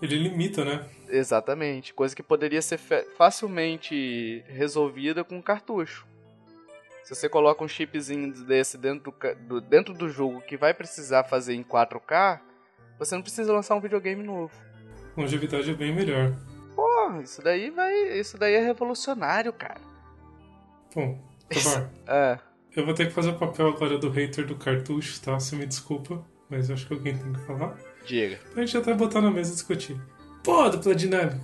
Ele 0.00 0.16
limita, 0.16 0.64
né? 0.64 0.86
Exatamente. 1.08 1.92
Coisa 1.92 2.16
que 2.16 2.22
poderia 2.22 2.62
ser 2.62 2.78
facilmente 3.16 4.42
resolvida 4.48 5.22
com 5.22 5.36
um 5.36 5.42
cartucho. 5.42 6.06
Se 7.04 7.14
você 7.14 7.28
coloca 7.28 7.64
um 7.64 7.68
chipzinho 7.68 8.32
desse 8.44 8.78
dentro 8.78 9.12
do, 9.46 9.60
dentro 9.60 9.92
do 9.92 10.08
jogo 10.08 10.40
que 10.40 10.56
vai 10.56 10.72
precisar 10.72 11.24
fazer 11.24 11.54
em 11.54 11.62
4K, 11.62 12.40
você 12.98 13.14
não 13.14 13.22
precisa 13.22 13.52
lançar 13.52 13.74
um 13.74 13.80
videogame 13.80 14.22
novo. 14.22 14.54
Longevidade 15.16 15.70
é 15.70 15.74
bem 15.74 15.92
melhor. 15.92 16.32
Pô, 16.74 17.20
isso 17.22 17.42
daí 17.42 17.70
vai. 17.70 17.92
Isso 18.18 18.38
daí 18.38 18.54
é 18.54 18.60
revolucionário, 18.60 19.52
cara. 19.52 19.80
Bom, 20.94 21.20
Tabar. 21.48 21.90
é. 22.06 22.38
Eu 22.76 22.84
vou 22.84 22.94
ter 22.94 23.06
que 23.06 23.12
fazer 23.12 23.30
o 23.30 23.38
papel 23.38 23.68
agora 23.68 23.98
do 23.98 24.08
hater 24.08 24.46
do 24.46 24.54
cartucho, 24.54 25.20
tá? 25.20 25.34
Você 25.34 25.56
me 25.56 25.66
desculpa, 25.66 26.24
mas 26.48 26.70
acho 26.70 26.86
que 26.86 26.94
alguém 26.94 27.18
tem 27.18 27.32
que 27.32 27.40
falar. 27.40 27.76
Diga. 28.06 28.38
Pra 28.52 28.64
gente 28.64 28.76
até 28.76 28.94
botar 28.94 29.20
na 29.20 29.30
mesa 29.30 29.52
discutir. 29.52 30.00
Pô, 30.42 30.68
dupla 30.68 30.94
dinâmica. 30.94 31.40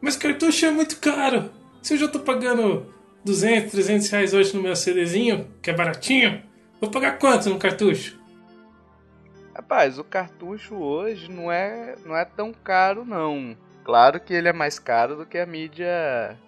Mas 0.00 0.16
cartucho 0.16 0.66
é 0.66 0.70
muito 0.70 0.98
caro. 0.98 1.50
Se 1.82 1.94
eu 1.94 1.98
já 1.98 2.08
tô 2.08 2.20
pagando 2.20 2.92
200, 3.24 3.72
300 3.72 4.08
reais 4.08 4.34
hoje 4.34 4.54
no 4.54 4.62
meu 4.62 4.76
CDzinho, 4.76 5.48
que 5.60 5.70
é 5.70 5.74
baratinho, 5.74 6.42
vou 6.80 6.90
pagar 6.90 7.18
quanto 7.18 7.50
no 7.50 7.58
cartucho? 7.58 8.18
Rapaz, 9.54 9.98
o 9.98 10.04
cartucho 10.04 10.74
hoje 10.74 11.30
não 11.30 11.50
é, 11.50 11.96
não 12.04 12.16
é 12.16 12.24
tão 12.24 12.52
caro 12.52 13.04
não. 13.04 13.56
Claro 13.84 14.20
que 14.20 14.34
ele 14.34 14.48
é 14.48 14.52
mais 14.52 14.78
caro 14.78 15.16
do 15.16 15.26
que 15.26 15.38
a 15.38 15.46
mídia 15.46 16.38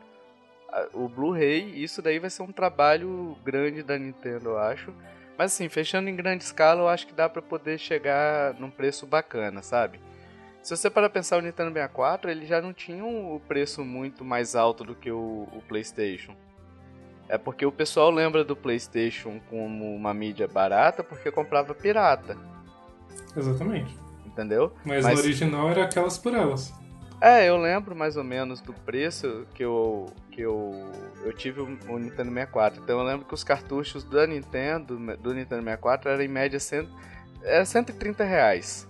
o 0.93 1.09
Blu-ray, 1.09 1.83
isso 1.83 2.03
daí 2.03 2.19
vai 2.19 2.31
ser 2.31 2.43
um 2.43 2.53
trabalho 2.53 3.37
grande 3.45 3.83
da 3.83 3.99
Nintendo, 3.99 4.51
eu 4.51 4.59
acho. 4.59 4.93
Mas 5.39 5.53
assim, 5.53 5.69
fechando 5.69 6.11
em 6.11 6.17
grande 6.17 6.43
escala, 6.43 6.81
eu 6.81 6.89
acho 6.89 7.07
que 7.07 7.15
dá 7.15 7.29
para 7.29 7.41
poder 7.41 7.79
chegar 7.79 8.55
num 8.55 8.71
preço 8.71 9.07
bacana, 9.07 9.63
sabe? 9.63 10.01
Se 10.61 10.77
você 10.77 10.91
para 10.91 11.09
pensar 11.09 11.39
o 11.39 11.41
Nintendo 11.41 11.73
64, 11.73 12.29
ele 12.29 12.45
já 12.45 12.61
não 12.61 12.73
tinha 12.73 13.05
o 13.05 13.41
preço 13.47 13.85
muito 13.85 14.25
mais 14.25 14.57
alto 14.57 14.83
do 14.83 14.97
que 14.97 15.13
o, 15.13 15.49
o 15.53 15.63
PlayStation. 15.69 16.35
É 17.29 17.39
porque 17.39 17.65
o 17.65 17.71
pessoal 17.71 18.11
lembra 18.11 18.43
do 18.43 18.57
PlayStation 18.57 19.41
como 19.49 19.95
uma 19.95 20.13
mídia 20.13 20.49
barata 20.49 21.05
porque 21.05 21.31
comprava 21.31 21.73
pirata. 21.73 22.37
Exatamente. 23.37 23.97
Entendeu? 24.27 24.73
Mas, 24.85 25.05
Mas... 25.05 25.21
o 25.21 25.23
original 25.23 25.71
era 25.71 25.85
aquelas 25.85 26.19
por 26.19 26.35
elas. 26.35 26.73
É, 27.21 27.49
eu 27.49 27.57
lembro 27.57 27.97
mais 27.97 28.17
ou 28.17 28.23
menos 28.23 28.61
do 28.61 28.73
preço 28.73 29.47
que 29.55 29.65
eu 29.65 30.07
que 30.31 30.41
eu 30.41 30.93
eu 31.25 31.33
tive 31.33 31.61
o, 31.61 31.99
Nintendo 31.99 32.31
64. 32.31 32.81
Então 32.81 33.01
eu 33.01 33.05
lembro 33.05 33.27
que 33.27 33.35
os 33.35 33.43
cartuchos 33.43 34.05
da 34.05 34.27
Nintendo 34.27 34.97
do 35.17 35.35
Nintendo 35.35 35.63
64 35.63 36.11
eram 36.11 36.23
em 36.23 36.29
média 36.29 36.61
cento, 36.61 36.91
era 37.43 37.65
130 37.65 38.23
reais, 38.23 38.89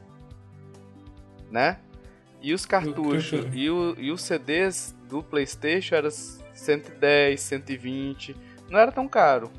né? 1.51 1.79
E 2.41 2.53
os 2.53 2.67
cartuchos 2.67 3.47
e, 3.53 3.71
o, 3.71 3.95
e 3.99 4.13
os 4.13 4.23
CDs 4.23 4.95
do 5.09 5.23
PlayStation 5.23 5.95
eram 5.95 6.11
110, 6.11 7.41
120. 7.41 8.37
Não 8.69 8.79
era 8.79 8.93
tão 8.93 9.09
caro, 9.09 9.51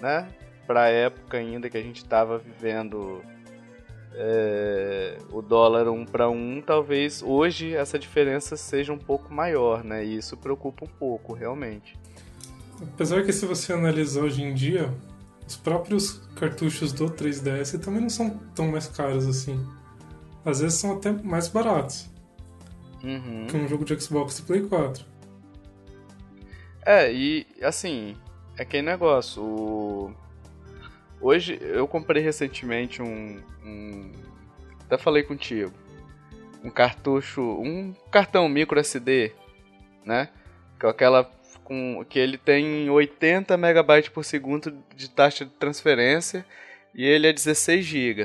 né? 0.00 0.28
Pra 0.66 0.88
época 0.88 1.36
ainda 1.38 1.70
que 1.70 1.78
a 1.78 1.82
gente 1.82 1.98
estava 1.98 2.38
vivendo 2.38 3.22
é, 4.14 5.18
o 5.30 5.42
dólar 5.42 5.88
um 5.88 6.04
para 6.04 6.28
um, 6.28 6.62
talvez 6.64 7.22
hoje 7.22 7.74
essa 7.74 7.98
diferença 7.98 8.56
seja 8.56 8.92
um 8.92 8.98
pouco 8.98 9.32
maior, 9.32 9.82
né? 9.82 10.04
E 10.04 10.16
isso 10.16 10.36
preocupa 10.36 10.84
um 10.84 10.88
pouco, 10.88 11.32
realmente. 11.32 11.98
Apesar 12.80 13.24
que 13.24 13.32
se 13.32 13.46
você 13.46 13.72
analisar 13.72 14.22
hoje 14.22 14.42
em 14.42 14.54
dia, 14.54 14.92
os 15.46 15.56
próprios 15.56 16.22
cartuchos 16.36 16.92
do 16.92 17.06
3DS 17.06 17.78
também 17.80 18.02
não 18.02 18.10
são 18.10 18.30
tão 18.54 18.68
mais 18.68 18.86
caros 18.86 19.26
assim. 19.26 19.64
Às 20.44 20.60
vezes 20.60 20.78
são 20.78 20.92
até 20.92 21.10
mais 21.10 21.48
baratos 21.48 22.08
uhum. 23.02 23.46
que 23.48 23.56
um 23.56 23.68
jogo 23.68 23.84
de 23.84 23.98
Xbox 24.00 24.38
e 24.38 24.42
Play 24.42 24.62
4. 24.62 25.04
É, 26.86 27.12
e 27.12 27.46
assim, 27.62 28.16
é 28.56 28.62
aquele 28.62 28.82
negócio, 28.82 29.42
o 29.42 30.14
Hoje 31.20 31.58
eu 31.62 31.88
comprei 31.88 32.22
recentemente 32.22 33.00
um, 33.00 33.40
um, 33.64 34.12
até 34.82 34.98
falei 34.98 35.22
contigo, 35.22 35.72
um 36.62 36.70
cartucho, 36.70 37.42
um 37.42 37.94
cartão 38.10 38.48
micro 38.48 38.78
SD, 38.78 39.32
né? 40.04 40.28
Com 40.80 40.88
aquela 40.88 41.30
com 41.62 42.04
que 42.08 42.18
ele 42.18 42.36
tem 42.36 42.90
80 42.90 43.56
megabytes 43.56 44.10
por 44.10 44.22
segundo 44.24 44.76
de 44.94 45.08
taxa 45.08 45.46
de 45.46 45.50
transferência 45.52 46.44
e 46.94 47.04
ele 47.04 47.26
é 47.26 47.32
16 47.32 47.84
GB, 47.84 48.24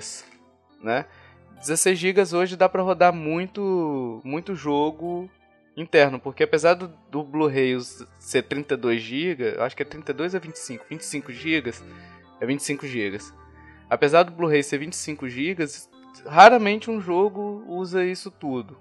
né? 0.83 1.05
16 1.59 1.97
GB 1.97 2.35
hoje 2.35 2.55
dá 2.55 2.67
para 2.69 2.83
rodar 2.83 3.13
muito 3.13 4.21
muito 4.23 4.55
jogo 4.55 5.29
interno, 5.75 6.19
porque 6.19 6.43
apesar 6.43 6.73
do, 6.73 6.87
do 7.09 7.23
Blu-ray 7.23 7.77
ser 8.19 8.43
32 8.43 9.01
GB, 9.01 9.55
acho 9.59 9.75
que 9.75 9.83
é 9.83 9.85
32 9.85 10.35
a 10.35 10.39
25, 10.39 10.85
25 10.89 11.31
GB, 11.31 11.73
é 12.41 12.45
25 12.45 12.85
GB. 12.85 13.19
Apesar 13.89 14.23
do 14.23 14.31
Blu-ray 14.31 14.61
ser 14.61 14.77
25 14.77 15.27
GB, 15.27 15.65
raramente 16.25 16.91
um 16.91 17.01
jogo 17.01 17.63
usa 17.67 18.05
isso 18.05 18.29
tudo. 18.29 18.77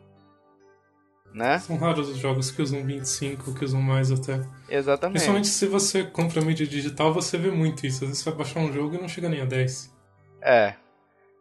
Né? 1.33 1.59
São 1.59 1.77
raros 1.77 2.09
os 2.09 2.17
jogos 2.17 2.51
que 2.51 2.61
usam 2.63 2.85
25, 2.85 3.55
que 3.55 3.65
usam 3.65 3.81
mais 3.81 4.11
até. 4.11 4.41
Exatamente. 4.69 5.15
Principalmente 5.15 5.49
se 5.49 5.67
você 5.67 6.03
compra 6.03 6.41
mídia 6.41 6.67
digital, 6.67 7.13
você 7.13 7.37
vê 7.37 7.51
muito 7.51 7.87
isso. 7.87 8.05
Às 8.05 8.11
vezes 8.11 8.23
você 8.23 8.31
vai 8.31 8.39
baixar 8.39 8.61
um 8.61 8.73
jogo 8.73 8.95
e 8.95 9.01
não 9.01 9.09
chega 9.09 9.29
nem 9.29 9.41
a 9.41 9.45
10. 9.45 9.95
É. 10.43 10.75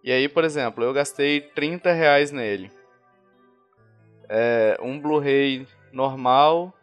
E 0.03 0.11
aí, 0.11 0.27
por 0.29 0.43
exemplo, 0.43 0.83
eu 0.83 0.93
gastei 0.93 1.41
30 1.41 1.91
reais 1.91 2.31
nele. 2.31 2.69
É, 4.29 4.77
um 4.81 4.99
Blu-ray 4.99 5.65
normal 5.91 6.73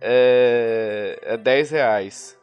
é, 0.00 1.18
é 1.22 1.36
10 1.36 1.70
reais. 1.70 2.38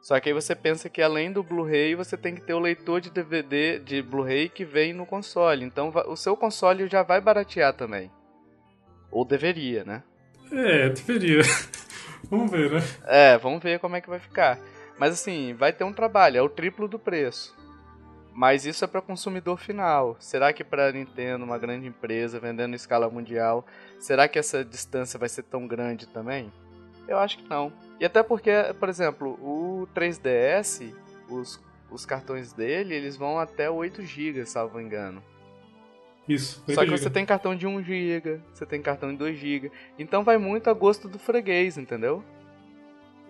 Só 0.00 0.18
que 0.18 0.30
aí 0.30 0.34
você 0.34 0.54
pensa 0.54 0.88
que 0.88 1.02
além 1.02 1.30
do 1.30 1.42
Blu-ray, 1.42 1.94
você 1.94 2.16
tem 2.16 2.34
que 2.34 2.40
ter 2.40 2.54
o 2.54 2.58
leitor 2.58 3.00
de 3.00 3.10
DVD 3.10 3.78
de 3.78 4.00
Blu-ray 4.00 4.48
que 4.48 4.64
vem 4.64 4.92
no 4.92 5.04
console. 5.04 5.64
Então 5.64 5.92
o 6.06 6.16
seu 6.16 6.36
console 6.36 6.88
já 6.88 7.02
vai 7.02 7.20
baratear 7.20 7.74
também. 7.74 8.10
Ou 9.10 9.24
deveria, 9.24 9.84
né? 9.84 10.02
É, 10.50 10.88
deveria. 10.88 11.42
vamos 12.30 12.50
ver, 12.50 12.70
né? 12.70 12.80
É, 13.06 13.38
vamos 13.38 13.62
ver 13.62 13.78
como 13.78 13.96
é 13.96 14.00
que 14.00 14.08
vai 14.08 14.18
ficar. 14.18 14.58
Mas 14.98 15.14
assim, 15.14 15.54
vai 15.54 15.72
ter 15.72 15.84
um 15.84 15.92
trabalho, 15.92 16.38
é 16.38 16.42
o 16.42 16.48
triplo 16.48 16.88
do 16.88 16.98
preço. 16.98 17.54
Mas 18.32 18.64
isso 18.64 18.84
é 18.84 18.88
para 18.88 19.02
consumidor 19.02 19.58
final. 19.58 20.16
Será 20.18 20.52
que 20.52 20.64
para 20.64 20.92
Nintendo, 20.92 21.44
uma 21.44 21.58
grande 21.58 21.86
empresa 21.86 22.40
vendendo 22.40 22.72
em 22.72 22.76
escala 22.76 23.10
mundial, 23.10 23.66
será 23.98 24.28
que 24.28 24.38
essa 24.38 24.64
distância 24.64 25.18
vai 25.18 25.28
ser 25.28 25.42
tão 25.42 25.66
grande 25.66 26.06
também? 26.06 26.50
Eu 27.08 27.18
acho 27.18 27.38
que 27.38 27.48
não. 27.48 27.72
E 28.00 28.04
até 28.06 28.22
porque, 28.22 28.50
por 28.78 28.88
exemplo, 28.88 29.32
o 29.42 29.86
3DS, 29.94 30.94
os, 31.28 31.62
os 31.90 32.06
cartões 32.06 32.50
dele, 32.50 32.94
eles 32.94 33.14
vão 33.14 33.38
até 33.38 33.70
8 33.70 34.02
GB, 34.02 34.46
salvo 34.46 34.80
engano. 34.80 35.22
Isso. 36.26 36.64
Só 36.66 36.84
que 36.84 36.90
você 36.90 37.10
tem 37.10 37.26
cartão 37.26 37.54
de 37.54 37.66
1 37.66 37.82
GB, 37.82 38.40
você 38.54 38.64
tem 38.64 38.80
cartão 38.80 39.10
de 39.10 39.18
2 39.18 39.36
GB. 39.36 39.70
Então 39.98 40.24
vai 40.24 40.38
muito 40.38 40.70
a 40.70 40.72
gosto 40.72 41.08
do 41.08 41.18
freguês, 41.18 41.76
entendeu? 41.76 42.24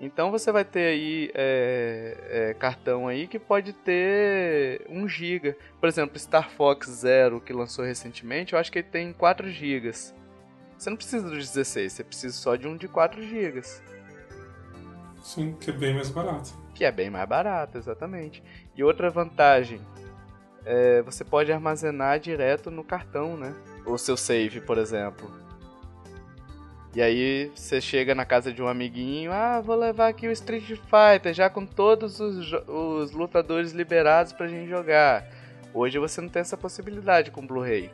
Então 0.00 0.30
você 0.30 0.52
vai 0.52 0.64
ter 0.64 0.86
aí 0.86 1.30
é, 1.34 2.16
é, 2.30 2.54
cartão 2.54 3.08
aí 3.08 3.26
que 3.26 3.38
pode 3.38 3.72
ter 3.72 4.86
1 4.88 5.08
GB. 5.08 5.56
Por 5.80 5.88
exemplo, 5.88 6.18
Star 6.18 6.48
Fox 6.48 6.88
Zero, 6.88 7.40
que 7.40 7.52
lançou 7.52 7.84
recentemente, 7.84 8.52
eu 8.52 8.58
acho 8.58 8.70
que 8.70 8.78
ele 8.78 8.88
tem 8.88 9.12
4 9.12 9.50
GB. 9.50 9.92
Você 9.92 10.88
não 10.88 10.96
precisa 10.96 11.28
dos 11.28 11.50
16, 11.50 11.92
você 11.92 12.04
precisa 12.04 12.34
só 12.34 12.54
de 12.54 12.68
um 12.68 12.76
de 12.76 12.86
4 12.86 13.20
GB. 13.22 13.62
Sim, 15.22 15.54
que 15.60 15.70
é 15.70 15.72
bem 15.72 15.94
mais 15.94 16.10
barato. 16.10 16.50
Que 16.74 16.84
é 16.84 16.92
bem 16.92 17.10
mais 17.10 17.28
barato, 17.28 17.78
exatamente. 17.78 18.42
E 18.74 18.82
outra 18.82 19.10
vantagem, 19.10 19.80
é, 20.64 21.02
você 21.02 21.24
pode 21.24 21.52
armazenar 21.52 22.18
direto 22.18 22.70
no 22.70 22.82
cartão, 22.82 23.36
né? 23.36 23.54
O 23.86 23.98
seu 23.98 24.16
save, 24.16 24.60
por 24.60 24.78
exemplo. 24.78 25.30
E 26.94 27.00
aí 27.00 27.52
você 27.54 27.80
chega 27.80 28.14
na 28.16 28.24
casa 28.24 28.52
de 28.52 28.60
um 28.60 28.66
amiguinho, 28.66 29.30
ah, 29.32 29.60
vou 29.60 29.76
levar 29.76 30.08
aqui 30.08 30.26
o 30.26 30.32
Street 30.32 30.66
Fighter, 30.66 31.32
já 31.32 31.48
com 31.48 31.64
todos 31.64 32.18
os, 32.18 32.52
os 32.66 33.12
lutadores 33.12 33.70
liberados 33.70 34.32
pra 34.32 34.48
gente 34.48 34.68
jogar. 34.68 35.24
Hoje 35.72 35.98
você 36.00 36.20
não 36.20 36.28
tem 36.28 36.40
essa 36.40 36.56
possibilidade 36.56 37.30
com 37.30 37.46
Blu-ray. 37.46 37.92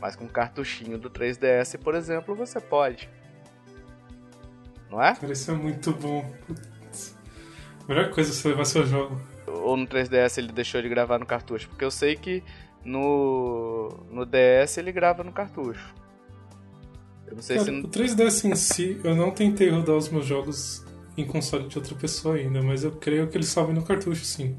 Mas 0.00 0.16
com 0.16 0.24
o 0.24 0.28
cartuchinho 0.28 0.96
do 0.96 1.10
3DS, 1.10 1.78
por 1.78 1.94
exemplo, 1.94 2.34
você 2.34 2.60
pode 2.60 3.10
não 4.90 5.02
é? 5.02 5.14
Cara, 5.14 5.32
isso 5.32 5.50
é 5.50 5.54
muito 5.54 5.92
bom. 5.92 6.30
Putz. 6.46 7.16
Melhor 7.88 8.10
coisa 8.10 8.30
é 8.30 8.34
você 8.34 8.48
levar 8.48 8.64
seu 8.64 8.86
jogo. 8.86 9.20
Ou 9.46 9.76
no 9.76 9.86
3DS 9.86 10.38
ele 10.38 10.52
deixou 10.52 10.82
de 10.82 10.88
gravar 10.88 11.18
no 11.18 11.26
cartucho, 11.26 11.68
porque 11.68 11.84
eu 11.84 11.90
sei 11.90 12.16
que 12.16 12.42
no, 12.84 13.88
no 14.10 14.24
DS 14.24 14.78
ele 14.78 14.92
grava 14.92 15.22
no 15.22 15.32
cartucho. 15.32 15.94
Eu 17.26 17.34
não 17.34 17.42
sei 17.42 17.56
Cara, 17.56 17.70
se. 17.70 17.80
O 17.80 17.88
3DS 17.88 18.44
em 18.44 18.54
si, 18.54 19.00
eu 19.02 19.14
não 19.14 19.30
tentei 19.30 19.68
rodar 19.68 19.96
os 19.96 20.08
meus 20.08 20.24
jogos 20.24 20.84
em 21.16 21.24
console 21.24 21.66
de 21.66 21.78
outra 21.78 21.94
pessoa 21.94 22.36
ainda, 22.36 22.62
mas 22.62 22.84
eu 22.84 22.92
creio 22.92 23.26
que 23.28 23.36
ele 23.36 23.44
salve 23.44 23.72
no 23.72 23.82
cartucho, 23.82 24.24
sim. 24.24 24.56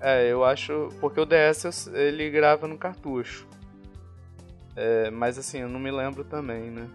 É, 0.00 0.30
eu 0.30 0.44
acho. 0.44 0.88
Porque 1.00 1.20
o 1.20 1.26
DS 1.26 1.88
ele 1.88 2.30
grava 2.30 2.66
no 2.66 2.78
cartucho. 2.78 3.46
É, 4.76 5.10
mas 5.10 5.36
assim, 5.38 5.58
eu 5.58 5.68
não 5.68 5.80
me 5.80 5.90
lembro 5.90 6.24
também, 6.24 6.70
né? 6.70 6.88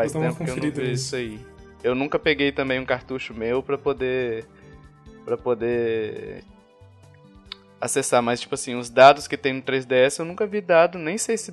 Faz 0.00 0.12
tempo 0.12 0.44
que 0.44 0.50
eu 0.50 0.56
não 0.56 0.70
vi 0.70 0.92
isso 0.92 1.16
aí. 1.16 1.38
Eu 1.82 1.94
nunca 1.94 2.18
peguei 2.18 2.52
também 2.52 2.78
um 2.80 2.84
cartucho 2.84 3.34
meu 3.34 3.62
pra 3.62 3.76
poder. 3.76 4.46
para 5.24 5.36
poder. 5.36 6.42
acessar, 7.80 8.22
mas 8.22 8.40
tipo 8.40 8.54
assim, 8.54 8.74
os 8.74 8.90
dados 8.90 9.28
que 9.28 9.36
tem 9.36 9.52
no 9.52 9.62
3DS 9.62 10.18
eu 10.18 10.24
nunca 10.24 10.46
vi 10.46 10.60
dado, 10.60 10.98
nem 10.98 11.16
sei 11.18 11.36
se 11.36 11.50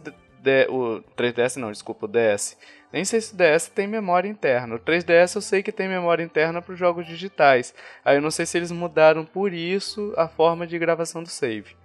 o 0.70 1.02
3DS 1.18 1.58
não, 1.58 1.72
desculpa, 1.72 2.06
o 2.06 2.10
DS. 2.10 2.58
Nem 2.92 3.04
sei 3.04 3.20
se 3.20 3.34
o 3.34 3.38
DS 3.38 3.68
tem 3.68 3.86
memória 3.86 4.30
interna. 4.30 4.76
O 4.76 4.80
3DS 4.80 5.36
eu 5.36 5.42
sei 5.42 5.62
que 5.62 5.74
tem 5.74 5.90
memória 5.90 6.24
interna 6.24 6.62
para 6.62 6.74
os 6.74 6.80
jogos 6.80 7.06
digitais. 7.06 7.74
Aí 8.04 8.16
eu 8.16 8.22
não 8.22 8.32
sei 8.32 8.46
se 8.46 8.58
eles 8.58 8.72
mudaram 8.72 9.26
por 9.26 9.54
isso 9.54 10.14
a 10.16 10.28
forma 10.28 10.66
de 10.66 10.80
gravação 10.80 11.22
do 11.22 11.30
save. 11.30 11.76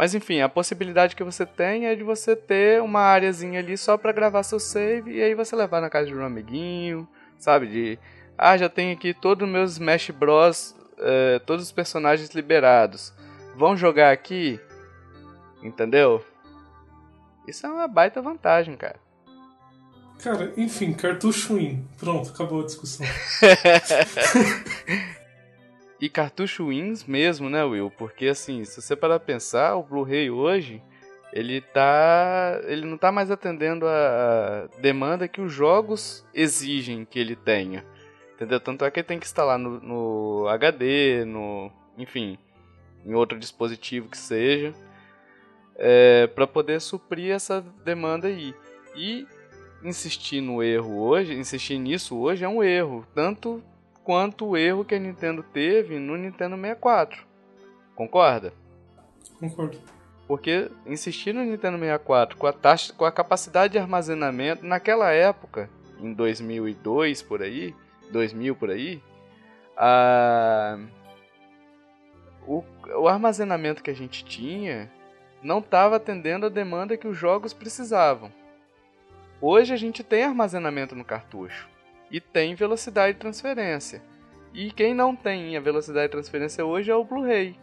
Mas 0.00 0.14
enfim, 0.14 0.40
a 0.40 0.48
possibilidade 0.48 1.14
que 1.14 1.22
você 1.22 1.44
tem 1.44 1.84
é 1.84 1.94
de 1.94 2.02
você 2.02 2.34
ter 2.34 2.80
uma 2.80 3.00
áreazinha 3.00 3.60
ali 3.60 3.76
só 3.76 3.98
para 3.98 4.12
gravar 4.12 4.42
seu 4.42 4.58
save 4.58 5.12
e 5.12 5.22
aí 5.22 5.34
você 5.34 5.54
levar 5.54 5.82
na 5.82 5.90
casa 5.90 6.06
de 6.06 6.14
um 6.14 6.24
amiguinho, 6.24 7.06
sabe? 7.38 7.66
De 7.66 7.98
ah, 8.38 8.56
já 8.56 8.70
tenho 8.70 8.94
aqui 8.94 9.12
todos 9.12 9.46
os 9.46 9.52
meus 9.52 9.72
Smash 9.72 10.08
Bros, 10.08 10.74
uh, 10.92 11.38
todos 11.44 11.66
os 11.66 11.70
personagens 11.70 12.30
liberados. 12.30 13.12
Vão 13.54 13.76
jogar 13.76 14.10
aqui? 14.10 14.58
Entendeu? 15.62 16.24
Isso 17.46 17.66
é 17.66 17.68
uma 17.68 17.86
baita 17.86 18.22
vantagem, 18.22 18.78
cara. 18.78 18.98
Cara, 20.22 20.54
enfim, 20.56 20.94
cartucho 20.94 21.56
win. 21.56 21.86
Pronto, 21.98 22.30
acabou 22.30 22.62
a 22.62 22.64
discussão. 22.64 23.06
e 26.00 26.08
cartucho 26.08 26.68
wins 26.68 27.04
mesmo, 27.04 27.50
né, 27.50 27.62
Will? 27.62 27.90
Porque 27.90 28.28
assim, 28.28 28.64
se 28.64 28.80
você 28.80 28.96
parar 28.96 29.20
pensar, 29.20 29.76
o 29.76 29.82
Blu-ray 29.82 30.30
hoje, 30.30 30.82
ele 31.32 31.60
tá. 31.60 32.60
ele 32.64 32.86
não 32.86 32.96
tá 32.96 33.12
mais 33.12 33.30
atendendo 33.30 33.86
a 33.86 34.68
demanda 34.78 35.28
que 35.28 35.40
os 35.40 35.52
jogos 35.52 36.26
exigem 36.34 37.04
que 37.04 37.18
ele 37.18 37.36
tenha. 37.36 37.84
Entendeu? 38.34 38.58
Tanto 38.58 38.84
é 38.84 38.90
que 38.90 39.00
ele 39.00 39.06
tem 39.06 39.18
que 39.18 39.26
instalar 39.26 39.58
no, 39.58 39.80
no 39.80 40.48
HD, 40.48 41.24
no. 41.26 41.70
enfim, 41.98 42.38
em 43.04 43.14
outro 43.14 43.38
dispositivo 43.38 44.08
que 44.08 44.16
seja 44.16 44.72
é, 45.80 46.26
para 46.26 46.46
poder 46.46 46.80
suprir 46.80 47.32
essa 47.32 47.64
demanda 47.84 48.28
aí. 48.28 48.54
E 48.94 49.26
insistir 49.82 50.42
no 50.42 50.62
erro 50.62 51.00
hoje, 51.00 51.34
insistir 51.34 51.78
nisso 51.78 52.18
hoje 52.18 52.44
é 52.44 52.48
um 52.48 52.62
erro, 52.62 53.06
tanto 53.14 53.62
quanto 54.10 54.44
o 54.44 54.56
erro 54.56 54.84
que 54.84 54.96
a 54.96 54.98
Nintendo 54.98 55.40
teve 55.40 56.00
no 56.00 56.16
Nintendo 56.16 56.56
64. 56.56 57.24
Concorda? 57.94 58.52
Concordo. 59.38 59.78
Porque 60.26 60.68
insistir 60.84 61.32
no 61.32 61.44
Nintendo 61.44 61.78
64 61.78 62.36
com 62.36 62.48
a 62.48 62.52
taxa, 62.52 62.92
com 62.92 63.04
a 63.04 63.12
capacidade 63.12 63.74
de 63.74 63.78
armazenamento 63.78 64.66
naquela 64.66 65.12
época, 65.12 65.70
em 66.00 66.12
2002 66.12 67.22
por 67.22 67.40
aí, 67.40 67.72
2000 68.10 68.56
por 68.56 68.70
aí, 68.70 69.00
a 69.76 70.76
o, 72.44 72.64
o 72.96 73.06
armazenamento 73.06 73.80
que 73.80 73.92
a 73.92 73.94
gente 73.94 74.24
tinha 74.24 74.90
não 75.40 75.60
estava 75.60 75.94
atendendo 75.94 76.46
a 76.46 76.48
demanda 76.48 76.96
que 76.96 77.06
os 77.06 77.16
jogos 77.16 77.52
precisavam. 77.52 78.32
Hoje 79.40 79.72
a 79.72 79.76
gente 79.76 80.02
tem 80.02 80.24
armazenamento 80.24 80.96
no 80.96 81.04
cartucho 81.04 81.70
e 82.10 82.20
tem 82.20 82.54
velocidade 82.54 83.14
de 83.14 83.20
transferência. 83.20 84.02
E 84.52 84.70
quem 84.72 84.94
não 84.94 85.14
tem 85.14 85.56
a 85.56 85.60
velocidade 85.60 86.06
de 86.06 86.12
transferência 86.12 86.64
hoje 86.64 86.90
é 86.90 86.94
o 86.94 87.04
Blu-ray. 87.04 87.56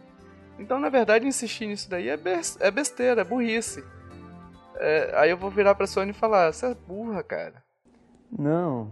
Então, 0.58 0.78
na 0.78 0.88
verdade, 0.88 1.26
insistir 1.26 1.66
nisso 1.66 1.88
daí 1.88 2.08
é, 2.08 2.18
é 2.60 2.70
besteira, 2.70 3.20
é 3.20 3.24
burrice. 3.24 3.84
É, 4.76 5.12
aí 5.16 5.30
eu 5.30 5.36
vou 5.36 5.50
virar 5.50 5.74
pra 5.74 5.86
Sony 5.86 6.10
e 6.10 6.14
falar: 6.14 6.52
Você 6.52 6.66
é 6.66 6.74
burra, 6.74 7.22
cara. 7.22 7.62
Não, 8.30 8.90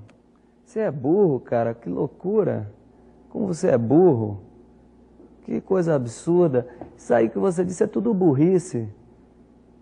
você 0.65 0.81
é 0.81 0.91
burro, 0.91 1.41
cara, 1.41 1.75
que 1.75 1.89
loucura. 1.89 2.73
Como 3.31 3.47
você 3.47 3.69
é 3.69 3.79
burro. 3.79 4.43
Que 5.45 5.61
coisa 5.61 5.95
absurda. 5.95 6.67
Isso 6.97 7.15
aí 7.15 7.29
que 7.29 7.39
você 7.39 7.65
disse 7.65 7.85
é 7.85 7.87
tudo 7.87 8.13
burrice. 8.13 8.89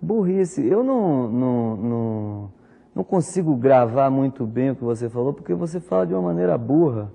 Burrice. 0.01 0.67
Eu 0.67 0.85
não, 0.85 1.31
não, 1.31 1.77
não, 1.77 2.53
não 2.95 3.03
consigo 3.03 3.57
gravar 3.57 4.11
muito 4.11 4.47
bem 4.47 4.71
o 4.71 4.77
que 4.77 4.85
você 4.85 5.09
falou, 5.11 5.33
porque 5.33 5.53
você 5.55 5.81
fala 5.81 6.07
de 6.07 6.15
uma 6.15 6.23
maneira 6.23 6.57
burra. 6.57 7.11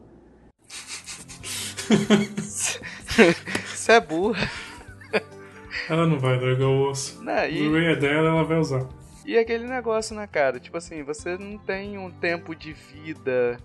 Você 3.65 3.93
é 3.93 3.99
burra. 3.99 4.49
Ela 5.89 6.05
não 6.05 6.19
vai 6.19 6.39
largar 6.39 6.67
o 6.67 6.89
osso. 6.89 7.23
Não, 7.23 7.47
e... 7.47 7.67
O 7.67 7.77
é 7.77 7.95
dela, 7.95 8.29
ela 8.29 8.43
vai 8.43 8.59
usar. 8.59 8.87
E 9.25 9.37
aquele 9.37 9.65
negócio, 9.67 10.15
né, 10.15 10.27
cara? 10.27 10.59
Tipo 10.59 10.77
assim, 10.77 11.03
você 11.03 11.37
não 11.37 11.57
tem 11.57 11.97
um 11.97 12.11
tempo 12.11 12.55
de 12.55 12.73
vida 12.73 13.57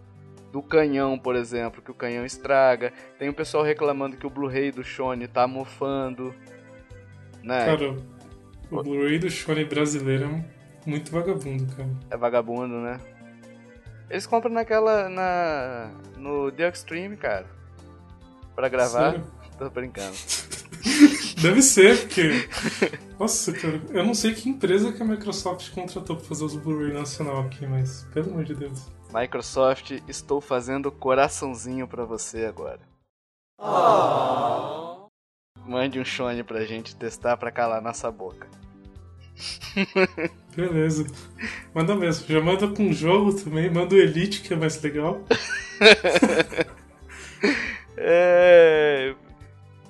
do 0.52 0.62
canhão, 0.62 1.18
por 1.18 1.34
exemplo, 1.34 1.82
que 1.82 1.90
o 1.90 1.94
canhão 1.94 2.24
estraga. 2.24 2.92
Tem 3.18 3.28
o 3.28 3.34
pessoal 3.34 3.64
reclamando 3.64 4.16
que 4.16 4.26
o 4.26 4.30
Blu-ray 4.30 4.70
do 4.70 4.84
Shone 4.84 5.26
tá 5.26 5.46
mofando. 5.46 6.34
Né? 7.42 7.66
Cara, 7.66 7.96
o 8.70 8.82
Blu-ray 8.82 9.18
do 9.18 9.28
Shone 9.28 9.64
brasileiro 9.64 10.24
é 10.24 10.44
muito 10.86 11.10
vagabundo, 11.10 11.66
cara. 11.74 11.88
É 12.10 12.16
vagabundo, 12.16 12.80
né? 12.80 13.00
Eles 14.10 14.26
compram 14.26 14.52
naquela. 14.52 15.08
na. 15.08 15.90
no 16.16 16.50
The 16.52 16.68
Extreme, 16.68 17.16
cara. 17.16 17.46
Pra 18.54 18.68
gravar. 18.68 19.12
Sério? 19.12 19.26
Tô 19.58 19.70
brincando. 19.70 20.16
Deve 21.40 21.62
ser, 21.62 22.00
porque. 22.00 22.48
Nossa, 23.18 23.52
cara, 23.52 23.80
eu 23.90 24.04
não 24.04 24.14
sei 24.14 24.34
que 24.34 24.48
empresa 24.48 24.92
que 24.92 25.02
a 25.02 25.06
Microsoft 25.06 25.70
contratou 25.70 26.16
pra 26.16 26.24
fazer 26.24 26.44
os 26.44 26.56
Blu-ray 26.56 26.92
nacional 26.92 27.40
aqui, 27.40 27.66
mas 27.66 28.06
pelo 28.12 28.30
amor 28.30 28.44
de 28.44 28.54
Deus. 28.54 28.86
Microsoft, 29.12 29.92
estou 30.08 30.40
fazendo 30.40 30.90
coraçãozinho 30.90 31.86
para 31.86 32.04
você 32.04 32.46
agora. 32.46 32.80
Oh. 33.60 35.06
Mande 35.66 35.98
um 36.00 36.04
Shone 36.04 36.42
pra 36.42 36.64
gente 36.64 36.96
testar 36.96 37.36
pra 37.36 37.52
calar 37.52 37.80
nossa 37.80 38.10
boca. 38.10 38.48
Beleza. 40.56 41.06
Manda 41.74 41.94
mesmo. 41.94 42.26
Já 42.28 42.40
manda 42.40 42.68
com 42.68 42.92
jogo 42.92 43.34
também. 43.34 43.70
Manda 43.70 43.94
o 43.94 43.98
Elite, 43.98 44.42
que 44.42 44.52
é 44.52 44.56
mais 44.56 44.80
legal. 44.80 45.24
é... 47.96 49.14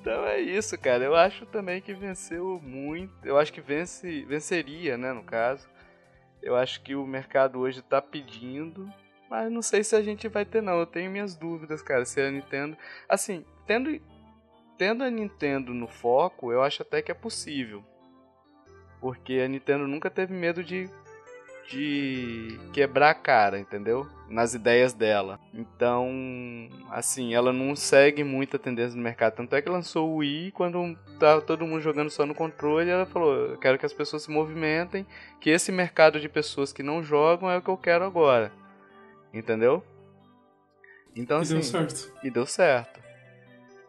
Então 0.00 0.24
é 0.26 0.40
isso, 0.40 0.76
cara. 0.78 1.04
Eu 1.04 1.14
acho 1.14 1.46
também 1.46 1.80
que 1.80 1.94
venceu 1.94 2.60
muito. 2.62 3.12
Eu 3.24 3.38
acho 3.38 3.52
que 3.52 3.60
vence, 3.60 4.24
venceria, 4.24 4.96
né, 4.96 5.12
no 5.12 5.22
caso. 5.22 5.66
Eu 6.42 6.56
acho 6.56 6.82
que 6.82 6.94
o 6.94 7.06
mercado 7.06 7.58
hoje 7.58 7.82
tá 7.82 8.02
pedindo 8.02 8.90
mas 9.34 9.50
não 9.50 9.62
sei 9.62 9.82
se 9.82 9.96
a 9.96 10.00
gente 10.00 10.28
vai 10.28 10.44
ter, 10.44 10.62
não. 10.62 10.78
Eu 10.78 10.86
tenho 10.86 11.10
minhas 11.10 11.34
dúvidas, 11.34 11.82
cara. 11.82 12.04
Se 12.04 12.20
a 12.20 12.30
Nintendo. 12.30 12.78
Assim, 13.08 13.44
tendo, 13.66 14.00
tendo 14.78 15.02
a 15.02 15.10
Nintendo 15.10 15.74
no 15.74 15.88
foco, 15.88 16.52
eu 16.52 16.62
acho 16.62 16.82
até 16.82 17.02
que 17.02 17.10
é 17.10 17.14
possível. 17.14 17.84
Porque 19.04 19.34
a 19.34 19.46
Nintendo 19.46 19.86
nunca 19.86 20.08
teve 20.08 20.32
medo 20.32 20.64
de 20.64 20.88
de 21.68 22.58
quebrar 22.72 23.10
a 23.10 23.14
cara, 23.14 23.58
entendeu? 23.58 24.06
Nas 24.30 24.54
ideias 24.54 24.94
dela. 24.94 25.38
Então, 25.52 26.10
assim, 26.90 27.34
ela 27.34 27.52
não 27.52 27.76
segue 27.76 28.24
muito 28.24 28.56
a 28.56 28.58
tendência 28.58 28.96
do 28.96 29.02
mercado. 29.02 29.34
Tanto 29.34 29.54
é 29.54 29.60
que 29.60 29.68
lançou 29.68 30.10
o 30.10 30.16
Wii 30.16 30.52
quando 30.52 30.96
tava 31.18 31.42
todo 31.42 31.66
mundo 31.66 31.82
jogando 31.82 32.08
só 32.08 32.24
no 32.24 32.34
controle. 32.34 32.88
Ela 32.88 33.04
falou: 33.04 33.34
Eu 33.34 33.58
quero 33.58 33.78
que 33.78 33.84
as 33.84 33.92
pessoas 33.92 34.22
se 34.22 34.30
movimentem. 34.30 35.06
Que 35.38 35.50
esse 35.50 35.70
mercado 35.70 36.18
de 36.18 36.28
pessoas 36.28 36.72
que 36.72 36.82
não 36.82 37.02
jogam 37.02 37.50
é 37.50 37.58
o 37.58 37.62
que 37.62 37.68
eu 37.68 37.76
quero 37.76 38.06
agora. 38.06 38.50
Entendeu? 39.34 39.84
Então, 41.14 41.40
e 41.40 41.42
assim, 41.42 41.54
deu 41.54 41.62
certo. 41.62 42.12
E 42.22 42.30
deu 42.30 42.46
certo. 42.46 43.03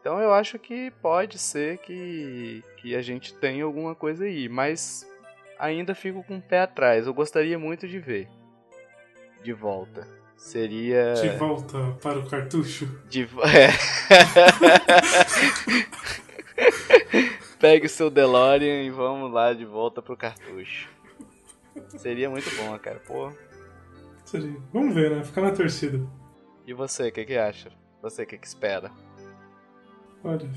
Então 0.05 0.21
eu 0.21 0.31
acho 0.31 0.59
que 0.59 0.91
pode 1.01 1.39
ser 1.39 1.79
que, 1.79 2.63
que 2.77 2.95
a 2.95 3.01
gente 3.01 3.33
tenha 3.33 3.63
alguma 3.63 3.95
coisa 3.95 4.25
aí, 4.25 4.47
mas 4.47 5.03
ainda 5.57 5.95
fico 5.95 6.23
com 6.23 6.37
o 6.37 6.41
pé 6.41 6.59
atrás. 6.59 7.07
Eu 7.07 7.13
gostaria 7.15 7.57
muito 7.57 7.87
de 7.87 7.97
ver. 7.97 8.29
De 9.41 9.51
volta. 9.51 10.07
Seria. 10.37 11.15
De 11.15 11.29
volta 11.29 11.97
para 12.03 12.19
o 12.19 12.29
cartucho? 12.29 12.85
De 13.09 13.23
é. 13.49 13.71
Pegue 17.57 17.87
o 17.87 17.89
seu 17.89 18.11
DeLorean 18.11 18.83
e 18.83 18.91
vamos 18.91 19.33
lá 19.33 19.53
de 19.53 19.65
volta 19.65 20.03
pro 20.03 20.15
cartucho. 20.15 20.87
Seria 21.97 22.29
muito 22.29 22.55
bom, 22.57 22.77
cara. 22.77 23.01
Pô, 23.07 23.33
Seria. 24.23 24.55
Vamos 24.71 24.93
ver, 24.93 25.09
né? 25.09 25.23
Ficar 25.23 25.41
na 25.41 25.51
torcida. 25.51 25.99
E 26.63 26.75
você, 26.75 27.07
o 27.07 27.11
que, 27.11 27.25
que 27.25 27.37
acha? 27.37 27.71
Você, 28.03 28.21
o 28.21 28.27
que, 28.27 28.37
que 28.37 28.45
espera? 28.45 28.91
Olha, 30.25 30.49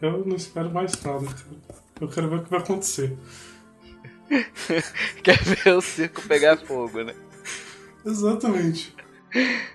eu 0.00 0.24
não 0.24 0.36
espero 0.36 0.70
mais 0.70 0.92
nada, 1.02 1.26
cara. 1.26 1.82
Eu 2.00 2.08
quero 2.08 2.30
ver 2.30 2.36
o 2.36 2.44
que 2.44 2.50
vai 2.50 2.60
acontecer. 2.60 3.18
Quer 5.24 5.42
ver 5.42 5.72
o 5.74 5.80
circo 5.80 6.22
pegar 6.22 6.56
fogo, 6.56 7.02
né? 7.02 7.12
Exatamente. 8.06 8.94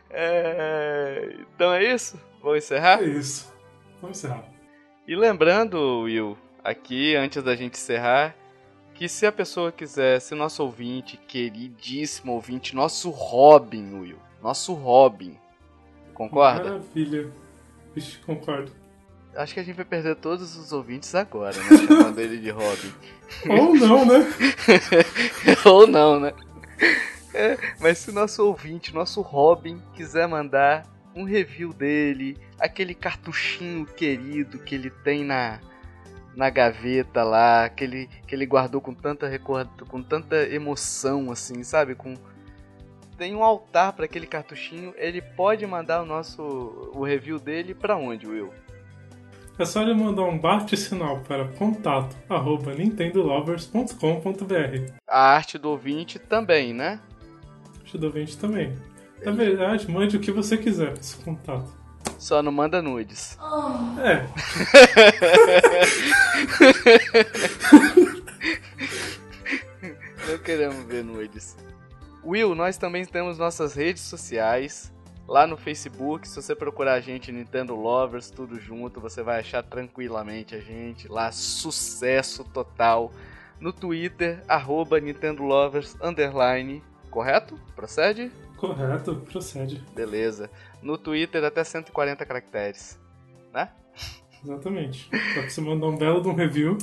É... 0.10 1.36
Então 1.54 1.74
é 1.74 1.94
isso? 1.94 2.18
Vamos 2.42 2.60
encerrar? 2.60 3.04
É 3.04 3.06
isso. 3.06 3.54
Vamos 4.02 4.18
encerrar. 4.18 4.46
E 5.06 5.14
lembrando, 5.14 6.04
Will, 6.04 6.38
aqui, 6.64 7.14
antes 7.14 7.44
da 7.44 7.54
gente 7.54 7.74
encerrar, 7.74 8.34
que 8.94 9.10
se 9.10 9.26
a 9.26 9.32
pessoa 9.32 9.74
quiser, 9.74 10.22
se 10.22 10.34
nosso 10.36 10.64
ouvinte, 10.64 11.18
queridíssimo 11.18 12.32
ouvinte, 12.32 12.74
nosso 12.74 13.10
Robin, 13.10 13.94
Will, 13.94 14.20
nosso 14.42 14.74
Robin, 14.74 15.38
concorda? 16.14 16.72
Maravilha. 16.72 17.30
Vixe, 17.94 18.20
concordo. 18.20 18.87
Acho 19.38 19.54
que 19.54 19.60
a 19.60 19.64
gente 19.64 19.76
vai 19.76 19.86
perder 19.86 20.16
todos 20.16 20.58
os 20.58 20.74
ouvintes 20.74 21.14
agora, 21.14 21.56
né? 21.56 21.78
Chamando 21.88 22.20
ele 22.20 22.38
de 22.38 22.50
Robin. 22.50 22.92
Ou 23.48 23.76
não, 23.76 24.06
né? 24.06 24.34
Ou 25.64 25.86
não, 25.86 26.20
né? 26.20 26.34
É, 27.34 27.56
mas 27.80 28.00
se 28.00 28.12
nosso 28.12 28.44
ouvinte, 28.44 28.94
nosso 28.94 29.22
Robin, 29.22 29.80
quiser 29.94 30.28
mandar 30.28 30.86
um 31.16 31.24
review 31.24 31.72
dele, 31.72 32.36
aquele 32.60 32.96
cartuchinho 32.96 33.86
querido 33.86 34.58
que 34.60 34.74
ele 34.74 34.90
tem 34.90 35.24
na, 35.24 35.60
na 36.36 36.50
gaveta 36.50 37.24
lá, 37.24 37.70
que 37.70 37.84
ele, 37.84 38.10
que 38.28 38.34
ele 38.34 38.46
guardou 38.46 38.82
com 38.82 38.94
tanta 38.94 39.28
recordo, 39.28 39.86
com 39.86 40.02
tanta 40.02 40.36
emoção, 40.50 41.32
assim, 41.32 41.64
sabe? 41.64 41.94
Com 41.94 42.16
tem 43.18 43.36
um 43.36 43.44
altar 43.44 43.94
para 43.94 44.06
aquele 44.06 44.28
cartuchinho. 44.28 44.94
Ele 44.96 45.22
pode 45.22 45.66
mandar 45.66 46.02
o 46.04 46.06
nosso 46.06 46.92
o 46.94 47.04
review 47.04 47.40
dele 47.40 47.74
para 47.74 47.98
onde, 47.98 48.28
Will? 48.28 48.54
É 49.60 49.66
só 49.66 49.82
ele 49.82 49.96
mandar 49.96 50.22
um 50.24 50.38
bate-sinal 50.38 51.22
para 51.22 51.48
contato 51.48 52.16
arroba 52.30 52.76
nintendolovers.com.br. 52.76 54.92
A 55.08 55.20
arte 55.20 55.58
do 55.58 55.72
ouvinte 55.72 56.20
também, 56.20 56.76
né? 56.76 57.00
A 57.66 57.70
arte 57.80 57.98
do 57.98 58.06
ouvinte 58.06 58.38
também. 58.38 58.78
Na 59.26 59.32
verdade, 59.32 59.90
mande 59.90 60.16
o 60.16 60.20
que 60.20 60.32
você 60.32 60.58
quiser 60.58 60.92
para 60.92 61.00
esse 61.00 61.18
contato. 61.18 61.76
Só 62.20 62.44
não 62.44 62.52
manda 62.52 62.84
nudes. 62.84 63.36
Oh. 63.42 64.00
É. 64.00 64.28
não 70.30 70.38
queremos 70.38 70.86
ver 70.86 71.04
nudes. 71.04 71.58
Will, 72.24 72.54
nós 72.54 72.78
também 72.78 73.04
temos 73.06 73.40
nossas 73.40 73.74
redes 73.74 74.04
sociais 74.04 74.94
lá 75.28 75.46
no 75.46 75.58
Facebook. 75.58 76.28
Se 76.28 76.42
você 76.42 76.56
procurar 76.56 76.94
a 76.94 77.00
gente 77.02 77.32
Nintendo 77.32 77.76
Lovers, 77.76 78.32
tudo 78.32 78.60
junto, 78.60 79.02
você 79.02 79.22
vai 79.22 79.40
achar 79.42 79.62
tranquilamente 79.62 80.56
a 80.56 80.60
gente. 80.60 81.08
Lá, 81.08 81.32
sucesso 81.32 82.44
total. 82.46 83.12
No 83.60 83.74
Twitter, 83.74 84.42
arroba 84.48 85.00
Nintendo 85.00 85.44
Lovers, 85.44 85.98
underline, 86.02 86.82
correto? 87.10 87.60
Procede? 87.76 88.32
Correto, 88.56 89.16
procede. 89.16 89.84
Beleza. 89.94 90.50
No 90.82 90.98
Twitter, 90.98 91.44
até 91.44 91.64
140 91.64 92.26
caracteres, 92.26 93.00
né? 93.54 93.70
Exatamente. 94.44 95.10
Pode 95.34 95.52
você 95.52 95.62
mandar 95.62 95.88
um 95.88 95.98
belo 95.98 96.22
de 96.22 96.28
um 96.28 96.36
review. 96.36 96.78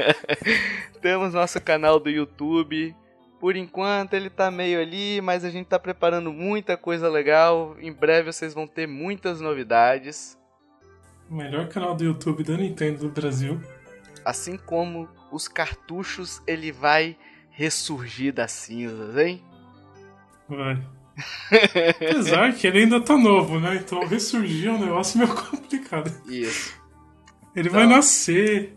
Temos 1.00 1.32
nosso 1.32 1.60
canal 1.60 1.98
do 1.98 2.10
YouTube, 2.10 2.94
por 3.40 3.56
enquanto 3.56 4.12
ele 4.12 4.28
tá 4.28 4.50
meio 4.50 4.78
ali, 4.80 5.20
mas 5.22 5.44
a 5.44 5.50
gente 5.50 5.66
tá 5.66 5.78
preparando 5.78 6.30
muita 6.30 6.76
coisa 6.76 7.08
legal. 7.08 7.74
Em 7.80 7.90
breve 7.90 8.30
vocês 8.30 8.52
vão 8.52 8.66
ter 8.66 8.86
muitas 8.86 9.40
novidades. 9.40 10.38
O 11.28 11.34
melhor 11.34 11.68
canal 11.68 11.94
do 11.94 12.04
YouTube 12.04 12.44
da 12.44 12.56
Nintendo 12.56 12.98
do 12.98 13.08
Brasil. 13.08 13.58
Assim 14.22 14.58
como 14.58 15.08
os 15.32 15.48
cartuchos, 15.48 16.42
ele 16.46 16.70
vai 16.70 17.16
ressurgir 17.50 18.34
das 18.34 18.52
cinzas, 18.52 19.16
hein? 19.16 19.42
Vai. 20.46 20.78
Apesar 21.96 22.52
que 22.52 22.66
ele 22.66 22.80
ainda 22.80 23.00
tá 23.00 23.16
novo, 23.16 23.58
né? 23.58 23.76
Então 23.76 24.06
ressurgir 24.06 24.68
é 24.68 24.72
um 24.72 24.78
negócio 24.78 25.18
meio 25.18 25.32
complicado. 25.34 26.12
Isso. 26.28 26.74
Ele 27.56 27.68
então... 27.68 27.80
vai 27.80 27.88
nascer. 27.88 28.76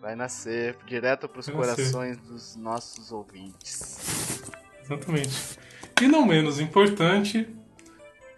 Vai 0.00 0.16
nascer 0.16 0.76
direto 0.86 1.28
para 1.28 1.40
os 1.40 1.48
corações 1.48 2.16
nascer. 2.16 2.32
dos 2.32 2.56
nossos 2.56 3.12
ouvintes. 3.12 4.40
Exatamente. 4.82 5.58
E 6.00 6.08
não 6.08 6.24
menos 6.24 6.58
importante, 6.58 7.46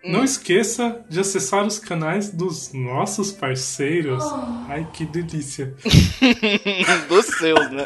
hum. 0.04 0.10
não 0.10 0.24
esqueça 0.24 1.04
de 1.08 1.20
acessar 1.20 1.64
os 1.64 1.78
canais 1.78 2.30
dos 2.30 2.72
nossos 2.72 3.30
parceiros. 3.30 4.24
Oh. 4.24 4.64
Ai, 4.68 4.88
que 4.92 5.06
delícia. 5.06 5.72
dos 7.08 7.26
seus, 7.26 7.70
né? 7.70 7.84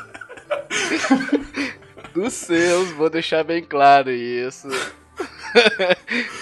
dos 2.14 2.32
seus, 2.32 2.90
vou 2.92 3.10
deixar 3.10 3.44
bem 3.44 3.62
claro 3.62 4.10
isso. 4.10 4.68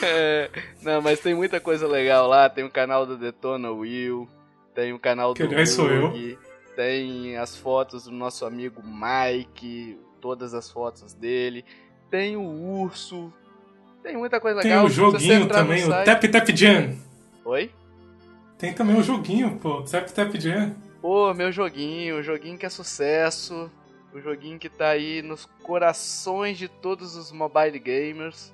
é, 0.03 0.51
não, 0.83 1.03
mas 1.03 1.19
tem 1.19 1.35
muita 1.35 1.59
coisa 1.59 1.89
legal 1.89 2.29
lá. 2.29 2.49
Tem 2.49 2.63
o 2.63 2.71
canal 2.71 3.05
do 3.05 3.17
Detona 3.17 3.73
Will, 3.73 4.29
tem 4.73 4.93
o 4.93 5.01
canal 5.01 5.35
do. 5.35 5.49
Que 5.49 5.67
sou 5.67 5.91
eu 5.91 6.15
tem 6.75 7.37
as 7.37 7.57
fotos 7.57 8.05
do 8.05 8.11
nosso 8.11 8.45
amigo 8.45 8.83
Mike, 8.83 9.99
todas 10.21 10.55
as 10.55 10.71
fotos 10.71 11.15
dele, 11.15 11.65
tem 12.11 12.37
o 12.37 12.43
urso, 12.43 13.33
tem 14.03 14.17
muita 14.17 14.41
coisa 14.41 14.61
tem 14.61 14.71
legal. 14.71 14.87
Tem 14.87 14.93
o 14.93 14.95
joguinho 14.95 15.49
também, 15.49 15.85
o 15.85 16.05
Tap 16.05 16.23
Tap 16.23 16.49
Jam. 16.55 16.97
Oi? 17.45 17.71
Tem 18.59 18.73
também 18.73 18.97
o 18.97 19.03
joguinho, 19.03 19.59
pô, 19.59 19.83
Tap 19.83 20.09
Tap 20.11 20.35
Jam. 20.39 20.75
Pô, 21.01 21.33
meu 21.35 21.53
joguinho, 21.53 22.19
o 22.19 22.23
joguinho 22.23 22.57
que 22.57 22.67
é 22.67 22.71
sucesso, 22.71 23.71
o 24.13 24.21
joguinho 24.21 24.59
que 24.59 24.69
tá 24.69 24.89
aí 24.89 25.21
nos 25.23 25.45
corações 25.63 26.57
de 26.57 26.69
todos 26.69 27.17
os 27.17 27.33
mobile 27.33 27.79
gamers. 27.79 28.53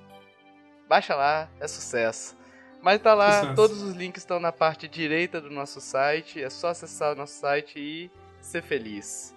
Baixa 0.89 1.15
lá, 1.15 1.49
é 1.59 1.67
sucesso. 1.67 2.35
Mas 2.81 2.99
tá 2.99 3.13
lá, 3.13 3.41
Sucesso. 3.41 3.55
todos 3.55 3.81
os 3.83 3.93
links 3.93 4.23
estão 4.23 4.39
na 4.39 4.51
parte 4.51 4.87
direita 4.87 5.39
do 5.39 5.49
nosso 5.49 5.79
site. 5.79 6.41
É 6.41 6.49
só 6.49 6.69
acessar 6.69 7.13
o 7.13 7.15
nosso 7.15 7.39
site 7.39 7.79
e 7.79 8.11
ser 8.41 8.63
feliz. 8.63 9.35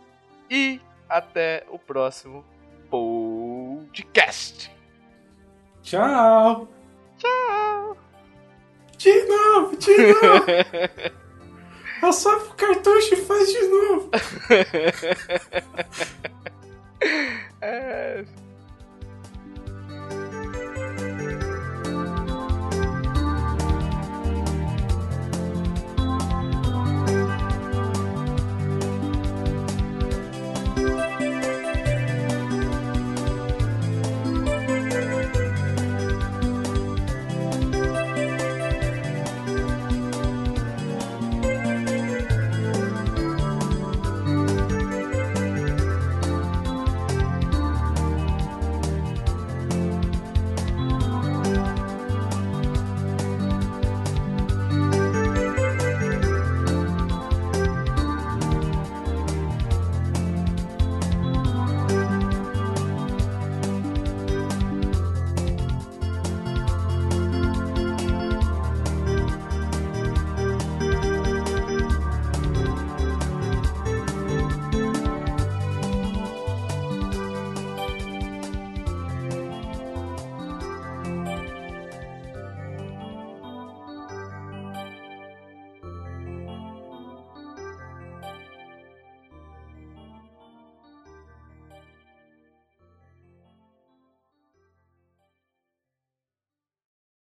E 0.51 0.81
até 1.09 1.65
o 1.69 1.79
próximo 1.79 2.45
podcast. 2.89 4.75
Tchau! 5.83 6.69
Tchau! 7.19 7.97
De 8.97 9.25
novo, 9.25 9.77
de 9.77 9.97
novo! 9.97 10.45
Assopra 12.03 12.49
o 12.49 12.55
cartucho 12.55 13.15
e 13.15 13.17
faz 13.17 13.53
de 13.53 13.67
novo! 13.67 14.11
é... 17.61 18.25